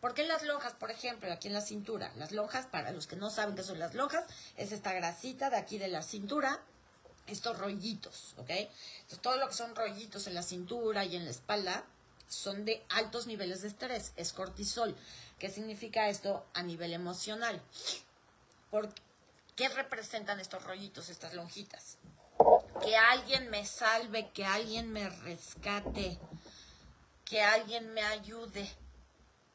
¿Por 0.00 0.12
qué 0.12 0.26
las 0.26 0.42
lonjas, 0.42 0.72
por 0.72 0.90
ejemplo, 0.90 1.32
aquí 1.32 1.46
en 1.46 1.54
la 1.54 1.60
cintura? 1.60 2.10
Las 2.16 2.32
lonjas, 2.32 2.66
para 2.66 2.90
los 2.90 3.06
que 3.06 3.14
no 3.14 3.30
saben 3.30 3.54
qué 3.54 3.62
son 3.62 3.78
las 3.78 3.94
lonjas, 3.94 4.24
es 4.56 4.72
esta 4.72 4.92
grasita 4.92 5.50
de 5.50 5.56
aquí 5.56 5.78
de 5.78 5.86
la 5.86 6.02
cintura, 6.02 6.60
estos 7.28 7.56
rollitos, 7.60 8.34
¿ok? 8.38 8.50
Entonces, 8.50 9.20
todo 9.22 9.36
lo 9.36 9.46
que 9.46 9.54
son 9.54 9.76
rollitos 9.76 10.26
en 10.26 10.34
la 10.34 10.42
cintura 10.42 11.04
y 11.04 11.14
en 11.14 11.24
la 11.26 11.30
espalda, 11.30 11.84
son 12.28 12.64
de 12.64 12.84
altos 12.88 13.26
niveles 13.26 13.62
de 13.62 13.68
estrés, 13.68 14.12
es 14.16 14.32
cortisol. 14.32 14.96
¿Qué 15.38 15.50
significa 15.50 16.08
esto 16.08 16.46
a 16.54 16.62
nivel 16.62 16.92
emocional? 16.92 17.60
¿Por 18.70 18.88
¿Qué 19.56 19.70
representan 19.70 20.38
estos 20.38 20.62
rollitos, 20.64 21.08
estas 21.08 21.32
lonjitas? 21.32 21.96
Que 22.82 22.94
alguien 22.94 23.48
me 23.48 23.64
salve, 23.64 24.28
que 24.32 24.44
alguien 24.44 24.92
me 24.92 25.08
rescate, 25.08 26.18
que 27.24 27.42
alguien 27.42 27.94
me 27.94 28.02
ayude. 28.02 28.70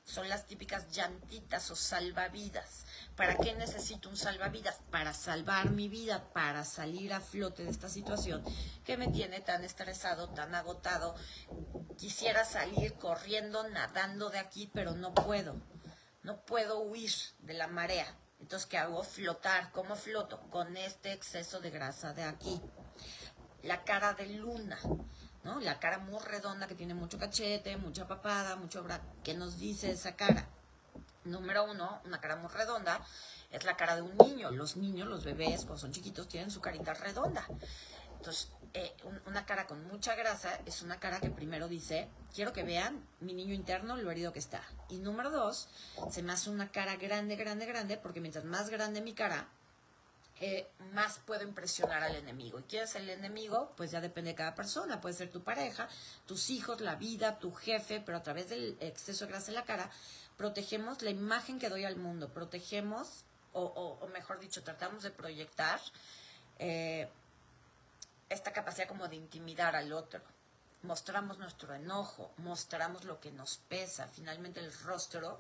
Son 0.03 0.27
las 0.27 0.45
típicas 0.45 0.91
llantitas 0.91 1.69
o 1.71 1.75
salvavidas. 1.75 2.85
¿Para 3.15 3.37
qué 3.37 3.53
necesito 3.53 4.09
un 4.09 4.17
salvavidas? 4.17 4.79
Para 4.89 5.13
salvar 5.13 5.69
mi 5.69 5.87
vida, 5.89 6.31
para 6.33 6.65
salir 6.65 7.13
a 7.13 7.21
flote 7.21 7.63
de 7.63 7.69
esta 7.69 7.87
situación 7.87 8.43
que 8.83 8.97
me 8.97 9.07
tiene 9.07 9.41
tan 9.41 9.63
estresado, 9.63 10.29
tan 10.29 10.55
agotado. 10.55 11.15
Quisiera 11.97 12.43
salir 12.45 12.93
corriendo, 12.95 13.67
nadando 13.69 14.29
de 14.29 14.39
aquí, 14.39 14.69
pero 14.73 14.93
no 14.95 15.13
puedo. 15.13 15.55
No 16.23 16.41
puedo 16.45 16.81
huir 16.81 17.11
de 17.39 17.53
la 17.53 17.67
marea. 17.67 18.17
Entonces, 18.39 18.67
¿qué 18.67 18.77
hago? 18.77 19.03
Flotar. 19.03 19.71
¿Cómo 19.71 19.95
floto? 19.95 20.41
Con 20.49 20.75
este 20.77 21.13
exceso 21.13 21.59
de 21.61 21.69
grasa 21.69 22.13
de 22.13 22.23
aquí. 22.23 22.59
La 23.63 23.83
cara 23.83 24.13
de 24.13 24.25
luna, 24.27 24.79
¿no? 25.43 25.59
La 25.59 25.79
cara 25.79 25.99
muy 25.99 26.19
redonda 26.19 26.67
que 26.67 26.75
tiene 26.75 26.93
mucho 26.93 27.17
cachete, 27.17 27.77
mucha 27.77 28.07
papada, 28.07 28.55
mucho 28.55 28.83
bra... 28.83 29.01
¿Qué 29.23 29.33
nos 29.33 29.57
dice 29.57 29.91
esa 29.91 30.15
cara? 30.15 30.47
Número 31.23 31.65
uno, 31.65 32.01
una 32.05 32.19
cara 32.19 32.35
muy 32.35 32.49
redonda, 32.49 33.01
es 33.51 33.63
la 33.63 33.77
cara 33.77 33.95
de 33.95 34.01
un 34.01 34.17
niño. 34.17 34.51
Los 34.51 34.77
niños, 34.77 35.07
los 35.07 35.23
bebés, 35.23 35.61
cuando 35.61 35.77
son 35.77 35.91
chiquitos, 35.91 36.27
tienen 36.27 36.51
su 36.51 36.61
carita 36.61 36.93
redonda. 36.93 37.45
Entonces, 38.17 38.51
eh, 38.73 38.95
una 39.25 39.45
cara 39.45 39.67
con 39.67 39.85
mucha 39.87 40.15
grasa 40.15 40.59
es 40.65 40.81
una 40.81 40.99
cara 40.99 41.19
que 41.19 41.29
primero 41.29 41.67
dice, 41.67 42.07
quiero 42.33 42.53
que 42.53 42.63
vean 42.63 43.05
mi 43.19 43.33
niño 43.33 43.53
interno, 43.53 43.97
lo 43.97 44.11
herido 44.11 44.31
que 44.31 44.39
está. 44.39 44.61
Y 44.89 44.99
número 44.99 45.29
dos, 45.31 45.67
se 46.09 46.23
me 46.23 46.31
hace 46.31 46.49
una 46.49 46.71
cara 46.71 46.95
grande, 46.95 47.35
grande, 47.35 47.65
grande, 47.65 47.97
porque 47.97 48.21
mientras 48.21 48.45
más 48.45 48.69
grande 48.69 49.01
mi 49.01 49.13
cara, 49.13 49.49
eh, 50.43 50.67
más 50.91 51.19
puedo 51.19 51.43
impresionar 51.43 52.01
al 52.01 52.15
enemigo. 52.15 52.57
¿Y 52.59 52.63
quién 52.63 52.83
es 52.85 52.95
el 52.95 53.07
enemigo? 53.09 53.73
Pues 53.77 53.91
ya 53.91 54.01
depende 54.01 54.31
de 54.31 54.35
cada 54.35 54.55
persona. 54.55 54.99
Puede 54.99 55.13
ser 55.13 55.29
tu 55.29 55.43
pareja, 55.43 55.87
tus 56.25 56.49
hijos, 56.49 56.81
la 56.81 56.95
vida, 56.95 57.37
tu 57.37 57.53
jefe, 57.53 58.01
pero 58.03 58.17
a 58.17 58.23
través 58.23 58.49
del 58.49 58.75
exceso 58.79 59.25
de 59.25 59.31
grasa 59.31 59.51
en 59.51 59.55
la 59.55 59.65
cara 59.65 59.91
protegemos 60.37 61.03
la 61.03 61.11
imagen 61.11 61.59
que 61.59 61.69
doy 61.69 61.85
al 61.85 61.95
mundo, 61.95 62.29
protegemos, 62.29 63.25
o, 63.53 64.07
mejor 64.11 64.39
dicho, 64.39 64.63
tratamos 64.63 65.03
de 65.03 65.11
proyectar 65.11 65.79
eh, 66.57 67.07
esta 68.27 68.51
capacidad 68.51 68.87
como 68.87 69.07
de 69.07 69.17
intimidar 69.17 69.75
al 69.75 69.93
otro. 69.93 70.21
Mostramos 70.81 71.37
nuestro 71.37 71.75
enojo, 71.75 72.31
mostramos 72.37 73.03
lo 73.03 73.19
que 73.19 73.31
nos 73.31 73.57
pesa. 73.69 74.07
Finalmente 74.07 74.59
el 74.59 74.73
rostro 74.79 75.39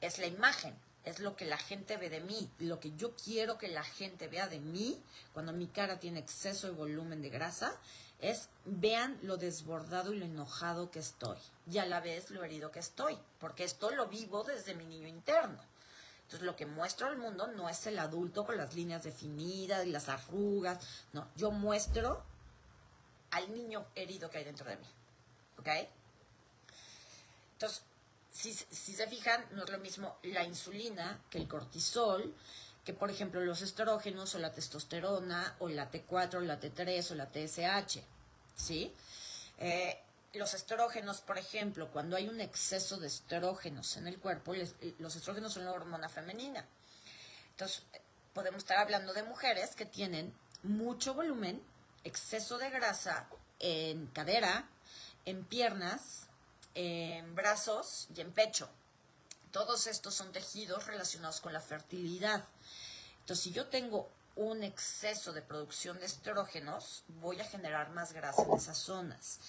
es 0.00 0.18
la 0.18 0.26
imagen, 0.26 0.78
es 1.08 1.20
lo 1.20 1.36
que 1.36 1.44
la 1.44 1.58
gente 1.58 1.96
ve 1.96 2.10
de 2.10 2.20
mí, 2.20 2.50
lo 2.58 2.80
que 2.80 2.92
yo 2.96 3.14
quiero 3.16 3.58
que 3.58 3.68
la 3.68 3.84
gente 3.84 4.28
vea 4.28 4.48
de 4.48 4.60
mí 4.60 5.00
cuando 5.32 5.52
mi 5.52 5.66
cara 5.66 5.98
tiene 5.98 6.20
exceso 6.20 6.66
de 6.66 6.74
volumen 6.74 7.22
de 7.22 7.30
grasa 7.30 7.74
es 8.20 8.48
vean 8.64 9.18
lo 9.22 9.36
desbordado 9.36 10.12
y 10.12 10.18
lo 10.18 10.24
enojado 10.24 10.90
que 10.90 10.98
estoy 10.98 11.38
y 11.70 11.78
a 11.78 11.86
la 11.86 12.00
vez 12.00 12.30
lo 12.30 12.44
herido 12.44 12.70
que 12.70 12.80
estoy, 12.80 13.18
porque 13.38 13.64
esto 13.64 13.90
lo 13.90 14.08
vivo 14.08 14.44
desde 14.44 14.74
mi 14.74 14.84
niño 14.84 15.08
interno. 15.08 15.58
Entonces 16.22 16.44
lo 16.44 16.56
que 16.56 16.66
muestro 16.66 17.06
al 17.06 17.16
mundo 17.16 17.46
no 17.46 17.68
es 17.68 17.86
el 17.86 17.98
adulto 17.98 18.44
con 18.44 18.56
las 18.56 18.74
líneas 18.74 19.02
definidas 19.02 19.86
y 19.86 19.90
las 19.90 20.08
arrugas, 20.08 20.78
no, 21.12 21.28
yo 21.36 21.50
muestro 21.50 22.22
al 23.30 23.54
niño 23.54 23.86
herido 23.94 24.30
que 24.30 24.38
hay 24.38 24.44
dentro 24.44 24.68
de 24.68 24.76
mí. 24.76 24.86
¿Ok? 25.58 25.68
Entonces, 27.54 27.82
si, 28.38 28.54
si 28.54 28.94
se 28.94 29.08
fijan, 29.08 29.44
no 29.50 29.64
es 29.64 29.70
lo 29.70 29.78
mismo 29.78 30.16
la 30.22 30.44
insulina 30.44 31.20
que 31.28 31.38
el 31.38 31.48
cortisol, 31.48 32.32
que 32.84 32.92
por 32.92 33.10
ejemplo 33.10 33.40
los 33.40 33.62
estrógenos 33.62 34.32
o 34.36 34.38
la 34.38 34.52
testosterona 34.52 35.56
o 35.58 35.68
la 35.68 35.90
T4 35.90 36.34
o 36.34 36.40
la 36.40 36.60
T3 36.60 37.10
o 37.10 37.14
la 37.16 37.26
TSH, 37.26 38.00
¿sí? 38.54 38.94
Eh, 39.58 39.98
los 40.34 40.54
estrógenos, 40.54 41.20
por 41.20 41.36
ejemplo, 41.36 41.90
cuando 41.90 42.16
hay 42.16 42.28
un 42.28 42.40
exceso 42.40 42.98
de 42.98 43.08
estrógenos 43.08 43.96
en 43.96 44.06
el 44.06 44.20
cuerpo, 44.20 44.54
los 44.98 45.16
estrógenos 45.16 45.54
son 45.54 45.64
la 45.64 45.72
hormona 45.72 46.08
femenina. 46.08 46.64
Entonces, 47.50 47.82
podemos 48.34 48.58
estar 48.58 48.78
hablando 48.78 49.12
de 49.14 49.24
mujeres 49.24 49.74
que 49.74 49.84
tienen 49.84 50.32
mucho 50.62 51.14
volumen, 51.14 51.60
exceso 52.04 52.56
de 52.58 52.70
grasa 52.70 53.28
en 53.58 54.06
cadera, 54.08 54.68
en 55.24 55.44
piernas, 55.44 56.27
en 56.74 57.34
brazos 57.34 58.08
y 58.14 58.20
en 58.20 58.32
pecho. 58.32 58.68
Todos 59.50 59.86
estos 59.86 60.14
son 60.14 60.32
tejidos 60.32 60.86
relacionados 60.86 61.40
con 61.40 61.52
la 61.52 61.60
fertilidad. 61.60 62.44
Entonces, 63.20 63.44
si 63.44 63.52
yo 63.52 63.66
tengo 63.66 64.08
un 64.36 64.62
exceso 64.62 65.32
de 65.32 65.42
producción 65.42 65.98
de 65.98 66.06
estrógenos, 66.06 67.02
voy 67.20 67.40
a 67.40 67.44
generar 67.44 67.90
más 67.90 68.12
grasa 68.12 68.42
en 68.42 68.52
esas 68.52 68.78
zonas. 68.78 69.40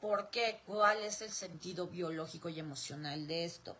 ¿Por 0.00 0.30
qué? 0.30 0.60
¿Cuál 0.66 1.02
es 1.02 1.22
el 1.22 1.32
sentido 1.32 1.88
biológico 1.88 2.48
y 2.48 2.60
emocional 2.60 3.26
de 3.26 3.44
esto? 3.44 3.76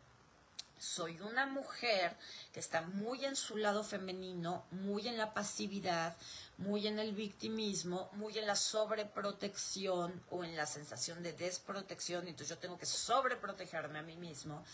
Soy 0.78 1.20
una 1.20 1.46
mujer 1.46 2.16
que 2.52 2.60
está 2.60 2.82
muy 2.82 3.24
en 3.24 3.34
su 3.34 3.56
lado 3.56 3.82
femenino, 3.82 4.64
muy 4.70 5.08
en 5.08 5.16
la 5.16 5.32
pasividad, 5.32 6.16
muy 6.58 6.86
en 6.86 6.98
el 6.98 7.12
victimismo, 7.12 8.10
muy 8.12 8.38
en 8.38 8.46
la 8.46 8.56
sobreprotección 8.56 10.22
o 10.30 10.44
en 10.44 10.56
la 10.56 10.66
sensación 10.66 11.22
de 11.22 11.32
desprotección, 11.32 12.28
entonces 12.28 12.48
yo 12.48 12.58
tengo 12.58 12.78
que 12.78 12.86
sobreprotegerme 12.86 13.98
a 13.98 14.02
mí 14.02 14.16
mismo. 14.16 14.64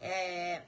Eh, 0.00 0.62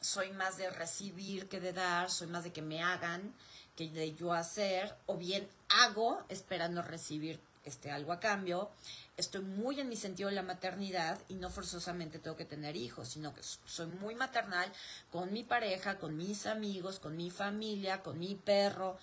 soy 0.00 0.30
más 0.32 0.56
de 0.56 0.68
recibir 0.68 1.48
que 1.48 1.60
de 1.60 1.72
dar, 1.72 2.10
soy 2.10 2.26
más 2.26 2.44
de 2.44 2.52
que 2.52 2.62
me 2.62 2.82
hagan 2.82 3.34
que 3.76 3.88
de 3.88 4.14
yo 4.14 4.32
hacer, 4.32 4.94
o 5.06 5.16
bien 5.16 5.48
hago 5.68 6.24
esperando 6.28 6.82
recibir 6.82 7.40
este, 7.64 7.90
algo 7.90 8.12
a 8.12 8.20
cambio. 8.20 8.70
Estoy 9.16 9.42
muy 9.42 9.80
en 9.80 9.88
mi 9.88 9.96
sentido 9.96 10.28
de 10.28 10.34
la 10.34 10.42
maternidad 10.42 11.18
y 11.28 11.34
no 11.34 11.50
forzosamente 11.50 12.18
tengo 12.18 12.36
que 12.36 12.44
tener 12.44 12.76
hijos, 12.76 13.08
sino 13.08 13.34
que 13.34 13.42
soy 13.42 13.86
muy 13.86 14.14
maternal 14.14 14.70
con 15.10 15.32
mi 15.32 15.44
pareja, 15.44 15.98
con 15.98 16.16
mis 16.16 16.46
amigos, 16.46 16.98
con 16.98 17.16
mi 17.16 17.30
familia, 17.30 18.02
con 18.02 18.18
mi 18.18 18.34
perro. 18.34 18.98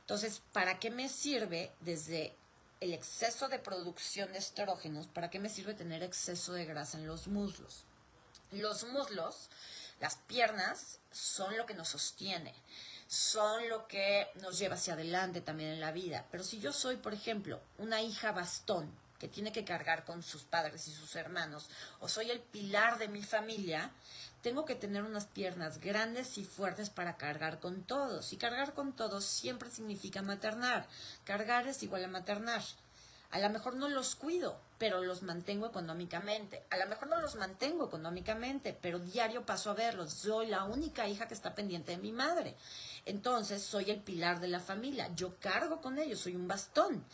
Entonces, 0.00 0.42
¿para 0.52 0.78
qué 0.78 0.90
me 0.90 1.08
sirve 1.08 1.72
desde 1.80 2.34
el 2.80 2.92
exceso 2.92 3.48
de 3.48 3.58
producción 3.58 4.32
de 4.32 4.38
estrógenos? 4.38 5.06
¿Para 5.06 5.30
qué 5.30 5.38
me 5.38 5.48
sirve 5.48 5.74
tener 5.74 6.02
exceso 6.02 6.52
de 6.52 6.64
grasa 6.64 6.98
en 6.98 7.06
los 7.06 7.26
muslos? 7.26 7.84
Los 8.52 8.84
muslos, 8.84 9.50
las 10.00 10.16
piernas, 10.16 11.00
son 11.10 11.56
lo 11.56 11.66
que 11.66 11.74
nos 11.74 11.88
sostiene 11.88 12.54
son 13.08 13.70
lo 13.70 13.88
que 13.88 14.28
nos 14.42 14.58
lleva 14.58 14.74
hacia 14.74 14.92
adelante 14.92 15.40
también 15.40 15.70
en 15.70 15.80
la 15.80 15.92
vida. 15.92 16.26
Pero 16.30 16.44
si 16.44 16.60
yo 16.60 16.72
soy, 16.72 16.96
por 16.96 17.14
ejemplo, 17.14 17.58
una 17.78 18.02
hija 18.02 18.32
bastón 18.32 18.92
que 19.18 19.28
tiene 19.28 19.50
que 19.50 19.64
cargar 19.64 20.04
con 20.04 20.22
sus 20.22 20.44
padres 20.44 20.86
y 20.86 20.92
sus 20.92 21.16
hermanos, 21.16 21.70
o 22.00 22.08
soy 22.08 22.30
el 22.30 22.40
pilar 22.40 22.98
de 22.98 23.08
mi 23.08 23.22
familia, 23.22 23.90
tengo 24.42 24.66
que 24.66 24.74
tener 24.74 25.02
unas 25.02 25.26
piernas 25.26 25.80
grandes 25.80 26.36
y 26.36 26.44
fuertes 26.44 26.90
para 26.90 27.16
cargar 27.16 27.60
con 27.60 27.82
todos. 27.82 28.32
Y 28.34 28.36
cargar 28.36 28.74
con 28.74 28.94
todos 28.94 29.24
siempre 29.24 29.70
significa 29.70 30.20
maternar. 30.20 30.86
Cargar 31.24 31.66
es 31.66 31.82
igual 31.82 32.04
a 32.04 32.08
maternar. 32.08 32.62
A 33.30 33.38
lo 33.40 33.50
mejor 33.50 33.74
no 33.74 33.88
los 33.88 34.14
cuido, 34.14 34.58
pero 34.78 35.02
los 35.02 35.22
mantengo 35.22 35.66
económicamente. 35.66 36.64
A 36.70 36.78
lo 36.78 36.86
mejor 36.86 37.08
no 37.08 37.20
los 37.20 37.34
mantengo 37.34 37.86
económicamente, 37.86 38.72
pero 38.80 38.98
diario 38.98 39.44
paso 39.44 39.70
a 39.70 39.74
verlos. 39.74 40.14
Soy 40.14 40.46
la 40.46 40.64
única 40.64 41.06
hija 41.08 41.28
que 41.28 41.34
está 41.34 41.54
pendiente 41.54 41.92
de 41.92 41.98
mi 41.98 42.10
madre. 42.10 42.56
Entonces, 43.04 43.62
soy 43.62 43.90
el 43.90 44.00
pilar 44.00 44.40
de 44.40 44.48
la 44.48 44.60
familia. 44.60 45.10
Yo 45.14 45.36
cargo 45.40 45.82
con 45.82 45.98
ellos, 45.98 46.20
soy 46.20 46.36
un 46.36 46.48
bastón. 46.48 47.04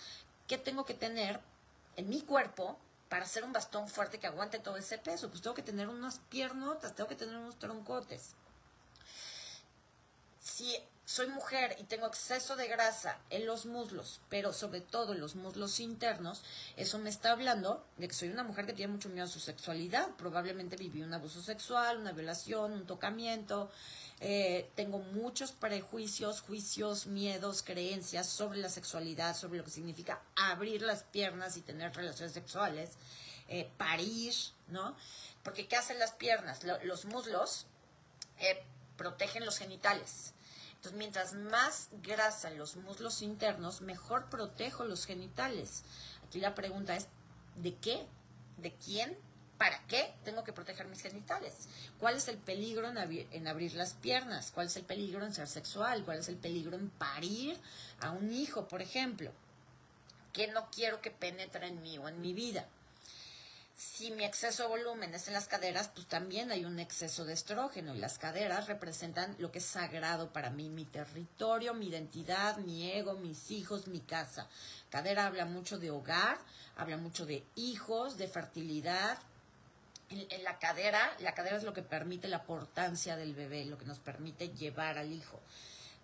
¿Qué 0.46 0.56
tengo 0.56 0.84
que 0.84 0.94
tener 0.94 1.40
en 1.96 2.08
mi 2.08 2.20
cuerpo 2.20 2.78
para 3.08 3.26
ser 3.26 3.42
un 3.42 3.52
bastón 3.52 3.88
fuerte 3.88 4.20
que 4.20 4.28
aguante 4.28 4.60
todo 4.60 4.76
ese 4.76 4.98
peso? 4.98 5.30
Pues 5.30 5.42
tengo 5.42 5.54
que 5.54 5.62
tener 5.62 5.88
unas 5.88 6.20
piernotas, 6.28 6.94
tengo 6.94 7.08
que 7.08 7.16
tener 7.16 7.36
unos 7.36 7.58
troncotes. 7.58 8.36
Si 10.44 10.76
soy 11.06 11.28
mujer 11.28 11.74
y 11.80 11.84
tengo 11.84 12.06
exceso 12.06 12.54
de 12.54 12.68
grasa 12.68 13.18
en 13.30 13.46
los 13.46 13.64
muslos, 13.64 14.20
pero 14.28 14.52
sobre 14.52 14.82
todo 14.82 15.14
en 15.14 15.20
los 15.20 15.36
muslos 15.36 15.80
internos, 15.80 16.42
eso 16.76 16.98
me 16.98 17.08
está 17.08 17.32
hablando 17.32 17.82
de 17.96 18.08
que 18.08 18.14
soy 18.14 18.28
una 18.28 18.42
mujer 18.42 18.66
que 18.66 18.74
tiene 18.74 18.92
mucho 18.92 19.08
miedo 19.08 19.24
a 19.24 19.28
su 19.28 19.40
sexualidad. 19.40 20.10
Probablemente 20.18 20.76
viví 20.76 21.00
un 21.00 21.14
abuso 21.14 21.40
sexual, 21.40 21.96
una 21.96 22.12
violación, 22.12 22.72
un 22.72 22.86
tocamiento. 22.86 23.70
Eh, 24.20 24.70
tengo 24.74 24.98
muchos 24.98 25.52
prejuicios, 25.52 26.42
juicios, 26.42 27.06
miedos, 27.06 27.62
creencias 27.62 28.28
sobre 28.28 28.58
la 28.58 28.68
sexualidad, 28.68 29.34
sobre 29.34 29.58
lo 29.58 29.64
que 29.64 29.70
significa 29.70 30.20
abrir 30.36 30.82
las 30.82 31.04
piernas 31.04 31.56
y 31.56 31.62
tener 31.62 31.96
relaciones 31.96 32.34
sexuales, 32.34 32.90
eh, 33.48 33.70
parir, 33.78 34.34
¿no? 34.68 34.94
Porque 35.42 35.66
¿qué 35.68 35.76
hacen 35.76 35.98
las 35.98 36.12
piernas? 36.12 36.60
los 36.82 37.06
muslos 37.06 37.66
eh, 38.38 38.62
protegen 38.96 39.44
los 39.44 39.58
genitales 39.58 40.34
entonces, 40.84 40.98
mientras 40.98 41.32
más 41.32 41.88
grasa 42.02 42.50
en 42.50 42.58
los 42.58 42.76
muslos 42.76 43.22
internos, 43.22 43.80
mejor 43.80 44.28
protejo 44.28 44.84
los 44.84 45.06
genitales. 45.06 45.82
Aquí 46.26 46.40
la 46.40 46.54
pregunta 46.54 46.94
es, 46.94 47.08
¿de 47.56 47.74
qué? 47.76 48.04
¿De 48.58 48.74
quién? 48.74 49.16
¿Para 49.56 49.82
qué 49.86 50.14
tengo 50.24 50.44
que 50.44 50.52
proteger 50.52 50.86
mis 50.86 51.00
genitales? 51.00 51.54
¿Cuál 51.98 52.16
es 52.16 52.28
el 52.28 52.36
peligro 52.36 52.86
en, 52.86 52.98
en, 52.98 53.48
abrir 53.48 53.72
las 53.76 53.94
piernas? 53.94 54.50
¿Cuál 54.50 54.66
es 54.66 54.76
el 54.76 54.84
peligro 54.84 55.24
en 55.24 55.32
ser 55.32 55.48
sexual? 55.48 56.04
¿Cuál 56.04 56.18
es 56.18 56.28
el 56.28 56.36
peligro 56.36 56.76
en 56.76 56.90
parir 56.90 57.58
a 58.00 58.10
un 58.10 58.30
hijo, 58.30 58.68
por 58.68 58.82
ejemplo? 58.82 59.32
¿Qué 60.34 60.48
no 60.48 60.68
quiero 60.70 61.00
que 61.00 61.10
penetre 61.10 61.66
en 61.66 61.80
mí 61.80 61.96
o 61.96 62.08
en 62.08 62.20
mi 62.20 62.34
vida? 62.34 62.68
Si 63.76 64.12
mi 64.12 64.24
exceso 64.24 64.62
de 64.62 64.68
volumen 64.68 65.14
es 65.14 65.26
en 65.26 65.34
las 65.34 65.48
caderas, 65.48 65.88
pues 65.88 66.06
también 66.06 66.52
hay 66.52 66.64
un 66.64 66.78
exceso 66.78 67.24
de 67.24 67.32
estrógeno 67.32 67.94
y 67.94 67.98
las 67.98 68.18
caderas 68.18 68.68
representan 68.68 69.34
lo 69.38 69.50
que 69.50 69.58
es 69.58 69.64
sagrado 69.64 70.32
para 70.32 70.50
mí, 70.50 70.68
mi 70.68 70.84
territorio, 70.84 71.74
mi 71.74 71.88
identidad, 71.88 72.58
mi 72.58 72.92
ego, 72.92 73.14
mis 73.14 73.50
hijos, 73.50 73.88
mi 73.88 74.00
casa. 74.00 74.48
Cadera 74.90 75.26
habla 75.26 75.44
mucho 75.44 75.78
de 75.78 75.90
hogar, 75.90 76.38
habla 76.76 76.96
mucho 76.96 77.26
de 77.26 77.44
hijos, 77.56 78.16
de 78.16 78.28
fertilidad. 78.28 79.18
En, 80.08 80.24
en 80.30 80.44
la 80.44 80.58
cadera, 80.60 81.16
la 81.18 81.34
cadera 81.34 81.56
es 81.56 81.64
lo 81.64 81.72
que 81.72 81.82
permite 81.82 82.28
la 82.28 82.44
portancia 82.44 83.16
del 83.16 83.34
bebé, 83.34 83.64
lo 83.64 83.76
que 83.76 83.86
nos 83.86 83.98
permite 83.98 84.50
llevar 84.50 84.98
al 84.98 85.12
hijo. 85.12 85.40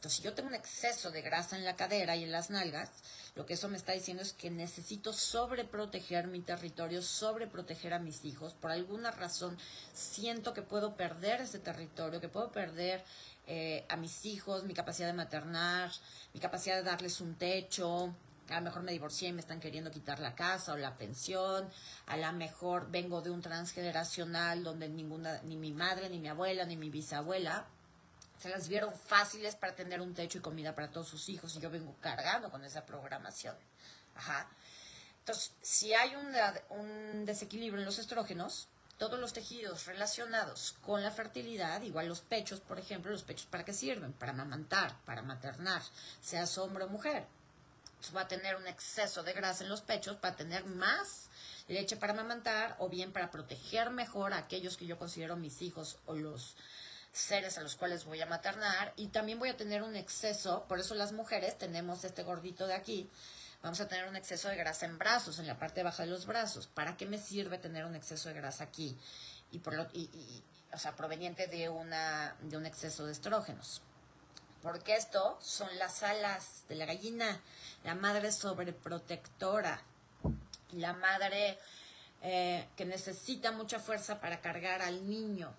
Entonces, 0.01 0.17
si 0.17 0.23
yo 0.23 0.33
tengo 0.33 0.49
un 0.49 0.55
exceso 0.55 1.11
de 1.11 1.21
grasa 1.21 1.59
en 1.59 1.65
la 1.67 1.77
cadera 1.77 2.17
y 2.17 2.25
en 2.25 2.33
las 2.33 2.49
nalgas, 2.49 2.89
lo 3.35 3.45
que 3.45 3.53
eso 3.53 3.69
me 3.69 3.77
está 3.77 3.93
diciendo 3.93 4.23
es 4.23 4.33
que 4.33 4.49
necesito 4.49 5.13
sobreproteger 5.13 6.27
mi 6.27 6.41
territorio, 6.41 7.03
sobreproteger 7.03 7.93
a 7.93 7.99
mis 7.99 8.25
hijos. 8.25 8.55
Por 8.55 8.71
alguna 8.71 9.11
razón 9.11 9.59
siento 9.93 10.55
que 10.55 10.63
puedo 10.63 10.97
perder 10.97 11.43
ese 11.43 11.59
territorio, 11.59 12.19
que 12.19 12.31
puedo 12.31 12.51
perder 12.51 13.05
eh, 13.47 13.85
a 13.91 13.97
mis 13.97 14.25
hijos, 14.25 14.65
mi 14.65 14.73
capacidad 14.73 15.07
de 15.07 15.13
maternar, 15.13 15.93
mi 16.33 16.41
capacidad 16.41 16.77
de 16.77 16.83
darles 16.83 17.21
un 17.21 17.35
techo, 17.35 18.15
a 18.49 18.55
lo 18.55 18.63
mejor 18.63 18.83
me 18.83 18.93
divorcié 18.93 19.29
y 19.29 19.33
me 19.35 19.43
están 19.43 19.61
queriendo 19.61 19.91
quitar 19.91 20.19
la 20.19 20.35
casa 20.35 20.73
o 20.73 20.79
la 20.79 20.97
pensión, 20.97 21.69
a 22.07 22.17
lo 22.17 22.33
mejor 22.33 22.91
vengo 22.91 23.21
de 23.21 23.29
un 23.29 23.43
transgeneracional 23.43 24.65
donde 24.65 24.89
ninguna, 24.89 25.43
ni 25.43 25.59
mi 25.59 25.73
madre, 25.73 26.09
ni 26.09 26.19
mi 26.19 26.29
abuela, 26.29 26.65
ni 26.65 26.79
mi 26.79 26.89
bisabuela 26.89 27.67
se 28.41 28.49
las 28.49 28.69
vieron 28.69 28.95
fáciles 28.95 29.55
para 29.55 29.75
tener 29.75 30.01
un 30.01 30.15
techo 30.15 30.39
y 30.39 30.41
comida 30.41 30.75
para 30.75 30.91
todos 30.91 31.09
sus 31.09 31.29
hijos 31.29 31.55
y 31.57 31.61
yo 31.61 31.69
vengo 31.69 31.95
cargando 32.01 32.51
con 32.51 32.65
esa 32.65 32.87
programación. 32.87 33.55
Ajá. 34.17 34.49
Entonces, 35.19 35.53
si 35.61 35.93
hay 35.93 36.17
un, 36.17 37.27
desequilibrio 37.27 37.81
en 37.81 37.85
los 37.85 37.99
estrógenos, 37.99 38.69
todos 38.97 39.21
los 39.21 39.35
tejidos 39.35 39.85
relacionados 39.87 40.75
con 40.83 41.03
la 41.03 41.11
fertilidad, 41.11 41.83
igual 41.83 42.09
los 42.09 42.23
pechos, 42.23 42.61
por 42.61 42.79
ejemplo, 42.79 43.13
los 43.13 43.25
pechos 43.25 43.47
para 43.47 43.65
qué 43.65 43.75
sirven? 43.75 44.15
Para 44.15 44.33
amamantar, 44.33 44.97
para 45.05 45.23
maternar, 45.23 45.83
sea 46.23 46.45
hombre 46.57 46.85
o 46.85 46.89
mujer. 46.89 47.27
Entonces 47.89 48.17
va 48.17 48.23
a 48.23 48.29
tener 48.29 48.57
un 48.57 48.67
exceso 48.67 49.23
de 49.23 49.35
grasa 49.35 49.65
en 49.65 49.71
los 49.71 49.83
pechos 49.83 50.17
para 50.17 50.35
tener 50.35 50.65
más 50.65 51.29
leche 51.69 51.97
para 51.97 52.15
amamantar 52.15 52.75
o 52.79 52.89
bien 52.89 53.13
para 53.13 53.31
proteger 53.31 53.91
mejor 53.91 54.33
a 54.33 54.39
aquellos 54.39 54.79
que 54.79 54.87
yo 54.87 54.99
considero 54.99 55.37
mis 55.37 55.61
hijos 55.61 55.99
o 56.07 56.15
los 56.15 56.57
seres 57.13 57.59
a 57.59 57.63
los 57.63 57.77
cuales 57.77 58.05
voy 58.05 58.21
a 58.21 58.27
maternar 58.27 58.93
y 58.97 59.09
también 59.09 59.39
voy 59.39 59.49
a 59.49 59.57
tener 59.57 59.83
un 59.83 59.97
exceso, 59.97 60.65
por 60.69 60.79
eso 60.79 60.95
las 60.95 61.13
mujeres 61.13 61.59
tenemos 61.59 62.05
este 62.05 62.23
gordito 62.23 62.67
de 62.67 62.75
aquí, 62.75 63.11
vamos 63.63 63.81
a 63.81 63.89
tener 63.89 64.09
un 64.09 64.17
exceso 64.17 64.49
de 64.49 64.57
grasa 64.57 64.87
en 64.87 64.99
brazos, 64.99 65.39
en 65.39 65.47
la 65.47 65.59
parte 65.59 65.83
baja 65.83 66.05
de 66.05 66.11
los 66.11 66.27
brazos. 66.27 66.67
¿Para 66.69 66.97
qué 66.97 67.07
me 67.07 67.19
sirve 67.19 67.59
tener 67.59 67.85
un 67.85 67.95
exceso 67.95 68.29
de 68.29 68.35
grasa 68.35 68.65
aquí? 68.65 68.97
Y, 69.51 69.59
por 69.59 69.75
lo, 69.75 69.87
y, 69.93 70.43
o 70.73 70.79
sea, 70.79 70.95
proveniente 70.95 71.47
de, 71.47 71.69
una, 71.69 72.37
de 72.43 72.57
un 72.57 72.67
exceso 72.67 73.07
de 73.07 73.13
estrógenos. 73.13 73.83
Porque 74.63 74.95
esto 74.95 75.39
son 75.41 75.69
las 75.79 76.03
alas 76.03 76.65
de 76.69 76.75
la 76.75 76.85
gallina, 76.85 77.41
la 77.83 77.95
madre 77.95 78.31
sobreprotectora, 78.31 79.83
la 80.73 80.93
madre 80.93 81.59
eh, 82.23 82.69
que 82.77 82.85
necesita 82.85 83.53
mucha 83.53 83.79
fuerza 83.79 84.21
para 84.21 84.41
cargar 84.41 84.83
al 84.83 85.09
niño. 85.09 85.53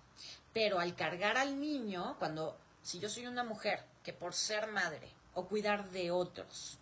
Pero 0.52 0.78
al 0.78 0.94
cargar 0.94 1.36
al 1.36 1.60
niño, 1.60 2.16
cuando, 2.18 2.56
si 2.82 3.00
yo 3.00 3.08
soy 3.08 3.26
una 3.26 3.44
mujer 3.44 3.84
que 4.02 4.12
por 4.12 4.34
ser 4.34 4.66
madre 4.68 5.08
o 5.34 5.46
cuidar 5.46 5.90
de 5.90 6.10
otros, 6.10 6.78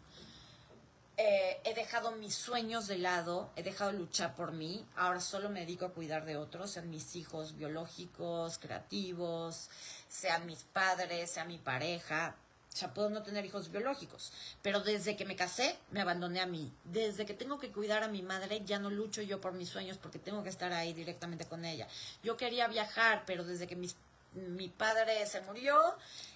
eh, 1.16 1.60
he 1.64 1.74
dejado 1.74 2.12
mis 2.12 2.34
sueños 2.34 2.86
de 2.86 2.96
lado, 2.96 3.50
he 3.54 3.62
dejado 3.62 3.92
luchar 3.92 4.34
por 4.34 4.52
mí, 4.52 4.86
ahora 4.96 5.20
solo 5.20 5.50
me 5.50 5.60
dedico 5.60 5.84
a 5.84 5.92
cuidar 5.92 6.24
de 6.24 6.38
otros, 6.38 6.70
sean 6.70 6.88
mis 6.88 7.14
hijos 7.14 7.56
biológicos, 7.56 8.58
creativos, 8.58 9.68
sean 10.08 10.46
mis 10.46 10.64
padres, 10.64 11.30
sea 11.30 11.44
mi 11.44 11.58
pareja, 11.58 12.36
o 12.72 12.76
sea, 12.76 12.94
puedo 12.94 13.10
no 13.10 13.22
tener 13.22 13.44
hijos 13.44 13.70
biológicos, 13.70 14.32
pero 14.62 14.80
desde 14.80 15.16
que 15.16 15.24
me 15.24 15.36
casé 15.36 15.76
me 15.90 16.00
abandoné 16.00 16.40
a 16.40 16.46
mí. 16.46 16.72
Desde 16.84 17.26
que 17.26 17.34
tengo 17.34 17.58
que 17.58 17.72
cuidar 17.72 18.04
a 18.04 18.08
mi 18.08 18.22
madre 18.22 18.62
ya 18.64 18.78
no 18.78 18.90
lucho 18.90 19.22
yo 19.22 19.40
por 19.40 19.52
mis 19.52 19.68
sueños 19.68 19.98
porque 19.98 20.18
tengo 20.18 20.42
que 20.42 20.50
estar 20.50 20.72
ahí 20.72 20.92
directamente 20.92 21.46
con 21.46 21.64
ella. 21.64 21.88
Yo 22.22 22.36
quería 22.36 22.68
viajar, 22.68 23.24
pero 23.26 23.44
desde 23.44 23.66
que 23.66 23.76
mi 23.76 24.68
padre 24.68 25.26
se 25.26 25.40
murió, 25.40 25.76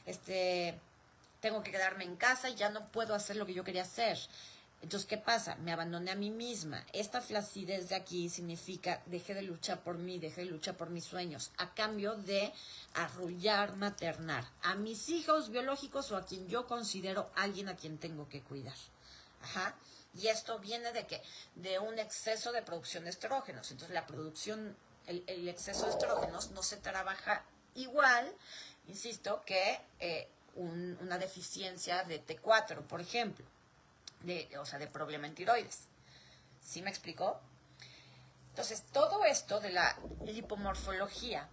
este, 0.07 0.75
tengo 1.45 1.63
que 1.63 1.71
quedarme 1.71 2.05
en 2.05 2.17
casa 2.17 2.49
y 2.49 2.55
ya 2.55 2.71
no 2.71 2.87
puedo 2.87 3.15
hacer 3.15 3.37
lo 3.37 3.45
que 3.45 3.53
yo 3.53 3.65
quería 3.65 3.83
hacer. 3.83 4.19
Entonces, 4.85 5.09
¿qué 5.09 5.17
pasa? 5.17 5.55
Me 5.57 5.73
abandoné 5.73 6.11
a 6.11 6.15
mí 6.15 6.31
misma. 6.31 6.85
Esta 6.93 7.23
flacidez 7.23 7.89
de 7.89 7.95
aquí 7.95 8.29
significa 8.29 9.03
dejé 9.07 9.33
de 9.33 9.41
luchar 9.41 9.83
por 9.83 9.97
mí, 9.97 10.19
dejé 10.19 10.43
de 10.43 10.51
luchar 10.51 10.77
por 10.77 10.91
mis 10.91 11.07
sueños, 11.07 11.53
a 11.57 11.73
cambio 11.73 12.17
de 12.17 12.53
arrullar, 12.93 13.77
maternar 13.77 14.45
a 14.61 14.75
mis 14.75 15.09
hijos 15.09 15.49
biológicos 15.49 16.13
o 16.13 16.19
a 16.19 16.27
quien 16.27 16.47
yo 16.49 16.67
considero 16.67 17.31
alguien 17.35 17.71
a 17.71 17.77
quien 17.77 17.97
tengo 17.97 18.29
que 18.29 18.43
cuidar. 18.43 18.77
Ajá. 19.41 19.75
Y 20.21 20.27
esto 20.27 20.59
viene 20.59 20.93
de 20.93 21.07
que 21.07 21.23
de 21.55 21.79
un 21.79 21.99
exceso 21.99 22.53
de 22.53 22.61
producción 22.61 23.05
de 23.05 23.11
estrógenos. 23.11 23.71
Entonces, 23.71 23.95
la 23.95 24.07
producción, 24.07 24.77
el, 25.07 25.49
exceso 25.49 25.87
de 25.87 25.93
estrógenos 25.93 26.51
no 26.51 26.63
se 26.63 26.77
trabaja 26.77 27.43
igual, 27.75 28.31
insisto, 28.87 29.43
que 29.47 29.81
eh, 29.99 30.29
una 30.57 31.17
deficiencia 31.17 32.05
de 32.05 32.23
T4, 32.23 32.83
por 32.83 33.01
ejemplo, 33.01 33.47
de, 34.25 34.51
o 34.59 34.65
sea, 34.65 34.79
de 34.79 34.87
problema 34.87 35.27
en 35.27 35.35
tiroides. 35.35 35.89
¿Sí 36.61 36.83
me 36.83 36.91
explicó? 36.91 37.41
Entonces, 38.51 38.85
todo 38.93 39.25
esto 39.25 39.61
de 39.61 39.71
la 39.71 39.99
lipomorfología 40.25 41.49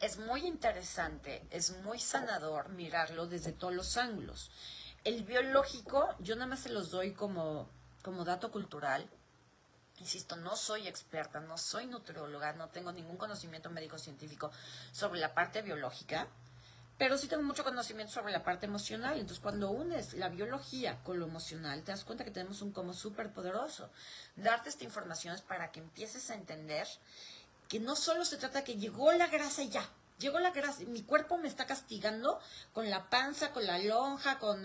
es 0.00 0.18
muy 0.18 0.46
interesante, 0.46 1.46
es 1.50 1.76
muy 1.82 1.98
sanador 2.00 2.70
mirarlo 2.70 3.26
desde 3.26 3.52
todos 3.52 3.74
los 3.74 3.96
ángulos. 3.96 4.50
El 5.04 5.22
biológico, 5.24 6.08
yo 6.18 6.34
nada 6.34 6.46
más 6.46 6.60
se 6.60 6.70
los 6.70 6.90
doy 6.90 7.12
como, 7.12 7.68
como 8.02 8.24
dato 8.24 8.50
cultural. 8.50 9.08
Insisto, 10.00 10.34
no 10.36 10.56
soy 10.56 10.88
experta, 10.88 11.38
no 11.40 11.56
soy 11.58 11.86
nutrióloga, 11.86 12.52
no 12.54 12.68
tengo 12.70 12.90
ningún 12.90 13.16
conocimiento 13.16 13.70
médico-científico 13.70 14.50
sobre 14.90 15.20
la 15.20 15.34
parte 15.34 15.62
biológica, 15.62 16.26
pero 17.02 17.18
sí 17.18 17.26
tengo 17.26 17.42
mucho 17.42 17.64
conocimiento 17.64 18.12
sobre 18.12 18.32
la 18.32 18.44
parte 18.44 18.66
emocional. 18.66 19.14
Entonces, 19.18 19.40
cuando 19.40 19.72
unes 19.72 20.14
la 20.14 20.28
biología 20.28 21.02
con 21.02 21.18
lo 21.18 21.26
emocional, 21.26 21.82
te 21.82 21.90
das 21.90 22.04
cuenta 22.04 22.22
que 22.22 22.30
tenemos 22.30 22.62
un 22.62 22.70
como 22.70 22.94
súper 22.94 23.32
poderoso. 23.32 23.90
Darte 24.36 24.68
esta 24.68 24.84
información 24.84 25.34
es 25.34 25.40
para 25.40 25.72
que 25.72 25.80
empieces 25.80 26.30
a 26.30 26.34
entender 26.34 26.86
que 27.68 27.80
no 27.80 27.96
solo 27.96 28.24
se 28.24 28.36
trata 28.36 28.60
de 28.60 28.64
que 28.66 28.76
llegó 28.76 29.10
la 29.10 29.26
grasa 29.26 29.64
ya, 29.64 29.84
llegó 30.20 30.38
la 30.38 30.52
grasa, 30.52 30.84
mi 30.84 31.02
cuerpo 31.02 31.38
me 31.38 31.48
está 31.48 31.66
castigando 31.66 32.38
con 32.72 32.88
la 32.88 33.10
panza, 33.10 33.50
con 33.50 33.66
la 33.66 33.78
lonja, 33.78 34.38
con... 34.38 34.64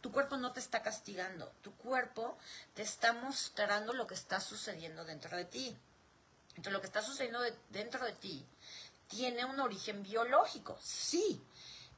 tu 0.00 0.12
cuerpo 0.12 0.36
no 0.36 0.52
te 0.52 0.60
está 0.60 0.82
castigando, 0.82 1.50
tu 1.62 1.74
cuerpo 1.74 2.38
te 2.74 2.82
está 2.82 3.12
mostrando 3.12 3.92
lo 3.92 4.06
que 4.06 4.14
está 4.14 4.38
sucediendo 4.38 5.04
dentro 5.04 5.36
de 5.36 5.46
ti. 5.46 5.76
Entonces, 6.50 6.72
lo 6.72 6.80
que 6.80 6.86
está 6.86 7.02
sucediendo 7.02 7.40
dentro 7.70 8.04
de 8.04 8.12
ti 8.12 8.46
tiene 9.10 9.44
un 9.44 9.58
origen 9.58 10.02
biológico, 10.04 10.78
sí, 10.80 11.42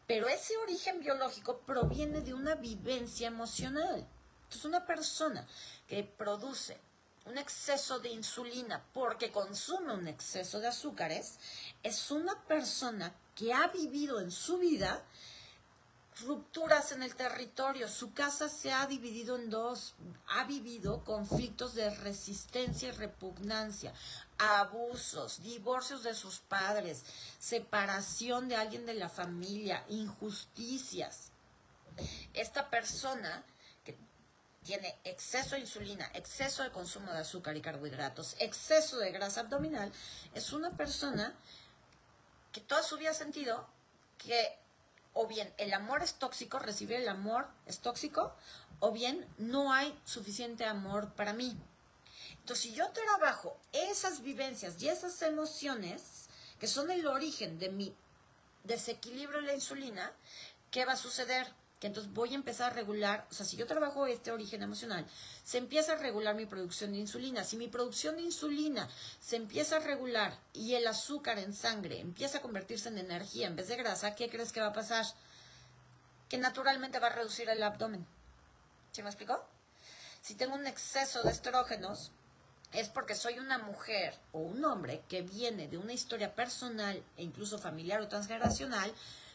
pero 0.06 0.28
ese 0.28 0.56
origen 0.56 0.98
biológico 0.98 1.58
proviene 1.58 2.22
de 2.22 2.32
una 2.32 2.54
vivencia 2.54 3.28
emocional. 3.28 4.08
Entonces, 4.44 4.64
una 4.64 4.86
persona 4.86 5.46
que 5.86 6.02
produce 6.02 6.80
un 7.26 7.36
exceso 7.38 8.00
de 8.00 8.08
insulina 8.08 8.82
porque 8.92 9.30
consume 9.30 9.92
un 9.92 10.08
exceso 10.08 10.58
de 10.58 10.68
azúcares, 10.68 11.38
es 11.82 12.10
una 12.10 12.34
persona 12.46 13.14
que 13.36 13.52
ha 13.52 13.68
vivido 13.68 14.18
en 14.20 14.30
su 14.30 14.58
vida 14.58 15.04
rupturas 16.26 16.92
en 16.92 17.02
el 17.02 17.14
territorio, 17.14 17.88
su 17.88 18.12
casa 18.12 18.48
se 18.48 18.72
ha 18.72 18.86
dividido 18.86 19.36
en 19.36 19.50
dos, 19.50 19.94
ha 20.28 20.44
vivido 20.44 21.04
conflictos 21.04 21.74
de 21.74 21.90
resistencia 21.90 22.88
y 22.88 22.92
repugnancia, 22.92 23.94
abusos, 24.42 25.42
divorcios 25.42 26.02
de 26.02 26.14
sus 26.14 26.38
padres, 26.40 27.04
separación 27.38 28.48
de 28.48 28.56
alguien 28.56 28.86
de 28.86 28.94
la 28.94 29.08
familia, 29.08 29.84
injusticias. 29.88 31.30
Esta 32.34 32.68
persona 32.70 33.44
tiene 34.64 34.96
exceso 35.04 35.54
de 35.54 35.62
insulina, 35.62 36.10
exceso 36.14 36.62
de 36.62 36.70
consumo 36.70 37.12
de 37.12 37.18
azúcar 37.18 37.56
y 37.56 37.60
carbohidratos, 37.60 38.36
exceso 38.38 38.98
de 38.98 39.10
grasa 39.10 39.40
abdominal, 39.40 39.92
es 40.34 40.52
una 40.52 40.70
persona 40.76 41.34
que 42.52 42.60
toda 42.60 42.82
su 42.82 42.96
vida 42.96 43.10
ha 43.10 43.14
sentido 43.14 43.66
que 44.18 44.56
o 45.14 45.26
bien 45.26 45.52
el 45.58 45.74
amor 45.74 46.02
es 46.02 46.14
tóxico, 46.14 46.58
recibir 46.58 46.96
el 46.96 47.08
amor 47.08 47.48
es 47.66 47.80
tóxico, 47.80 48.34
o 48.80 48.92
bien 48.92 49.26
no 49.36 49.72
hay 49.72 49.98
suficiente 50.04 50.64
amor 50.64 51.12
para 51.14 51.32
mí. 51.32 51.56
Entonces, 52.42 52.64
si 52.64 52.74
yo 52.74 52.90
trabajo 52.90 53.56
esas 53.72 54.22
vivencias 54.22 54.80
y 54.82 54.88
esas 54.88 55.22
emociones, 55.22 56.28
que 56.58 56.66
son 56.66 56.90
el 56.90 57.06
origen 57.06 57.58
de 57.58 57.70
mi 57.70 57.94
desequilibrio 58.64 59.38
en 59.38 59.46
la 59.46 59.54
insulina, 59.54 60.12
¿qué 60.70 60.84
va 60.84 60.92
a 60.92 60.96
suceder? 60.96 61.46
que 61.82 61.88
entonces 61.88 62.12
voy 62.12 62.30
a 62.30 62.36
empezar 62.36 62.70
a 62.70 62.74
regular, 62.76 63.26
o 63.28 63.34
sea, 63.34 63.44
si 63.44 63.56
yo 63.56 63.66
trabajo 63.66 64.06
este 64.06 64.30
origen 64.30 64.62
emocional, 64.62 65.04
se 65.42 65.58
empieza 65.58 65.94
a 65.94 65.96
regular 65.96 66.36
mi 66.36 66.46
producción 66.46 66.92
de 66.92 66.98
insulina. 66.98 67.42
Si 67.42 67.56
mi 67.56 67.66
producción 67.66 68.14
de 68.14 68.22
insulina 68.22 68.88
se 69.18 69.34
empieza 69.34 69.78
a 69.78 69.80
regular 69.80 70.38
y 70.52 70.76
el 70.76 70.86
azúcar 70.86 71.40
en 71.40 71.52
sangre 71.52 71.98
empieza 71.98 72.38
a 72.38 72.40
convertirse 72.40 72.88
en 72.88 72.98
energía 72.98 73.48
en 73.48 73.56
vez 73.56 73.66
de 73.66 73.74
grasa, 73.74 74.14
¿qué 74.14 74.30
crees 74.30 74.52
que 74.52 74.60
va 74.60 74.68
a 74.68 74.72
pasar? 74.72 75.04
Que 76.28 76.38
naturalmente 76.38 77.00
va 77.00 77.08
a 77.08 77.14
reducir 77.16 77.48
el 77.48 77.64
abdomen. 77.64 78.06
¿Sí 78.92 79.02
me 79.02 79.08
explicó? 79.08 79.44
Si 80.20 80.36
tengo 80.36 80.54
un 80.54 80.68
exceso 80.68 81.24
de 81.24 81.32
estrógenos, 81.32 82.12
es 82.72 82.88
porque 82.88 83.14
soy 83.14 83.38
una 83.38 83.58
mujer 83.58 84.14
o 84.32 84.40
un 84.40 84.64
hombre 84.64 85.02
que 85.08 85.22
viene 85.22 85.68
de 85.68 85.78
una 85.78 85.92
historia 85.92 86.34
personal 86.34 87.02
e 87.16 87.22
incluso 87.22 87.58
familiar 87.58 88.00
o 88.00 88.08
transgeneracional 88.08 88.92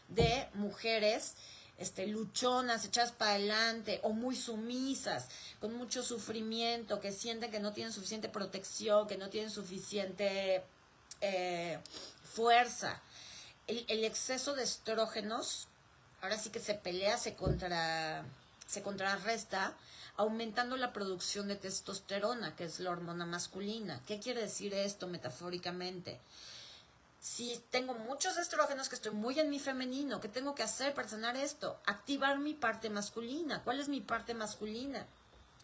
de 0.08 0.48
mujeres 0.54 1.34
este, 1.78 2.08
luchonas, 2.08 2.84
echadas 2.84 3.12
para 3.12 3.32
adelante 3.32 4.00
o 4.02 4.10
muy 4.10 4.34
sumisas, 4.34 5.28
con 5.60 5.74
mucho 5.74 6.02
sufrimiento, 6.02 7.00
que 7.00 7.12
sienten 7.12 7.50
que 7.50 7.60
no 7.60 7.72
tienen 7.72 7.92
suficiente 7.92 8.28
protección, 8.28 9.06
que 9.06 9.16
no 9.16 9.30
tienen 9.30 9.50
suficiente 9.50 10.64
eh, 11.20 11.78
fuerza. 12.24 13.00
El, 13.68 13.84
el, 13.88 14.04
exceso 14.04 14.54
de 14.54 14.64
estrógenos, 14.64 15.68
ahora 16.20 16.38
sí 16.38 16.50
que 16.50 16.58
se 16.58 16.74
pelea, 16.74 17.16
se, 17.16 17.34
contra, 17.34 18.24
se 18.66 18.82
contrarresta, 18.82 19.76
aumentando 20.18 20.76
la 20.76 20.92
producción 20.92 21.48
de 21.48 21.56
testosterona, 21.56 22.54
que 22.54 22.64
es 22.64 22.78
la 22.80 22.90
hormona 22.90 23.24
masculina. 23.24 24.02
¿Qué 24.06 24.20
quiere 24.20 24.42
decir 24.42 24.74
esto 24.74 25.06
metafóricamente? 25.06 26.20
si 27.20 27.62
tengo 27.70 27.94
muchos 27.94 28.36
estrógenos 28.36 28.88
que 28.88 28.94
estoy 28.94 29.12
muy 29.12 29.38
en 29.38 29.50
mi 29.50 29.58
femenino, 29.58 30.20
¿qué 30.20 30.28
tengo 30.28 30.54
que 30.54 30.62
hacer 30.62 30.94
para 30.94 31.08
sanar 31.08 31.36
esto? 31.36 31.80
Activar 31.86 32.38
mi 32.38 32.54
parte 32.54 32.90
masculina. 32.90 33.62
¿Cuál 33.64 33.80
es 33.80 33.88
mi 33.88 34.00
parte 34.00 34.34
masculina? 34.34 35.06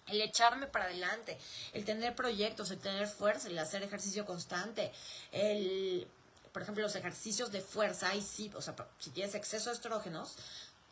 El 0.06 0.20
echarme 0.20 0.66
para 0.66 0.86
adelante, 0.86 1.38
el 1.72 1.84
tener 1.84 2.14
proyectos, 2.14 2.70
el 2.70 2.78
tener 2.78 3.06
fuerza, 3.06 3.48
el 3.48 3.58
hacer 3.58 3.82
ejercicio 3.82 4.26
constante, 4.26 4.92
el, 5.32 6.06
por 6.52 6.60
ejemplo, 6.60 6.82
los 6.82 6.96
ejercicios 6.96 7.50
de 7.50 7.62
fuerza, 7.62 8.10
ahí 8.10 8.20
sí, 8.20 8.50
o 8.54 8.60
sea, 8.60 8.74
si 8.98 9.10
tienes 9.10 9.34
exceso 9.34 9.70
de 9.70 9.76
estrógenos, 9.76 10.36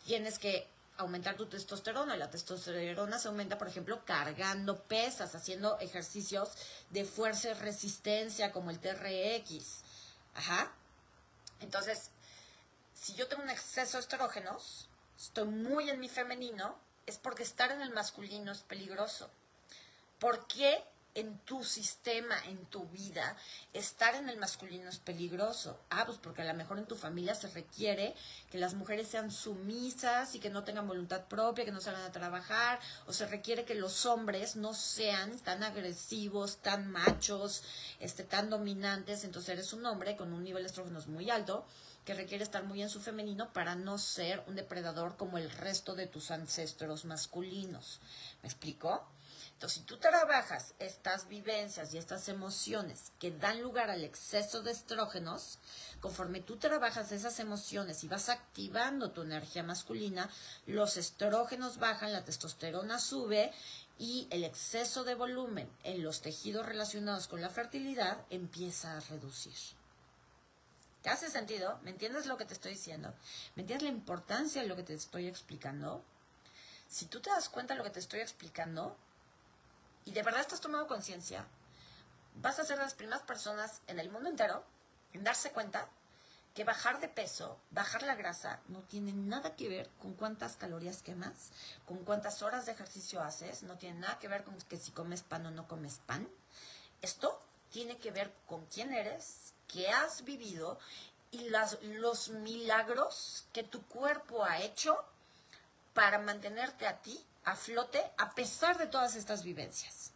tienes 0.07 0.39
que 0.39 0.67
aumentar 0.97 1.37
tu 1.37 1.47
testosterona. 1.47 2.17
La 2.17 2.31
testosterona 2.31 3.19
se 3.19 3.29
aumenta, 3.29 3.59
por 3.59 3.69
ejemplo, 3.69 4.05
cargando 4.05 4.83
pesas, 4.85 5.35
haciendo 5.35 5.79
ejercicios 5.81 6.53
de 6.91 7.05
fuerza 7.05 7.51
y 7.51 7.55
resistencia 7.55 8.53
como 8.53 8.71
el 8.71 8.79
TRX. 8.79 9.83
Ajá. 10.35 10.73
Entonces, 11.61 12.11
si 12.95 13.15
yo 13.15 13.29
tengo 13.29 13.43
un 13.43 13.51
exceso 13.51 13.97
de 13.97 14.03
estrógenos, 14.03 14.89
estoy 15.19 15.47
muy 15.47 15.91
en 15.91 16.01
mi 16.01 16.09
femenino, 16.09 16.79
es 17.07 17.19
porque 17.19 17.43
estar 17.43 17.71
en 17.73 17.81
el 17.81 17.91
masculino 17.91 18.53
es 18.53 18.63
peligroso. 18.63 19.31
¿Por 20.19 20.47
qué 20.47 20.85
en 21.15 21.39
tu 21.41 21.63
sistema, 21.63 22.37
en 22.47 22.65
tu 22.67 22.87
vida, 22.89 23.37
estar 23.73 24.15
en 24.15 24.29
el 24.29 24.39
masculino 24.39 24.89
es 24.89 24.99
peligroso. 24.99 25.79
Ah, 25.91 26.05
pues 26.07 26.19
porque 26.19 26.43
a 26.43 26.45
lo 26.45 26.55
mejor 26.55 26.79
en 26.79 26.87
tu 26.87 26.97
familia 26.97 27.35
se 27.35 27.49
requiere 27.49 28.15
que 28.51 28.59
las 28.59 28.75
mujeres 28.75 29.09
sean 29.09 29.31
sumisas 29.31 30.35
y 30.35 30.41
que 30.41 30.51
no 30.51 30.65
tengan 30.65 30.89
voluntad 30.89 31.25
propia, 31.27 31.65
que 31.65 31.73
no 31.73 31.81
salgan 31.81 32.03
a 32.05 32.13
trabajar, 32.13 32.81
o 33.07 33.13
se 33.13 33.27
requiere 33.27 33.65
que 33.65 33.75
los 33.75 34.07
hombres 34.07 34.57
no 34.57 34.75
sean 34.75 35.39
tan 35.41 35.63
agresivos, 35.63 36.59
tan 36.59 36.91
machos, 36.91 37.63
este, 38.01 38.25
tan 38.25 38.49
dominantes. 38.49 39.25
Entonces 39.25 39.51
eres 39.51 39.73
un 39.73 39.85
hombre 39.87 40.17
con 40.17 40.33
un 40.33 40.45
nivel 40.45 40.63
de 40.63 40.69
estrógenos 40.69 41.09
muy 41.09 41.31
alto 41.31 41.67
que 42.05 42.15
requiere 42.15 42.43
estar 42.43 42.65
muy 42.65 42.83
en 42.83 42.91
su 42.91 43.01
femenino 43.01 43.53
para 43.53 43.77
no 43.77 43.97
ser 43.97 44.43
un 44.49 44.57
depredador 44.57 45.17
como 45.17 45.39
el 45.39 45.51
resto 45.51 45.95
de 45.95 46.07
tus 46.07 46.31
ancestros 46.31 47.05
masculinos. 47.05 48.01
¿Me 48.43 48.49
explico? 48.49 49.07
Si 49.69 49.81
tú 49.81 49.99
trabajas 49.99 50.75
estas 50.79 51.29
vivencias 51.29 51.95
y 51.95 51.99
estas 51.99 52.29
emociones 52.29 53.13
que 53.21 53.31
dan 53.31 53.63
lugar 53.63 53.91
al 53.91 54.05
exceso 54.05 54.63
de 54.63 54.73
estrógenos, 54.73 55.59
conforme 56.01 56.41
tú 56.41 56.57
trabajas 56.57 57.13
esas 57.13 57.39
emociones 57.39 58.03
y 58.03 58.09
vas 58.09 58.29
activando 58.29 59.13
tu 59.13 59.23
energía 59.23 59.63
masculina, 59.63 60.29
los 60.67 60.97
estrógenos 60.97 61.79
bajan, 61.79 62.13
la 62.13 62.25
testosterona 62.25 62.99
sube 62.99 63.53
y 63.99 64.27
el 64.31 64.43
exceso 64.45 65.05
de 65.05 65.15
volumen 65.15 65.71
en 65.85 66.03
los 66.03 66.23
tejidos 66.23 66.67
relacionados 66.67 67.29
con 67.29 67.41
la 67.41 67.49
fertilidad 67.51 68.19
empieza 68.31 68.97
a 68.97 69.01
reducir. 69.01 69.55
¿Te 71.03 71.11
hace 71.11 71.31
sentido? 71.31 71.79
¿Me 71.83 71.91
entiendes 71.91 72.27
lo 72.27 72.37
que 72.37 72.45
te 72.45 72.55
estoy 72.55 72.73
diciendo? 72.73 73.13
¿Me 73.57 73.63
entiendes 73.63 73.83
la 73.83 73.97
importancia 73.97 74.63
de 74.63 74.69
lo 74.69 74.77
que 74.77 74.85
te 74.85 74.95
estoy 74.95 75.27
explicando? 75.27 76.05
Si 76.89 77.07
tú 77.07 77.21
te 77.21 77.31
das 77.31 77.49
cuenta 77.49 77.75
de 77.75 77.79
lo 77.79 77.85
que 77.85 77.91
te 77.91 78.01
estoy 78.01 78.21
explicando, 78.21 78.97
y 80.05 80.13
de 80.13 80.23
verdad 80.23 80.41
estás 80.41 80.61
tomando 80.61 80.87
conciencia, 80.87 81.47
vas 82.37 82.59
a 82.59 82.65
ser 82.65 82.79
las 82.79 82.95
primeras 82.95 83.23
personas 83.23 83.81
en 83.87 83.99
el 83.99 84.11
mundo 84.11 84.29
entero 84.29 84.65
en 85.13 85.25
darse 85.25 85.53
cuenta 85.53 85.89
que 86.55 86.65
bajar 86.65 87.01
de 87.01 87.09
peso, 87.09 87.59
bajar 87.71 88.03
la 88.03 88.15
grasa, 88.15 88.61
no 88.69 88.81
tiene 88.81 89.13
nada 89.13 89.57
que 89.57 89.69
ver 89.69 89.89
con 90.01 90.15
cuántas 90.15 90.57
calorías 90.57 91.03
quemas, 91.03 91.51
con 91.87 92.05
cuántas 92.05 92.43
horas 92.43 92.67
de 92.67 92.73
ejercicio 92.73 93.23
haces, 93.23 93.63
no 93.63 93.77
tiene 93.79 94.01
nada 94.01 94.19
que 94.19 94.29
ver 94.29 94.45
con 94.45 94.57
que 94.59 94.77
si 94.77 94.91
comes 94.93 95.23
pan 95.23 95.47
o 95.47 95.51
no 95.51 95.67
comes 95.67 96.01
pan. 96.07 96.29
Esto 97.01 97.41
tiene 97.71 97.97
que 97.97 98.11
ver 98.11 98.33
con 98.47 98.67
quién 98.67 98.93
eres, 98.93 99.55
qué 99.67 99.89
has 99.89 100.25
vivido 100.25 100.79
y 101.31 101.49
los 101.49 102.29
milagros 102.29 103.47
que 103.55 103.63
tu 103.63 103.83
cuerpo 103.87 104.45
ha 104.45 104.61
hecho 104.61 105.03
para 105.95 106.19
mantenerte 106.19 106.87
a 106.87 106.99
ti 107.01 107.25
a 107.45 107.57
flote 107.57 108.03
a 108.19 108.35
pesar 108.35 108.79
de 108.79 108.87
todas 108.87 109.17
estas 109.17 109.43
vivencias. 109.43 110.13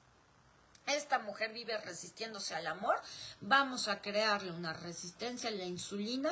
Esta 0.86 1.18
mujer 1.18 1.52
vive 1.52 1.76
resistiéndose 1.78 2.54
al 2.54 2.68
amor, 2.68 2.94
vamos 3.40 3.88
a 3.88 4.00
crearle 4.00 4.52
una 4.52 4.72
resistencia 4.72 5.50
a 5.50 5.52
la 5.52 5.64
insulina 5.64 6.30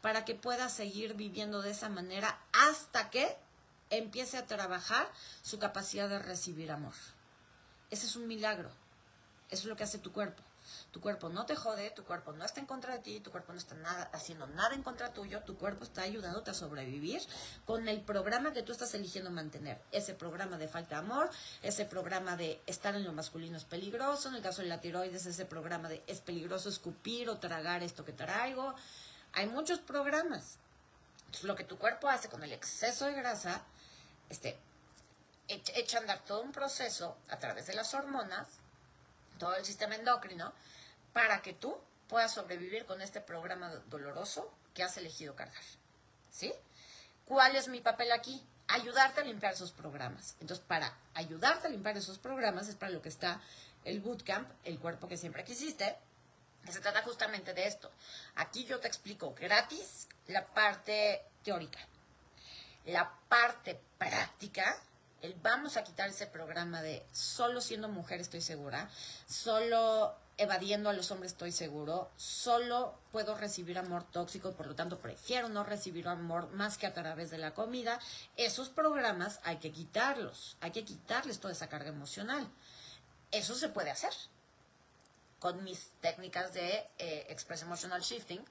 para 0.00 0.24
que 0.24 0.36
pueda 0.36 0.68
seguir 0.68 1.14
viviendo 1.14 1.60
de 1.60 1.72
esa 1.72 1.88
manera 1.88 2.38
hasta 2.52 3.10
que 3.10 3.36
empiece 3.90 4.38
a 4.38 4.46
trabajar 4.46 5.10
su 5.42 5.58
capacidad 5.58 6.08
de 6.08 6.20
recibir 6.20 6.70
amor. 6.70 6.94
Ese 7.90 8.06
es 8.06 8.14
un 8.14 8.28
milagro. 8.28 8.70
Eso 9.50 9.62
es 9.62 9.64
lo 9.66 9.76
que 9.76 9.84
hace 9.84 9.98
tu 9.98 10.12
cuerpo. 10.12 10.42
Tu 10.90 11.00
cuerpo 11.00 11.28
no 11.28 11.46
te 11.46 11.56
jode, 11.56 11.90
tu 11.90 12.04
cuerpo 12.04 12.32
no 12.32 12.44
está 12.44 12.60
en 12.60 12.66
contra 12.66 12.94
de 12.94 13.00
ti, 13.00 13.20
tu 13.20 13.30
cuerpo 13.30 13.52
no 13.52 13.58
está 13.58 13.74
nada, 13.74 14.10
haciendo 14.12 14.46
nada 14.46 14.74
en 14.74 14.82
contra 14.82 15.12
tuyo, 15.12 15.42
tu 15.42 15.56
cuerpo 15.56 15.84
está 15.84 16.02
ayudándote 16.02 16.50
a 16.50 16.54
sobrevivir 16.54 17.22
con 17.64 17.88
el 17.88 18.00
programa 18.00 18.52
que 18.52 18.62
tú 18.62 18.72
estás 18.72 18.94
eligiendo 18.94 19.30
mantener. 19.30 19.80
Ese 19.92 20.14
programa 20.14 20.58
de 20.58 20.68
falta 20.68 20.96
de 20.96 21.06
amor, 21.06 21.30
ese 21.62 21.84
programa 21.84 22.36
de 22.36 22.60
estar 22.66 22.94
en 22.94 23.04
lo 23.04 23.12
masculino 23.12 23.56
es 23.56 23.64
peligroso, 23.64 24.28
en 24.28 24.36
el 24.36 24.42
caso 24.42 24.62
de 24.62 24.68
la 24.68 24.80
tiroides, 24.80 25.26
ese 25.26 25.44
programa 25.44 25.88
de 25.88 26.02
es 26.06 26.20
peligroso 26.20 26.68
escupir 26.68 27.28
o 27.28 27.38
tragar 27.38 27.82
esto 27.82 28.04
que 28.04 28.12
traigo. 28.12 28.74
Hay 29.32 29.46
muchos 29.46 29.80
programas. 29.80 30.58
Entonces, 31.26 31.44
lo 31.44 31.56
que 31.56 31.64
tu 31.64 31.78
cuerpo 31.78 32.08
hace 32.08 32.28
con 32.28 32.42
el 32.42 32.52
exceso 32.52 33.06
de 33.06 33.14
grasa, 33.14 33.62
este, 34.28 34.58
echa 35.48 35.98
a 35.98 36.00
andar 36.00 36.24
todo 36.24 36.42
un 36.42 36.52
proceso 36.52 37.16
a 37.28 37.38
través 37.38 37.66
de 37.66 37.74
las 37.74 37.92
hormonas, 37.94 38.48
todo 39.38 39.54
el 39.56 39.64
sistema 39.64 39.94
endocrino, 39.94 40.52
para 41.12 41.42
que 41.42 41.52
tú 41.52 41.76
puedas 42.08 42.34
sobrevivir 42.34 42.86
con 42.86 43.00
este 43.00 43.20
programa 43.20 43.68
doloroso 43.86 44.52
que 44.74 44.82
has 44.82 44.96
elegido 44.96 45.34
cargar. 45.34 45.62
¿Sí? 46.30 46.52
¿Cuál 47.24 47.56
es 47.56 47.68
mi 47.68 47.80
papel 47.80 48.12
aquí? 48.12 48.44
Ayudarte 48.68 49.20
a 49.20 49.24
limpiar 49.24 49.54
esos 49.54 49.72
programas. 49.72 50.36
Entonces, 50.40 50.64
para 50.66 50.92
ayudarte 51.14 51.66
a 51.66 51.70
limpiar 51.70 51.96
esos 51.96 52.18
programas 52.18 52.68
es 52.68 52.76
para 52.76 52.92
lo 52.92 53.02
que 53.02 53.08
está 53.08 53.40
el 53.84 54.00
bootcamp, 54.00 54.48
el 54.64 54.78
cuerpo 54.78 55.08
que 55.08 55.16
siempre 55.16 55.44
quisiste, 55.44 55.96
que 56.64 56.72
se 56.72 56.80
trata 56.80 57.02
justamente 57.02 57.54
de 57.54 57.66
esto. 57.66 57.90
Aquí 58.34 58.64
yo 58.64 58.80
te 58.80 58.88
explico 58.88 59.34
gratis 59.34 60.08
la 60.26 60.44
parte 60.46 61.22
teórica. 61.42 61.78
La 62.84 63.10
parte 63.28 63.80
práctica 63.98 64.80
vamos 65.42 65.76
a 65.76 65.84
quitar 65.84 66.08
ese 66.08 66.26
programa 66.26 66.82
de 66.82 67.04
solo 67.12 67.60
siendo 67.60 67.88
mujer 67.88 68.20
estoy 68.20 68.40
segura, 68.40 68.90
solo 69.26 70.14
evadiendo 70.38 70.90
a 70.90 70.92
los 70.92 71.10
hombres 71.10 71.32
estoy 71.32 71.52
seguro, 71.52 72.10
solo 72.16 72.98
puedo 73.10 73.34
recibir 73.36 73.78
amor 73.78 74.04
tóxico, 74.04 74.52
por 74.52 74.66
lo 74.66 74.74
tanto 74.74 74.98
prefiero 74.98 75.48
no 75.48 75.64
recibir 75.64 76.08
amor 76.08 76.50
más 76.50 76.76
que 76.76 76.86
a 76.86 76.92
través 76.92 77.30
de 77.30 77.38
la 77.38 77.54
comida. 77.54 77.98
Esos 78.36 78.68
programas 78.68 79.40
hay 79.44 79.56
que 79.56 79.72
quitarlos, 79.72 80.56
hay 80.60 80.72
que 80.72 80.84
quitarles 80.84 81.40
toda 81.40 81.52
esa 81.52 81.68
carga 81.68 81.88
emocional. 81.88 82.46
Eso 83.30 83.54
se 83.54 83.70
puede 83.70 83.90
hacer 83.90 84.12
con 85.38 85.64
mis 85.64 85.90
técnicas 86.00 86.52
de 86.52 86.88
eh, 86.98 87.26
Express 87.28 87.62
Emotional 87.62 88.02
Shifting, 88.02 88.44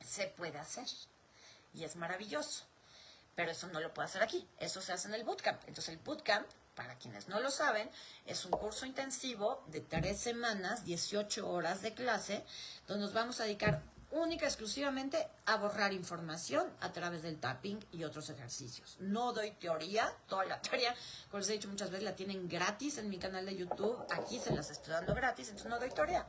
se 0.00 0.26
puede 0.28 0.58
hacer 0.58 0.86
y 1.74 1.84
es 1.84 1.96
maravilloso 1.96 2.67
pero 3.38 3.52
eso 3.52 3.68
no 3.68 3.78
lo 3.78 3.94
puedo 3.94 4.04
hacer 4.04 4.20
aquí. 4.20 4.48
Eso 4.58 4.80
se 4.80 4.92
hace 4.92 5.06
en 5.06 5.14
el 5.14 5.22
bootcamp. 5.22 5.60
Entonces 5.68 5.94
el 5.94 6.00
bootcamp, 6.00 6.44
para 6.74 6.96
quienes 6.96 7.28
no 7.28 7.38
lo 7.38 7.52
saben, 7.52 7.88
es 8.26 8.44
un 8.44 8.50
curso 8.50 8.84
intensivo 8.84 9.62
de 9.68 9.80
tres 9.80 10.18
semanas, 10.18 10.84
18 10.84 11.48
horas 11.48 11.80
de 11.80 11.94
clase, 11.94 12.44
donde 12.88 13.04
nos 13.04 13.14
vamos 13.14 13.38
a 13.38 13.44
dedicar 13.44 13.80
única 14.10 14.46
exclusivamente 14.46 15.28
a 15.46 15.56
borrar 15.56 15.92
información 15.92 16.66
a 16.80 16.92
través 16.92 17.22
del 17.22 17.38
tapping 17.38 17.78
y 17.92 18.04
otros 18.04 18.30
ejercicios. 18.30 18.96
No 19.00 19.32
doy 19.32 19.50
teoría, 19.52 20.10
toda 20.26 20.44
la 20.46 20.60
teoría, 20.62 20.94
como 21.30 21.40
les 21.40 21.50
he 21.50 21.54
dicho 21.54 21.68
muchas 21.68 21.90
veces, 21.90 22.04
la 22.04 22.16
tienen 22.16 22.48
gratis 22.48 22.98
en 22.98 23.10
mi 23.10 23.18
canal 23.18 23.44
de 23.44 23.56
YouTube, 23.56 23.98
aquí 24.10 24.38
se 24.38 24.54
las 24.54 24.70
estoy 24.70 24.94
dando 24.94 25.14
gratis, 25.14 25.48
entonces 25.48 25.70
no 25.70 25.78
doy 25.78 25.90
teoría. 25.90 26.26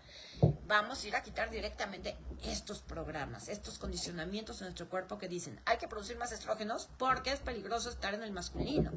Vamos 0.68 1.04
a 1.04 1.08
ir 1.08 1.16
a 1.16 1.24
quitar 1.24 1.50
directamente 1.50 2.18
estos 2.44 2.82
programas, 2.82 3.48
estos 3.48 3.80
condicionamientos 3.80 4.60
en 4.60 4.66
nuestro 4.66 4.90
cuerpo 4.90 5.18
que 5.18 5.28
dicen, 5.28 5.60
hay 5.66 5.78
que 5.78 5.88
producir 5.88 6.18
más 6.18 6.32
estrógenos 6.32 6.90
porque 6.98 7.32
es 7.32 7.40
peligroso 7.40 7.90
estar 7.90 8.14
en 8.14 8.24
el 8.24 8.32
masculino. 8.32 8.92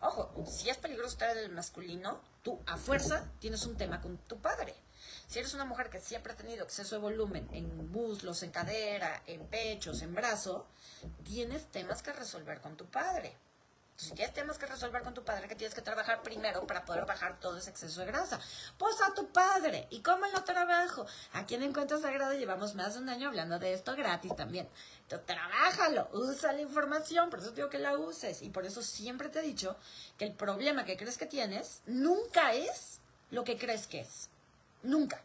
Ojo, 0.00 0.32
si 0.46 0.68
es 0.68 0.76
peligroso 0.76 1.12
estar 1.12 1.36
en 1.36 1.44
el 1.44 1.52
masculino, 1.52 2.20
tú 2.42 2.60
a 2.66 2.76
fuerza 2.76 3.24
tienes 3.40 3.66
un 3.66 3.76
tema 3.76 4.00
con 4.00 4.18
tu 4.18 4.38
padre 4.38 4.74
si 5.26 5.38
eres 5.40 5.54
una 5.54 5.64
mujer 5.64 5.90
que 5.90 6.00
siempre 6.00 6.32
ha 6.32 6.36
tenido 6.36 6.64
exceso 6.64 6.94
de 6.94 7.00
volumen 7.00 7.48
en 7.52 7.90
muslos, 7.90 8.42
en 8.42 8.50
cadera, 8.50 9.22
en 9.26 9.46
pechos, 9.46 10.02
en 10.02 10.14
brazo, 10.14 10.66
tienes 11.24 11.66
temas 11.66 12.02
que 12.02 12.12
resolver 12.12 12.60
con 12.60 12.76
tu 12.76 12.86
padre. 12.86 13.36
Entonces, 13.96 14.10
si 14.10 14.14
tienes 14.14 14.34
temas 14.34 14.58
que 14.58 14.66
resolver 14.66 15.02
con 15.02 15.14
tu 15.14 15.24
padre, 15.24 15.48
que 15.48 15.54
tienes 15.54 15.74
que 15.74 15.80
trabajar 15.80 16.22
primero 16.22 16.66
para 16.66 16.84
poder 16.84 17.06
bajar 17.06 17.40
todo 17.40 17.56
ese 17.56 17.70
exceso 17.70 18.00
de 18.00 18.06
grasa. 18.06 18.38
Pues 18.76 18.94
a 19.00 19.14
tu 19.14 19.32
padre. 19.32 19.86
¿Y 19.88 20.00
cómo 20.00 20.26
lo 20.26 20.44
trabajo? 20.44 21.06
Aquí 21.32 21.54
en 21.54 21.62
Encuentro 21.62 21.98
Sagrado 21.98 22.34
llevamos 22.34 22.74
más 22.74 22.92
de 22.92 23.00
un 23.00 23.08
año 23.08 23.28
hablando 23.28 23.58
de 23.58 23.72
esto 23.72 23.96
gratis 23.96 24.36
también. 24.36 24.68
Entonces, 25.00 25.26
trabájalo, 25.26 26.10
usa 26.12 26.52
la 26.52 26.60
información, 26.60 27.30
por 27.30 27.38
eso 27.38 27.52
digo 27.52 27.70
que 27.70 27.78
la 27.78 27.96
uses. 27.96 28.42
Y 28.42 28.50
por 28.50 28.66
eso 28.66 28.82
siempre 28.82 29.30
te 29.30 29.38
he 29.38 29.42
dicho 29.42 29.76
que 30.18 30.26
el 30.26 30.34
problema 30.34 30.84
que 30.84 30.98
crees 30.98 31.16
que 31.16 31.24
tienes 31.24 31.80
nunca 31.86 32.52
es 32.52 33.00
lo 33.30 33.44
que 33.44 33.56
crees 33.56 33.86
que 33.86 34.00
es. 34.00 34.28
Nunca. 34.82 35.22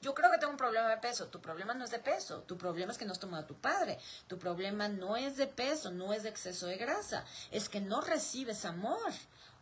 Yo 0.00 0.14
creo 0.14 0.30
que 0.30 0.38
tengo 0.38 0.52
un 0.52 0.58
problema 0.58 0.88
de 0.88 0.98
peso. 0.98 1.26
Tu 1.28 1.40
problema 1.40 1.74
no 1.74 1.84
es 1.84 1.90
de 1.90 1.98
peso. 1.98 2.42
Tu 2.42 2.56
problema 2.56 2.92
es 2.92 2.98
que 2.98 3.04
no 3.04 3.12
has 3.12 3.18
tomado 3.18 3.44
a 3.44 3.46
tu 3.46 3.54
padre. 3.54 3.98
Tu 4.26 4.38
problema 4.38 4.88
no 4.88 5.16
es 5.16 5.36
de 5.36 5.46
peso, 5.46 5.90
no 5.90 6.12
es 6.12 6.22
de 6.22 6.28
exceso 6.28 6.66
de 6.66 6.76
grasa. 6.76 7.24
Es 7.50 7.68
que 7.68 7.80
no 7.80 8.00
recibes 8.00 8.64
amor. 8.64 9.12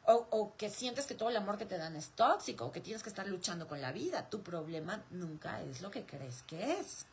O, 0.07 0.27
o, 0.31 0.57
que 0.57 0.69
sientes 0.69 1.07
que 1.07 1.15
todo 1.15 1.31
el 1.31 1.37
amor 1.37 1.57
que 1.57 1.65
te 1.65 1.79
dan 1.79 1.97
es 1.97 2.11
tóxico, 2.11 2.67
o 2.67 2.73
que 2.73 2.83
tienes 2.83 3.03
que 3.03 3.09
estar 3.09 3.27
luchando 3.27 3.67
con 3.67 3.81
la 3.81 3.91
vida. 3.91 4.29
Tu 4.29 4.43
problema 4.43 5.03
nunca 5.11 5.63
es 5.63 5.81
lo 5.81 5.91
que 5.91 6.05
crees 6.05 6.43
que 6.43 6.79
es. 6.79 7.07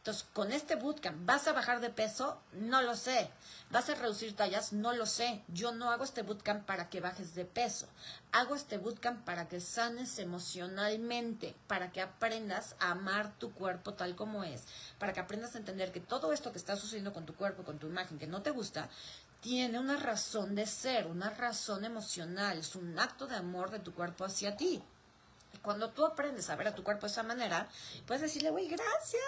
Entonces, 0.00 0.26
con 0.32 0.50
este 0.50 0.76
bootcamp, 0.76 1.26
¿vas 1.26 1.46
a 1.46 1.52
bajar 1.52 1.80
de 1.80 1.90
peso? 1.90 2.40
No 2.54 2.80
lo 2.80 2.96
sé. 2.96 3.28
¿Vas 3.70 3.90
a 3.90 3.94
reducir 3.94 4.34
tallas? 4.34 4.72
No 4.72 4.94
lo 4.94 5.04
sé. 5.04 5.42
Yo 5.48 5.72
no 5.72 5.90
hago 5.90 6.04
este 6.04 6.22
bootcamp 6.22 6.64
para 6.64 6.88
que 6.88 7.00
bajes 7.00 7.34
de 7.34 7.44
peso. 7.44 7.86
Hago 8.32 8.54
este 8.54 8.78
bootcamp 8.78 9.26
para 9.26 9.46
que 9.46 9.60
sanes 9.60 10.18
emocionalmente, 10.18 11.54
para 11.66 11.92
que 11.92 12.00
aprendas 12.00 12.76
a 12.80 12.92
amar 12.92 13.38
tu 13.38 13.52
cuerpo 13.52 13.92
tal 13.92 14.16
como 14.16 14.42
es, 14.42 14.64
para 14.98 15.12
que 15.12 15.20
aprendas 15.20 15.54
a 15.54 15.58
entender 15.58 15.92
que 15.92 16.00
todo 16.00 16.32
esto 16.32 16.50
que 16.50 16.58
está 16.58 16.76
sucediendo 16.76 17.12
con 17.12 17.26
tu 17.26 17.34
cuerpo, 17.34 17.62
con 17.62 17.78
tu 17.78 17.86
imagen, 17.86 18.18
que 18.18 18.26
no 18.26 18.40
te 18.40 18.52
gusta, 18.52 18.88
tiene 19.42 19.78
una 19.78 19.98
razón 19.98 20.54
de 20.54 20.64
ser, 20.64 21.08
una 21.08 21.28
razón 21.28 21.84
emocional, 21.84 22.56
es 22.56 22.74
un 22.74 22.98
acto 22.98 23.26
de 23.26 23.36
amor 23.36 23.70
de 23.70 23.80
tu 23.80 23.92
cuerpo 23.92 24.24
hacia 24.24 24.56
ti. 24.56 24.82
Cuando 25.62 25.90
tú 25.90 26.06
aprendes 26.06 26.48
a 26.50 26.56
ver 26.56 26.68
a 26.68 26.74
tu 26.74 26.82
cuerpo 26.82 27.06
de 27.06 27.12
esa 27.12 27.22
manera, 27.22 27.68
puedes 28.06 28.22
decirle, 28.22 28.50
güey, 28.50 28.68
gracias, 28.68 29.22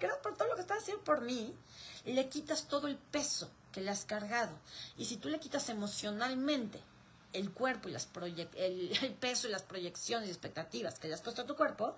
gracias 0.00 0.22
por 0.22 0.36
todo 0.36 0.48
lo 0.48 0.54
que 0.54 0.62
estás 0.62 0.82
haciendo 0.82 1.04
por 1.04 1.20
mí. 1.20 1.54
Le 2.04 2.28
quitas 2.28 2.68
todo 2.68 2.86
el 2.86 2.96
peso 2.96 3.50
que 3.72 3.80
le 3.80 3.90
has 3.90 4.04
cargado. 4.04 4.56
Y 4.96 5.04
si 5.04 5.16
tú 5.16 5.28
le 5.28 5.40
quitas 5.40 5.68
emocionalmente 5.68 6.80
el 7.34 7.50
cuerpo 7.52 7.88
y 7.88 7.92
las 7.92 8.08
el, 8.56 9.16
peso 9.20 9.48
y 9.48 9.50
las 9.50 9.62
proyecciones 9.62 10.28
y 10.28 10.32
expectativas 10.32 10.98
que 10.98 11.08
le 11.08 11.14
has 11.14 11.22
puesto 11.22 11.42
a 11.42 11.46
tu 11.46 11.56
cuerpo, 11.56 11.96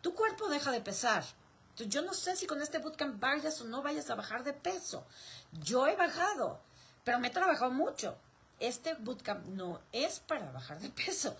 tu 0.00 0.14
cuerpo 0.14 0.48
deja 0.48 0.72
de 0.72 0.80
pesar. 0.80 1.24
Yo 1.76 2.02
no 2.02 2.12
sé 2.12 2.36
si 2.36 2.46
con 2.46 2.60
este 2.60 2.78
bootcamp 2.78 3.20
vayas 3.20 3.60
o 3.60 3.64
no 3.64 3.82
vayas 3.82 4.10
a 4.10 4.14
bajar 4.14 4.44
de 4.44 4.52
peso. 4.52 5.06
Yo 5.52 5.86
he 5.86 5.96
bajado, 5.96 6.60
pero 7.04 7.18
me 7.18 7.28
he 7.28 7.30
trabajado 7.30 7.70
mucho. 7.70 8.16
Este 8.58 8.94
bootcamp 8.94 9.46
no 9.46 9.80
es 9.92 10.20
para 10.20 10.50
bajar 10.50 10.80
de 10.80 10.90
peso, 11.04 11.36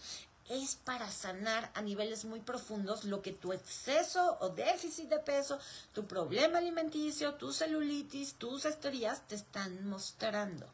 es 0.49 0.77
para 0.77 1.11
sanar 1.11 1.71
a 1.75 1.83
niveles 1.83 2.25
muy 2.25 2.41
profundos 2.41 3.05
lo 3.05 3.23
que 3.23 3.33
tu 3.33 3.53
exceso 3.53 4.39
o 4.41 4.49
déficit 4.49 5.09
de 5.09 5.19
peso, 5.19 5.59
tu 5.93 6.07
problema 6.07 6.59
alimenticio, 6.59 7.35
tu 7.35 7.53
celulitis, 7.53 8.35
tus 8.35 8.65
estrías 8.65 9.27
te 9.29 9.37
están 9.37 9.87
mostrando. 9.87 10.67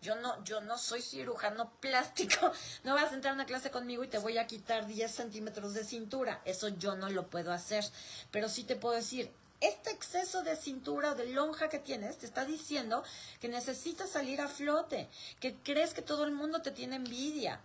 Yo 0.00 0.14
no, 0.14 0.42
yo 0.44 0.60
no 0.60 0.78
soy 0.78 1.02
cirujano 1.02 1.72
plástico. 1.80 2.52
No 2.84 2.94
vas 2.94 3.12
a 3.12 3.14
entrar 3.14 3.32
a 3.32 3.34
una 3.34 3.46
clase 3.46 3.70
conmigo 3.70 4.04
y 4.04 4.08
te 4.08 4.18
voy 4.18 4.38
a 4.38 4.46
quitar 4.46 4.86
10 4.86 5.10
centímetros 5.10 5.74
de 5.74 5.84
cintura. 5.84 6.40
Eso 6.44 6.68
yo 6.68 6.96
no 6.96 7.10
lo 7.10 7.26
puedo 7.26 7.52
hacer. 7.52 7.84
Pero 8.30 8.48
sí 8.48 8.64
te 8.64 8.76
puedo 8.76 8.94
decir, 8.94 9.30
este 9.60 9.90
exceso 9.90 10.42
de 10.44 10.54
cintura 10.54 11.12
o 11.12 11.14
de 11.16 11.26
lonja 11.26 11.68
que 11.68 11.80
tienes 11.80 12.18
te 12.18 12.26
está 12.26 12.44
diciendo 12.44 13.02
que 13.40 13.48
necesitas 13.48 14.10
salir 14.10 14.40
a 14.40 14.46
flote, 14.46 15.08
que 15.40 15.56
crees 15.56 15.94
que 15.94 16.02
todo 16.02 16.24
el 16.24 16.30
mundo 16.30 16.62
te 16.62 16.70
tiene 16.70 16.94
envidia, 16.94 17.60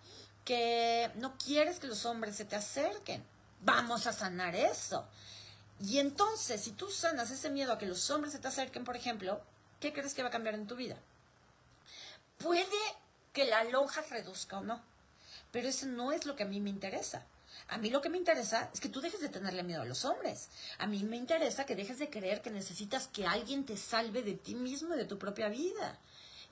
que 0.45 1.11
no 1.15 1.37
quieres 1.37 1.79
que 1.79 1.87
los 1.87 2.05
hombres 2.05 2.35
se 2.35 2.45
te 2.45 2.55
acerquen. 2.55 3.23
Vamos 3.61 4.07
a 4.07 4.13
sanar 4.13 4.55
eso. 4.55 5.07
Y 5.79 5.99
entonces, 5.99 6.61
si 6.61 6.71
tú 6.71 6.89
sanas 6.89 7.31
ese 7.31 7.49
miedo 7.49 7.73
a 7.73 7.77
que 7.77 7.85
los 7.85 8.09
hombres 8.09 8.33
se 8.33 8.39
te 8.39 8.47
acerquen, 8.47 8.83
por 8.83 8.95
ejemplo, 8.95 9.41
¿qué 9.79 9.93
crees 9.93 10.13
que 10.13 10.21
va 10.21 10.29
a 10.29 10.31
cambiar 10.31 10.55
en 10.55 10.67
tu 10.67 10.75
vida? 10.75 10.97
Puede 12.37 12.67
que 13.31 13.45
la 13.45 13.63
lonja 13.65 14.01
reduzca 14.09 14.59
o 14.59 14.63
no, 14.63 14.81
pero 15.51 15.67
eso 15.67 15.85
no 15.85 16.11
es 16.11 16.25
lo 16.25 16.35
que 16.35 16.43
a 16.43 16.47
mí 16.47 16.59
me 16.59 16.69
interesa. 16.69 17.25
A 17.69 17.77
mí 17.77 17.89
lo 17.89 18.01
que 18.01 18.09
me 18.09 18.17
interesa 18.17 18.69
es 18.73 18.79
que 18.79 18.89
tú 18.89 19.01
dejes 19.01 19.21
de 19.21 19.29
tenerle 19.29 19.63
miedo 19.63 19.81
a 19.81 19.85
los 19.85 20.05
hombres. 20.05 20.49
A 20.79 20.87
mí 20.87 21.03
me 21.03 21.17
interesa 21.17 21.65
que 21.65 21.75
dejes 21.75 21.99
de 21.99 22.09
creer 22.09 22.41
que 22.41 22.51
necesitas 22.51 23.07
que 23.07 23.25
alguien 23.25 23.65
te 23.65 23.77
salve 23.77 24.21
de 24.23 24.33
ti 24.33 24.55
mismo 24.55 24.95
y 24.95 24.97
de 24.97 25.05
tu 25.05 25.17
propia 25.17 25.49
vida. 25.49 25.99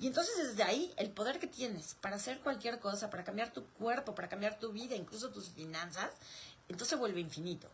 Y 0.02 0.08
entonces 0.08 0.36
desde 0.36 0.64
ahí 0.64 0.92
el 0.98 1.12
poder 1.12 1.38
que 1.38 1.46
tienes 1.46 1.94
para 2.02 2.16
hacer 2.16 2.40
cualquier 2.40 2.80
cosa, 2.80 3.12
para 3.12 3.24
cambiar 3.24 3.54
tu 3.54 3.68
cuerpo, 3.68 4.16
para 4.16 4.30
cambiar 4.30 4.58
tu 4.58 4.72
vida, 4.72 4.96
incluso 4.96 5.30
tus 5.30 5.50
finanzas, 5.50 6.10
entonces 6.68 6.98
vuelve 6.98 7.22
infinito. 7.22 7.70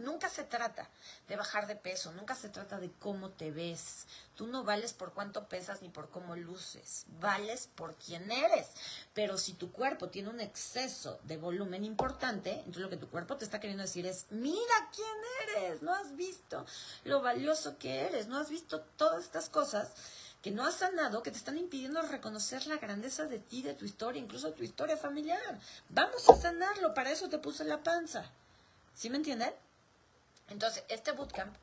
Nunca 0.00 0.28
se 0.28 0.44
trata 0.44 0.88
de 1.28 1.36
bajar 1.36 1.66
de 1.66 1.76
peso, 1.76 2.12
nunca 2.12 2.34
se 2.34 2.50
trata 2.50 2.78
de 2.78 2.90
cómo 2.98 3.30
te 3.30 3.50
ves. 3.50 4.06
Tú 4.34 4.46
no 4.46 4.64
vales 4.64 4.92
por 4.92 5.14
cuánto 5.14 5.48
pesas 5.48 5.80
ni 5.80 5.88
por 5.88 6.10
cómo 6.10 6.36
luces, 6.36 7.06
vales 7.20 7.70
por 7.74 7.94
quién 7.94 8.30
eres. 8.30 8.66
Pero 9.14 9.38
si 9.38 9.54
tu 9.54 9.72
cuerpo 9.72 10.08
tiene 10.08 10.28
un 10.28 10.40
exceso 10.40 11.20
de 11.22 11.38
volumen 11.38 11.84
importante, 11.84 12.50
entonces 12.50 12.82
lo 12.82 12.90
que 12.90 12.96
tu 12.98 13.08
cuerpo 13.08 13.36
te 13.36 13.46
está 13.46 13.60
queriendo 13.60 13.84
decir 13.84 14.04
es, 14.04 14.26
mira 14.28 14.90
quién 14.94 15.56
eres, 15.56 15.80
no 15.80 15.94
has 15.94 16.16
visto 16.16 16.66
lo 17.04 17.22
valioso 17.22 17.78
que 17.78 18.00
eres, 18.00 18.26
no 18.26 18.36
has 18.36 18.50
visto 18.50 18.80
todas 18.96 19.24
estas 19.24 19.48
cosas 19.48 19.92
que 20.44 20.50
no 20.50 20.66
has 20.66 20.74
sanado, 20.74 21.22
que 21.22 21.30
te 21.30 21.38
están 21.38 21.56
impidiendo 21.56 22.02
reconocer 22.02 22.66
la 22.66 22.76
grandeza 22.76 23.24
de 23.24 23.38
ti, 23.38 23.62
de 23.62 23.72
tu 23.72 23.86
historia, 23.86 24.20
incluso 24.20 24.52
tu 24.52 24.62
historia 24.62 24.94
familiar. 24.94 25.58
Vamos 25.88 26.28
a 26.28 26.36
sanarlo, 26.36 26.92
para 26.92 27.10
eso 27.10 27.30
te 27.30 27.38
puse 27.38 27.64
la 27.64 27.82
panza. 27.82 28.26
¿Sí 28.94 29.08
me 29.08 29.16
entienden? 29.16 29.54
Entonces, 30.50 30.84
este 30.88 31.12
bootcamp 31.12 31.56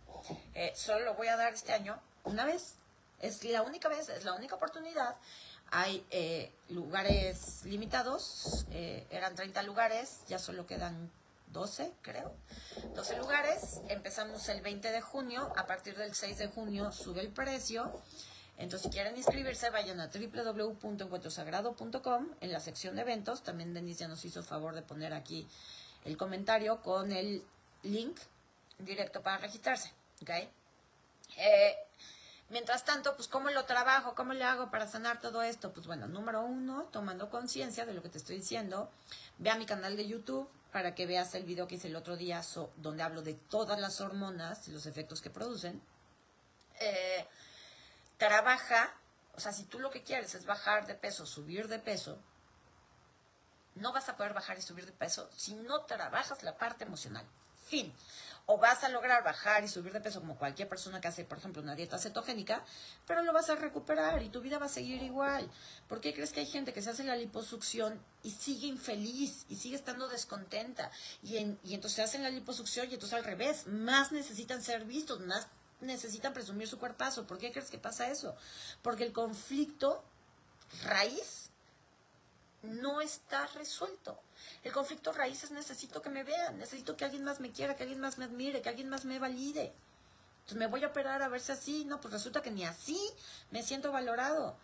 eh, 0.56 0.74
solo 0.76 1.06
lo 1.06 1.14
voy 1.14 1.28
a 1.28 1.38
dar 1.38 1.54
este 1.54 1.74
año 1.74 2.02
una 2.24 2.44
vez. 2.44 2.74
Es 3.20 3.44
la 3.44 3.62
única 3.62 3.88
vez, 3.88 4.10
es 4.10 4.26
la 4.26 4.34
única 4.34 4.56
oportunidad. 4.56 5.16
Hay 5.70 6.04
eh, 6.10 6.52
lugares 6.70 7.64
limitados, 7.66 8.66
eh, 8.72 9.06
eran 9.12 9.36
30 9.36 9.62
lugares, 9.62 10.22
ya 10.28 10.40
solo 10.40 10.66
quedan 10.66 11.12
12, 11.54 11.94
creo. 12.02 12.34
12 12.96 13.18
lugares. 13.18 13.80
Empezamos 13.90 14.50
el 14.50 14.62
20 14.62 14.92
de 14.92 15.02
junio, 15.02 15.54
a 15.56 15.68
partir 15.68 15.96
del 15.96 16.16
6 16.16 16.40
de 16.40 16.48
junio 16.48 16.92
sube 16.92 17.22
el 17.22 17.30
precio. 17.30 18.02
Entonces, 18.62 18.84
si 18.84 18.90
quieren 18.96 19.18
inscribirse, 19.18 19.70
vayan 19.72 20.00
a 20.00 20.08
www.encuentrosagrado.com 20.08 22.28
en 22.42 22.52
la 22.52 22.60
sección 22.60 22.96
de 22.96 23.02
eventos. 23.02 23.42
También 23.42 23.74
Denise 23.74 24.02
ya 24.02 24.08
nos 24.08 24.24
hizo 24.24 24.44
favor 24.44 24.76
de 24.76 24.84
poner 24.84 25.16
aquí 25.16 25.48
el 26.06 26.16
comentario 26.16 26.80
con 26.82 27.12
el 27.12 27.44
link 27.82 28.20
directo 28.78 29.24
para 29.24 29.40
registrarse. 29.40 29.92
¿ok? 30.22 30.30
Eh, 31.38 31.76
mientras 32.50 32.86
tanto, 32.86 33.16
pues, 33.16 33.28
¿cómo 33.28 33.50
lo 33.50 33.66
trabajo? 33.66 34.14
¿Cómo 34.14 34.34
le 34.34 34.44
hago 34.44 34.70
para 34.70 34.88
sanar 34.88 35.20
todo 35.22 35.42
esto? 35.42 35.74
Pues 35.74 35.88
bueno, 35.88 36.08
número 36.08 36.44
uno, 36.44 36.84
tomando 36.92 37.32
conciencia 37.32 37.88
de 37.88 37.96
lo 37.96 38.04
que 38.04 38.10
te 38.10 38.20
estoy 38.20 38.38
diciendo, 38.38 38.92
ve 39.40 39.50
a 39.50 39.56
mi 39.56 39.66
canal 39.66 39.98
de 39.98 40.08
YouTube 40.08 40.48
para 40.72 40.94
que 40.94 41.08
veas 41.08 41.34
el 41.34 41.46
video 41.46 41.68
que 41.68 41.74
hice 41.76 41.88
el 41.88 41.96
otro 41.96 42.16
día 42.16 42.44
donde 42.78 43.02
hablo 43.02 43.24
de 43.24 43.34
todas 43.34 43.80
las 43.80 44.02
hormonas 44.02 44.68
y 44.68 44.72
los 44.72 44.86
efectos 44.86 45.20
que 45.20 45.32
producen. 45.32 45.82
Eh, 46.80 47.26
trabaja, 48.28 48.94
o 49.34 49.40
sea, 49.40 49.52
si 49.52 49.64
tú 49.64 49.80
lo 49.80 49.90
que 49.90 50.04
quieres 50.04 50.36
es 50.36 50.46
bajar 50.46 50.86
de 50.86 50.94
peso, 50.94 51.26
subir 51.26 51.68
de 51.68 51.80
peso, 51.80 52.22
no 53.74 53.92
vas 53.92 54.10
a 54.10 54.16
poder 54.16 54.34
bajar 54.34 54.60
y 54.60 54.62
subir 54.62 54.86
de 54.86 54.92
peso 54.92 55.28
si 55.36 55.56
no 55.56 55.86
trabajas 55.86 56.44
la 56.44 56.56
parte 56.56 56.84
emocional. 56.84 57.26
Fin 57.66 57.92
o 58.48 58.58
vas 58.58 58.84
a 58.84 58.90
lograr 58.90 59.24
bajar 59.24 59.64
y 59.64 59.68
subir 59.68 59.94
de 59.94 60.02
peso 60.02 60.20
como 60.20 60.38
cualquier 60.38 60.68
persona 60.68 61.00
que 61.00 61.08
hace, 61.08 61.26
por 61.26 61.38
ejemplo, 61.38 61.62
una 61.62 61.76
dieta 61.76 61.98
cetogénica, 61.98 62.64
pero 63.08 63.22
lo 63.24 63.34
vas 63.34 63.50
a 63.50 63.56
recuperar 63.56 64.22
y 64.24 64.30
tu 64.30 64.42
vida 64.42 64.60
va 64.60 64.66
a 64.66 64.70
seguir 64.70 65.02
igual. 65.04 65.50
¿Por 65.88 66.02
qué 66.02 66.14
crees 66.14 66.32
que 66.32 66.42
hay 66.42 66.46
gente 66.46 66.74
que 66.74 66.82
se 66.82 66.90
hace 66.90 67.04
la 67.04 67.16
liposucción 67.16 68.04
y 68.24 68.32
sigue 68.32 68.68
infeliz 68.68 69.46
y 69.48 69.56
sigue 69.56 69.76
estando 69.76 70.08
descontenta? 70.10 70.92
Y, 71.24 71.38
y 71.38 71.76
entonces 71.76 71.94
se 71.94 72.04
hacen 72.04 72.24
la 72.24 72.30
liposucción 72.30 72.90
y 72.90 72.96
entonces 72.96 73.18
al 73.18 73.24
revés, 73.24 73.68
más 73.68 74.12
necesitan 74.12 74.62
ser 74.62 74.86
vistos, 74.86 75.22
más 75.22 75.48
necesitan 75.82 76.34
presumir 76.34 76.68
su 76.68 76.80
cuerpazo. 76.80 77.28
¿Por 77.28 77.38
qué 77.38 77.52
crees 77.52 77.70
que 77.70 77.78
pasa 77.78 78.10
eso? 78.10 78.36
Porque 78.82 79.04
el 79.04 79.14
conflicto 79.14 80.04
raíz 80.84 81.50
no 82.64 83.02
está 83.02 83.48
resuelto. 83.48 84.20
El 84.64 84.72
conflicto 84.72 85.12
raíz 85.12 85.44
es 85.44 85.52
necesito 85.52 86.02
que 86.02 86.10
me 86.10 86.24
vean, 86.24 86.58
necesito 86.58 86.96
que 86.96 87.06
alguien 87.06 87.24
más 87.24 87.40
me 87.40 87.52
quiera, 87.52 87.76
que 87.76 87.84
alguien 87.84 88.00
más 88.00 88.18
me 88.18 88.26
admire, 88.26 88.62
que 88.62 88.70
alguien 88.70 88.90
más 88.90 89.06
me 89.06 89.20
valide. 89.20 89.74
Entonces 90.40 90.58
me 90.58 90.68
voy 90.68 90.84
a 90.84 90.88
operar 90.88 91.22
a 91.22 91.28
ver 91.28 91.42
si 91.42 91.52
así, 91.52 91.86
no, 91.86 92.00
pues 92.00 92.14
resulta 92.14 92.42
que 92.42 92.52
ni 92.52 92.66
así 92.66 93.00
me 93.52 93.64
siento 93.64 93.92
valorado. 93.92 94.58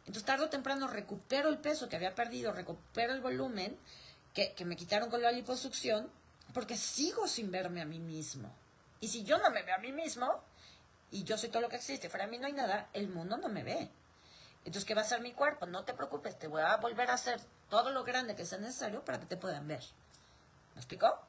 Entonces 0.00 0.24
tarde 0.24 0.44
o 0.44 0.50
temprano 0.50 0.86
recupero 0.86 1.48
el 1.48 1.58
peso 1.58 1.88
que 1.88 1.96
había 1.96 2.14
perdido, 2.14 2.52
recupero 2.52 3.12
el 3.12 3.20
volumen 3.20 3.76
que, 4.34 4.52
que 4.54 4.64
me 4.64 4.76
quitaron 4.76 5.10
con 5.10 5.22
la 5.22 5.32
liposucción, 5.32 6.10
porque 6.54 6.76
sigo 6.76 7.26
sin 7.26 7.50
verme 7.50 7.80
a 7.80 7.84
mí 7.84 7.98
mismo. 7.98 8.54
Y 9.00 9.08
si 9.08 9.24
yo 9.24 9.38
no 9.38 9.50
me 9.50 9.62
veo 9.62 9.74
a 9.74 9.78
mí 9.78 9.92
mismo, 9.92 10.42
y 11.10 11.24
yo 11.24 11.38
soy 11.38 11.48
todo 11.48 11.62
lo 11.62 11.68
que 11.68 11.76
existe, 11.76 12.08
fuera 12.08 12.26
de 12.26 12.30
mí 12.30 12.38
no 12.38 12.46
hay 12.46 12.52
nada, 12.52 12.88
el 12.92 13.08
mundo 13.08 13.36
no 13.36 13.48
me 13.48 13.62
ve. 13.62 13.90
Entonces, 14.64 14.84
¿qué 14.84 14.94
va 14.94 15.02
a 15.02 15.04
hacer 15.04 15.20
mi 15.20 15.32
cuerpo? 15.32 15.66
No 15.66 15.84
te 15.84 15.94
preocupes, 15.94 16.38
te 16.38 16.48
voy 16.48 16.62
a 16.62 16.76
volver 16.76 17.10
a 17.10 17.14
hacer 17.14 17.40
todo 17.70 17.92
lo 17.92 18.02
grande 18.02 18.34
que 18.34 18.44
sea 18.44 18.58
necesario 18.58 19.04
para 19.04 19.20
que 19.20 19.26
te 19.26 19.36
puedan 19.36 19.68
ver. 19.68 19.82
¿Me 20.74 20.80
explicó? 20.80 21.20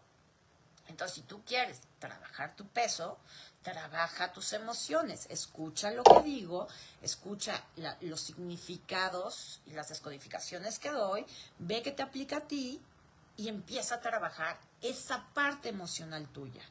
Entonces, 0.87 1.15
si 1.15 1.21
tú 1.21 1.43
quieres 1.43 1.81
trabajar 1.99 2.55
tu 2.55 2.65
peso, 2.67 3.19
trabaja 3.61 4.31
tus 4.31 4.53
emociones, 4.53 5.27
escucha 5.29 5.91
lo 5.91 6.03
que 6.03 6.21
digo, 6.23 6.67
escucha 7.01 7.63
los 8.01 8.21
significados 8.21 9.61
y 9.65 9.71
las 9.71 9.89
descodificaciones 9.89 10.79
que 10.79 10.89
doy, 10.89 11.25
ve 11.59 11.83
que 11.83 11.91
te 11.91 12.03
aplica 12.03 12.37
a 12.37 12.47
ti 12.47 12.81
y 13.35 13.49
empieza 13.49 13.95
a 13.95 14.01
trabajar 14.01 14.57
esa 14.81 15.27
parte 15.33 15.69
emocional 15.69 16.27
tuya. 16.29 16.63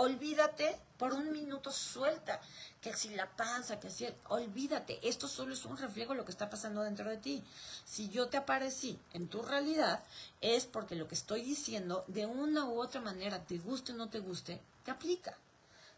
Olvídate 0.00 0.78
por 0.96 1.12
un 1.12 1.32
minuto 1.32 1.72
suelta, 1.72 2.40
que 2.80 2.94
si 2.94 3.08
la 3.16 3.28
panza, 3.34 3.80
que 3.80 3.90
si, 3.90 4.06
olvídate, 4.28 5.00
esto 5.02 5.26
solo 5.26 5.54
es 5.54 5.64
un 5.64 5.76
reflejo 5.76 6.12
de 6.12 6.18
lo 6.18 6.24
que 6.24 6.30
está 6.30 6.48
pasando 6.48 6.82
dentro 6.82 7.10
de 7.10 7.16
ti. 7.16 7.42
Si 7.84 8.08
yo 8.08 8.28
te 8.28 8.36
aparecí 8.36 8.96
en 9.12 9.26
tu 9.26 9.42
realidad, 9.42 10.04
es 10.40 10.66
porque 10.66 10.94
lo 10.94 11.08
que 11.08 11.16
estoy 11.16 11.42
diciendo, 11.42 12.04
de 12.06 12.26
una 12.26 12.66
u 12.66 12.80
otra 12.80 13.00
manera, 13.00 13.44
te 13.44 13.58
guste 13.58 13.90
o 13.90 13.96
no 13.96 14.08
te 14.08 14.20
guste, 14.20 14.60
te 14.84 14.92
aplica. 14.92 15.36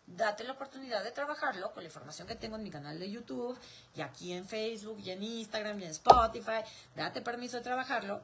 Date 0.06 0.44
la 0.44 0.52
oportunidad 0.52 1.04
de 1.04 1.10
trabajarlo 1.10 1.74
con 1.74 1.82
la 1.82 1.88
información 1.90 2.26
que 2.26 2.36
tengo 2.36 2.56
en 2.56 2.62
mi 2.62 2.70
canal 2.70 2.98
de 2.98 3.10
YouTube, 3.10 3.58
y 3.94 4.00
aquí 4.00 4.32
en 4.32 4.48
Facebook, 4.48 4.98
y 5.00 5.10
en 5.10 5.22
Instagram, 5.22 5.78
y 5.78 5.84
en 5.84 5.90
Spotify. 5.90 6.62
Date 6.96 7.20
permiso 7.20 7.58
de 7.58 7.64
trabajarlo 7.64 8.22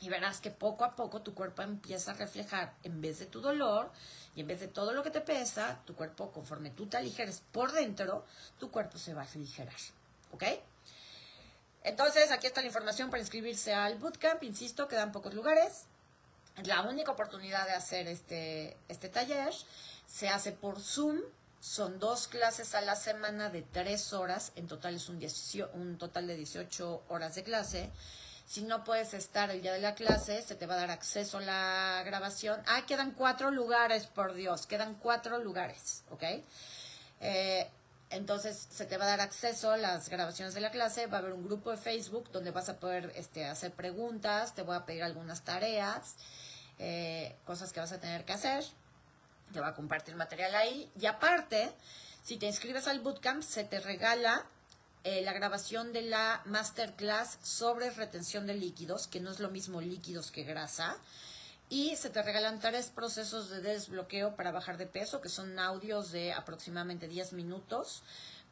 y 0.00 0.08
verás 0.08 0.40
que 0.40 0.50
poco 0.50 0.84
a 0.84 0.94
poco 0.94 1.22
tu 1.22 1.34
cuerpo 1.34 1.62
empieza 1.62 2.12
a 2.12 2.14
reflejar, 2.14 2.74
en 2.82 3.00
vez 3.00 3.18
de 3.18 3.26
tu 3.26 3.40
dolor 3.40 3.90
y 4.34 4.40
en 4.40 4.46
vez 4.46 4.60
de 4.60 4.68
todo 4.68 4.92
lo 4.92 5.02
que 5.02 5.10
te 5.10 5.20
pesa, 5.20 5.80
tu 5.84 5.94
cuerpo, 5.94 6.30
conforme 6.30 6.70
tú 6.70 6.86
te 6.86 6.96
aligeres 6.96 7.42
por 7.52 7.72
dentro, 7.72 8.24
tu 8.58 8.70
cuerpo 8.70 8.98
se 8.98 9.14
va 9.14 9.22
a 9.22 9.26
aligerar. 9.34 9.74
¿Ok? 10.32 10.44
Entonces, 11.82 12.30
aquí 12.30 12.46
está 12.46 12.60
la 12.60 12.66
información 12.66 13.10
para 13.10 13.20
inscribirse 13.20 13.72
al 13.72 13.96
bootcamp. 13.98 14.42
Insisto, 14.42 14.88
quedan 14.88 15.10
pocos 15.10 15.34
lugares. 15.34 15.86
La 16.64 16.82
única 16.82 17.12
oportunidad 17.12 17.66
de 17.66 17.72
hacer 17.72 18.08
este, 18.08 18.76
este 18.88 19.08
taller 19.08 19.52
se 20.06 20.28
hace 20.28 20.52
por 20.52 20.80
Zoom. 20.80 21.20
Son 21.60 21.98
dos 21.98 22.28
clases 22.28 22.74
a 22.74 22.80
la 22.80 22.94
semana 22.94 23.48
de 23.48 23.62
tres 23.62 24.12
horas. 24.12 24.52
En 24.54 24.66
total 24.66 24.94
es 24.94 25.08
un, 25.08 25.24
un 25.74 25.98
total 25.98 26.26
de 26.26 26.36
18 26.36 27.04
horas 27.08 27.34
de 27.34 27.42
clase. 27.42 27.90
Si 28.48 28.62
no 28.62 28.82
puedes 28.82 29.12
estar 29.12 29.50
el 29.50 29.60
día 29.60 29.74
de 29.74 29.80
la 29.80 29.94
clase, 29.94 30.40
se 30.40 30.54
te 30.54 30.64
va 30.64 30.72
a 30.72 30.78
dar 30.78 30.90
acceso 30.90 31.36
a 31.36 31.42
la 31.42 32.02
grabación. 32.06 32.62
Ah, 32.66 32.86
quedan 32.86 33.10
cuatro 33.10 33.50
lugares, 33.50 34.06
por 34.06 34.32
Dios, 34.32 34.66
quedan 34.66 34.94
cuatro 34.94 35.36
lugares, 35.36 36.02
¿ok? 36.08 36.22
Eh, 37.20 37.70
entonces 38.08 38.66
se 38.70 38.86
te 38.86 38.96
va 38.96 39.04
a 39.04 39.08
dar 39.08 39.20
acceso 39.20 39.70
a 39.72 39.76
las 39.76 40.08
grabaciones 40.08 40.54
de 40.54 40.62
la 40.62 40.70
clase, 40.70 41.08
va 41.08 41.18
a 41.18 41.20
haber 41.20 41.34
un 41.34 41.44
grupo 41.44 41.70
de 41.70 41.76
Facebook 41.76 42.30
donde 42.32 42.50
vas 42.50 42.70
a 42.70 42.80
poder 42.80 43.12
este, 43.16 43.44
hacer 43.44 43.70
preguntas, 43.72 44.54
te 44.54 44.62
voy 44.62 44.76
a 44.76 44.86
pedir 44.86 45.02
algunas 45.02 45.42
tareas, 45.42 46.16
eh, 46.78 47.36
cosas 47.44 47.70
que 47.74 47.80
vas 47.80 47.92
a 47.92 48.00
tener 48.00 48.24
que 48.24 48.32
hacer, 48.32 48.64
te 49.52 49.60
va 49.60 49.68
a 49.68 49.74
compartir 49.74 50.16
material 50.16 50.54
ahí 50.54 50.90
y 50.98 51.04
aparte, 51.04 51.70
si 52.22 52.38
te 52.38 52.46
inscribes 52.46 52.88
al 52.88 53.00
bootcamp, 53.00 53.42
se 53.42 53.64
te 53.64 53.78
regala 53.78 54.46
eh, 55.10 55.22
la 55.22 55.32
grabación 55.32 55.94
de 55.94 56.02
la 56.02 56.42
masterclass 56.44 57.38
sobre 57.42 57.88
retención 57.88 58.46
de 58.46 58.52
líquidos, 58.52 59.06
que 59.06 59.20
no 59.20 59.30
es 59.30 59.40
lo 59.40 59.48
mismo 59.48 59.80
líquidos 59.80 60.30
que 60.30 60.42
grasa. 60.42 60.98
Y 61.70 61.96
se 61.96 62.10
te 62.10 62.20
regalan 62.20 62.60
tres 62.60 62.88
procesos 62.94 63.48
de 63.48 63.62
desbloqueo 63.62 64.36
para 64.36 64.52
bajar 64.52 64.76
de 64.76 64.84
peso, 64.84 65.22
que 65.22 65.30
son 65.30 65.58
audios 65.58 66.12
de 66.12 66.34
aproximadamente 66.34 67.08
10 67.08 67.32
minutos, 67.32 68.02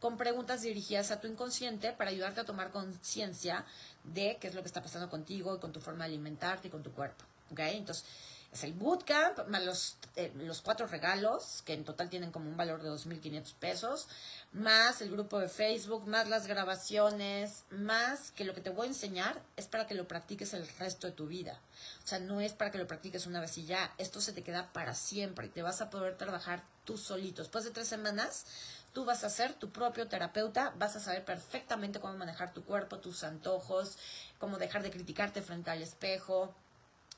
con 0.00 0.16
preguntas 0.16 0.62
dirigidas 0.62 1.10
a 1.10 1.20
tu 1.20 1.26
inconsciente 1.26 1.92
para 1.92 2.08
ayudarte 2.08 2.40
a 2.40 2.44
tomar 2.44 2.70
conciencia 2.70 3.66
de 4.04 4.38
qué 4.40 4.48
es 4.48 4.54
lo 4.54 4.62
que 4.62 4.68
está 4.68 4.80
pasando 4.80 5.10
contigo 5.10 5.54
y 5.54 5.60
con 5.60 5.72
tu 5.72 5.80
forma 5.80 6.04
de 6.04 6.12
alimentarte 6.14 6.68
y 6.68 6.70
con 6.70 6.82
tu 6.82 6.92
cuerpo. 6.92 7.22
¿okay? 7.52 7.76
Entonces, 7.76 8.06
Es 8.52 8.64
el 8.64 8.72
bootcamp, 8.72 9.48
más 9.48 9.64
los, 9.64 9.96
eh, 10.16 10.32
los 10.36 10.62
cuatro 10.62 10.86
regalos, 10.86 11.62
que 11.64 11.74
en 11.74 11.84
total 11.84 12.08
tienen 12.08 12.32
como 12.32 12.48
un 12.48 12.56
valor 12.56 12.82
de 12.82 12.90
2.500 12.90 13.54
pesos, 13.54 14.08
más 14.52 15.02
el 15.02 15.10
grupo 15.10 15.38
de 15.38 15.48
Facebook, 15.48 16.06
más 16.06 16.28
las 16.28 16.46
grabaciones, 16.46 17.64
más 17.70 18.30
que 18.30 18.44
lo 18.44 18.54
que 18.54 18.60
te 18.60 18.70
voy 18.70 18.86
a 18.86 18.90
enseñar 18.90 19.42
es 19.56 19.66
para 19.66 19.86
que 19.86 19.94
lo 19.94 20.08
practiques 20.08 20.54
el 20.54 20.66
resto 20.78 21.06
de 21.06 21.12
tu 21.12 21.26
vida. 21.26 21.60
O 22.04 22.06
sea, 22.06 22.18
no 22.18 22.40
es 22.40 22.52
para 22.52 22.70
que 22.70 22.78
lo 22.78 22.86
practiques 22.86 23.26
una 23.26 23.40
vez 23.40 23.58
y 23.58 23.66
ya, 23.66 23.92
esto 23.98 24.20
se 24.20 24.32
te 24.32 24.42
queda 24.42 24.72
para 24.72 24.94
siempre 24.94 25.46
y 25.46 25.50
te 25.50 25.62
vas 25.62 25.80
a 25.82 25.90
poder 25.90 26.16
trabajar 26.16 26.62
tú 26.84 26.96
solito. 26.96 27.42
Después 27.42 27.64
de 27.64 27.72
tres 27.72 27.88
semanas, 27.88 28.46
tú 28.94 29.04
vas 29.04 29.24
a 29.24 29.28
ser 29.28 29.52
tu 29.52 29.70
propio 29.70 30.08
terapeuta, 30.08 30.72
vas 30.78 30.96
a 30.96 31.00
saber 31.00 31.22
perfectamente 31.22 32.00
cómo 32.00 32.16
manejar 32.16 32.54
tu 32.54 32.64
cuerpo, 32.64 32.98
tus 32.98 33.24
antojos, 33.24 33.98
cómo 34.38 34.56
dejar 34.56 34.82
de 34.82 34.90
criticarte 34.90 35.42
frente 35.42 35.70
al 35.70 35.82
espejo, 35.82 36.54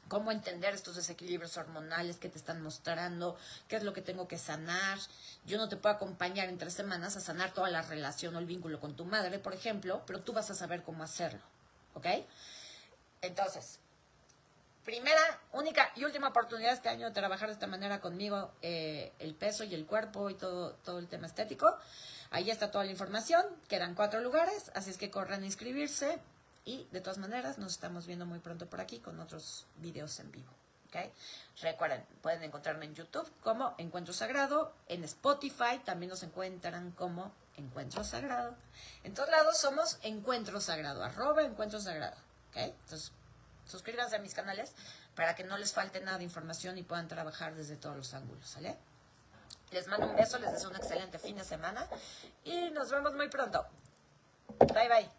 cómo 0.09 0.33
entender 0.33 0.75
estos 0.75 0.97
desequilibrios 0.97 1.57
hormonales 1.57 2.17
que 2.17 2.29
te 2.29 2.39
están 2.39 2.63
mostrando, 2.63 3.37
qué 3.69 3.77
es 3.77 3.83
lo 3.83 3.93
que 3.93 4.03
tengo 4.03 4.27
que 4.27 4.39
sanar. 4.39 4.99
Yo 5.45 5.59
no 5.59 5.69
te 5.69 5.77
puedo 5.77 5.95
acompañar 5.95 6.49
en 6.49 6.59
tres 6.59 6.75
semanas 6.75 7.17
a 7.17 7.21
sanar 7.21 7.53
toda 7.53 7.71
la 7.71 7.83
relación 7.83 8.35
o 8.35 8.39
el 8.39 8.47
vínculo 8.47 8.81
con 8.81 8.97
tu 8.97 9.05
madre, 9.05 9.39
por 9.39 9.55
ejemplo, 9.55 10.03
pero 10.07 10.21
tú 10.21 10.33
vas 10.33 10.51
a 10.51 10.55
saber 10.55 10.83
cómo 10.83 11.05
hacerlo, 11.05 11.41
¿ok? 11.95 12.07
Entonces, 13.21 13.81
primera, 14.85 15.21
única 15.53 15.93
y 15.97 16.05
última 16.05 16.29
oportunidad 16.29 16.73
este 16.73 16.89
año 16.89 17.07
de 17.07 17.13
trabajar 17.13 17.49
de 17.49 17.55
esta 17.55 17.67
manera 17.67 18.01
conmigo, 18.01 18.53
eh, 18.63 19.13
el 19.19 19.35
peso 19.35 19.65
y 19.65 19.75
el 19.75 19.85
cuerpo 19.85 20.31
y 20.31 20.35
todo, 20.35 20.73
todo 20.85 20.99
el 20.99 21.09
tema 21.09 21.27
estético. 21.27 21.77
Ahí 22.31 22.51
está 22.51 22.71
toda 22.71 22.85
la 22.85 22.91
información, 22.91 23.45
quedan 23.69 23.95
cuatro 23.95 24.21
lugares, 24.21 24.71
así 24.75 24.91
es 24.91 24.99
que 24.99 25.11
corran 25.11 25.43
a 25.43 25.47
inscribirse. 25.47 26.19
Y 26.69 26.87
de 26.93 27.01
todas 27.01 27.17
maneras, 27.17 27.57
nos 27.57 27.73
estamos 27.73 28.07
viendo 28.07 28.27
muy 28.27 28.41
pronto 28.41 28.69
por 28.69 28.83
aquí 28.83 28.99
con 28.99 29.19
otros 29.21 29.65
videos 29.77 30.21
en 30.21 30.31
vivo. 30.31 30.51
¿okay? 30.89 31.11
Recuerden, 31.63 32.05
pueden 32.21 32.43
encontrarme 32.43 32.85
en 32.85 32.95
YouTube 32.95 33.27
como 33.43 33.75
Encuentro 33.79 34.13
Sagrado, 34.13 34.75
en 34.87 35.03
Spotify 35.05 35.81
también 35.83 36.11
nos 36.11 36.23
encuentran 36.23 36.91
como 36.91 37.33
Encuentro 37.57 38.05
Sagrado. 38.05 38.55
En 39.03 39.15
todos 39.15 39.31
lados 39.31 39.57
somos 39.57 39.99
Encuentro 40.03 40.61
Sagrado, 40.61 41.03
arroba 41.03 41.43
Encuentro 41.43 41.81
Sagrado. 41.81 42.19
Entonces, 42.55 43.13
suscríbanse 43.67 44.17
a 44.17 44.19
mis 44.19 44.35
canales 44.35 44.75
para 45.17 45.35
que 45.35 45.45
no 45.45 45.57
les 45.57 45.73
falte 45.73 46.03
nada 46.03 46.19
de 46.19 46.25
información 46.25 46.77
y 46.77 46.83
puedan 46.83 47.09
trabajar 47.09 47.55
desde 47.55 47.77
todos 47.77 47.97
los 47.97 48.13
ángulos, 48.13 48.47
¿sale? 48.47 48.77
Les 49.71 49.87
mando 49.87 50.07
un 50.07 50.17
beso, 50.17 50.39
les 50.39 50.53
deseo 50.53 50.69
un 50.69 50.77
excelente 50.77 51.19
fin 51.19 51.37
de 51.37 51.45
semana 51.45 51.87
y 52.45 52.69
nos 52.73 52.91
vemos 52.91 53.15
muy 53.15 53.31
pronto. 53.31 53.65
Bye 54.75 54.89
bye. 54.89 55.18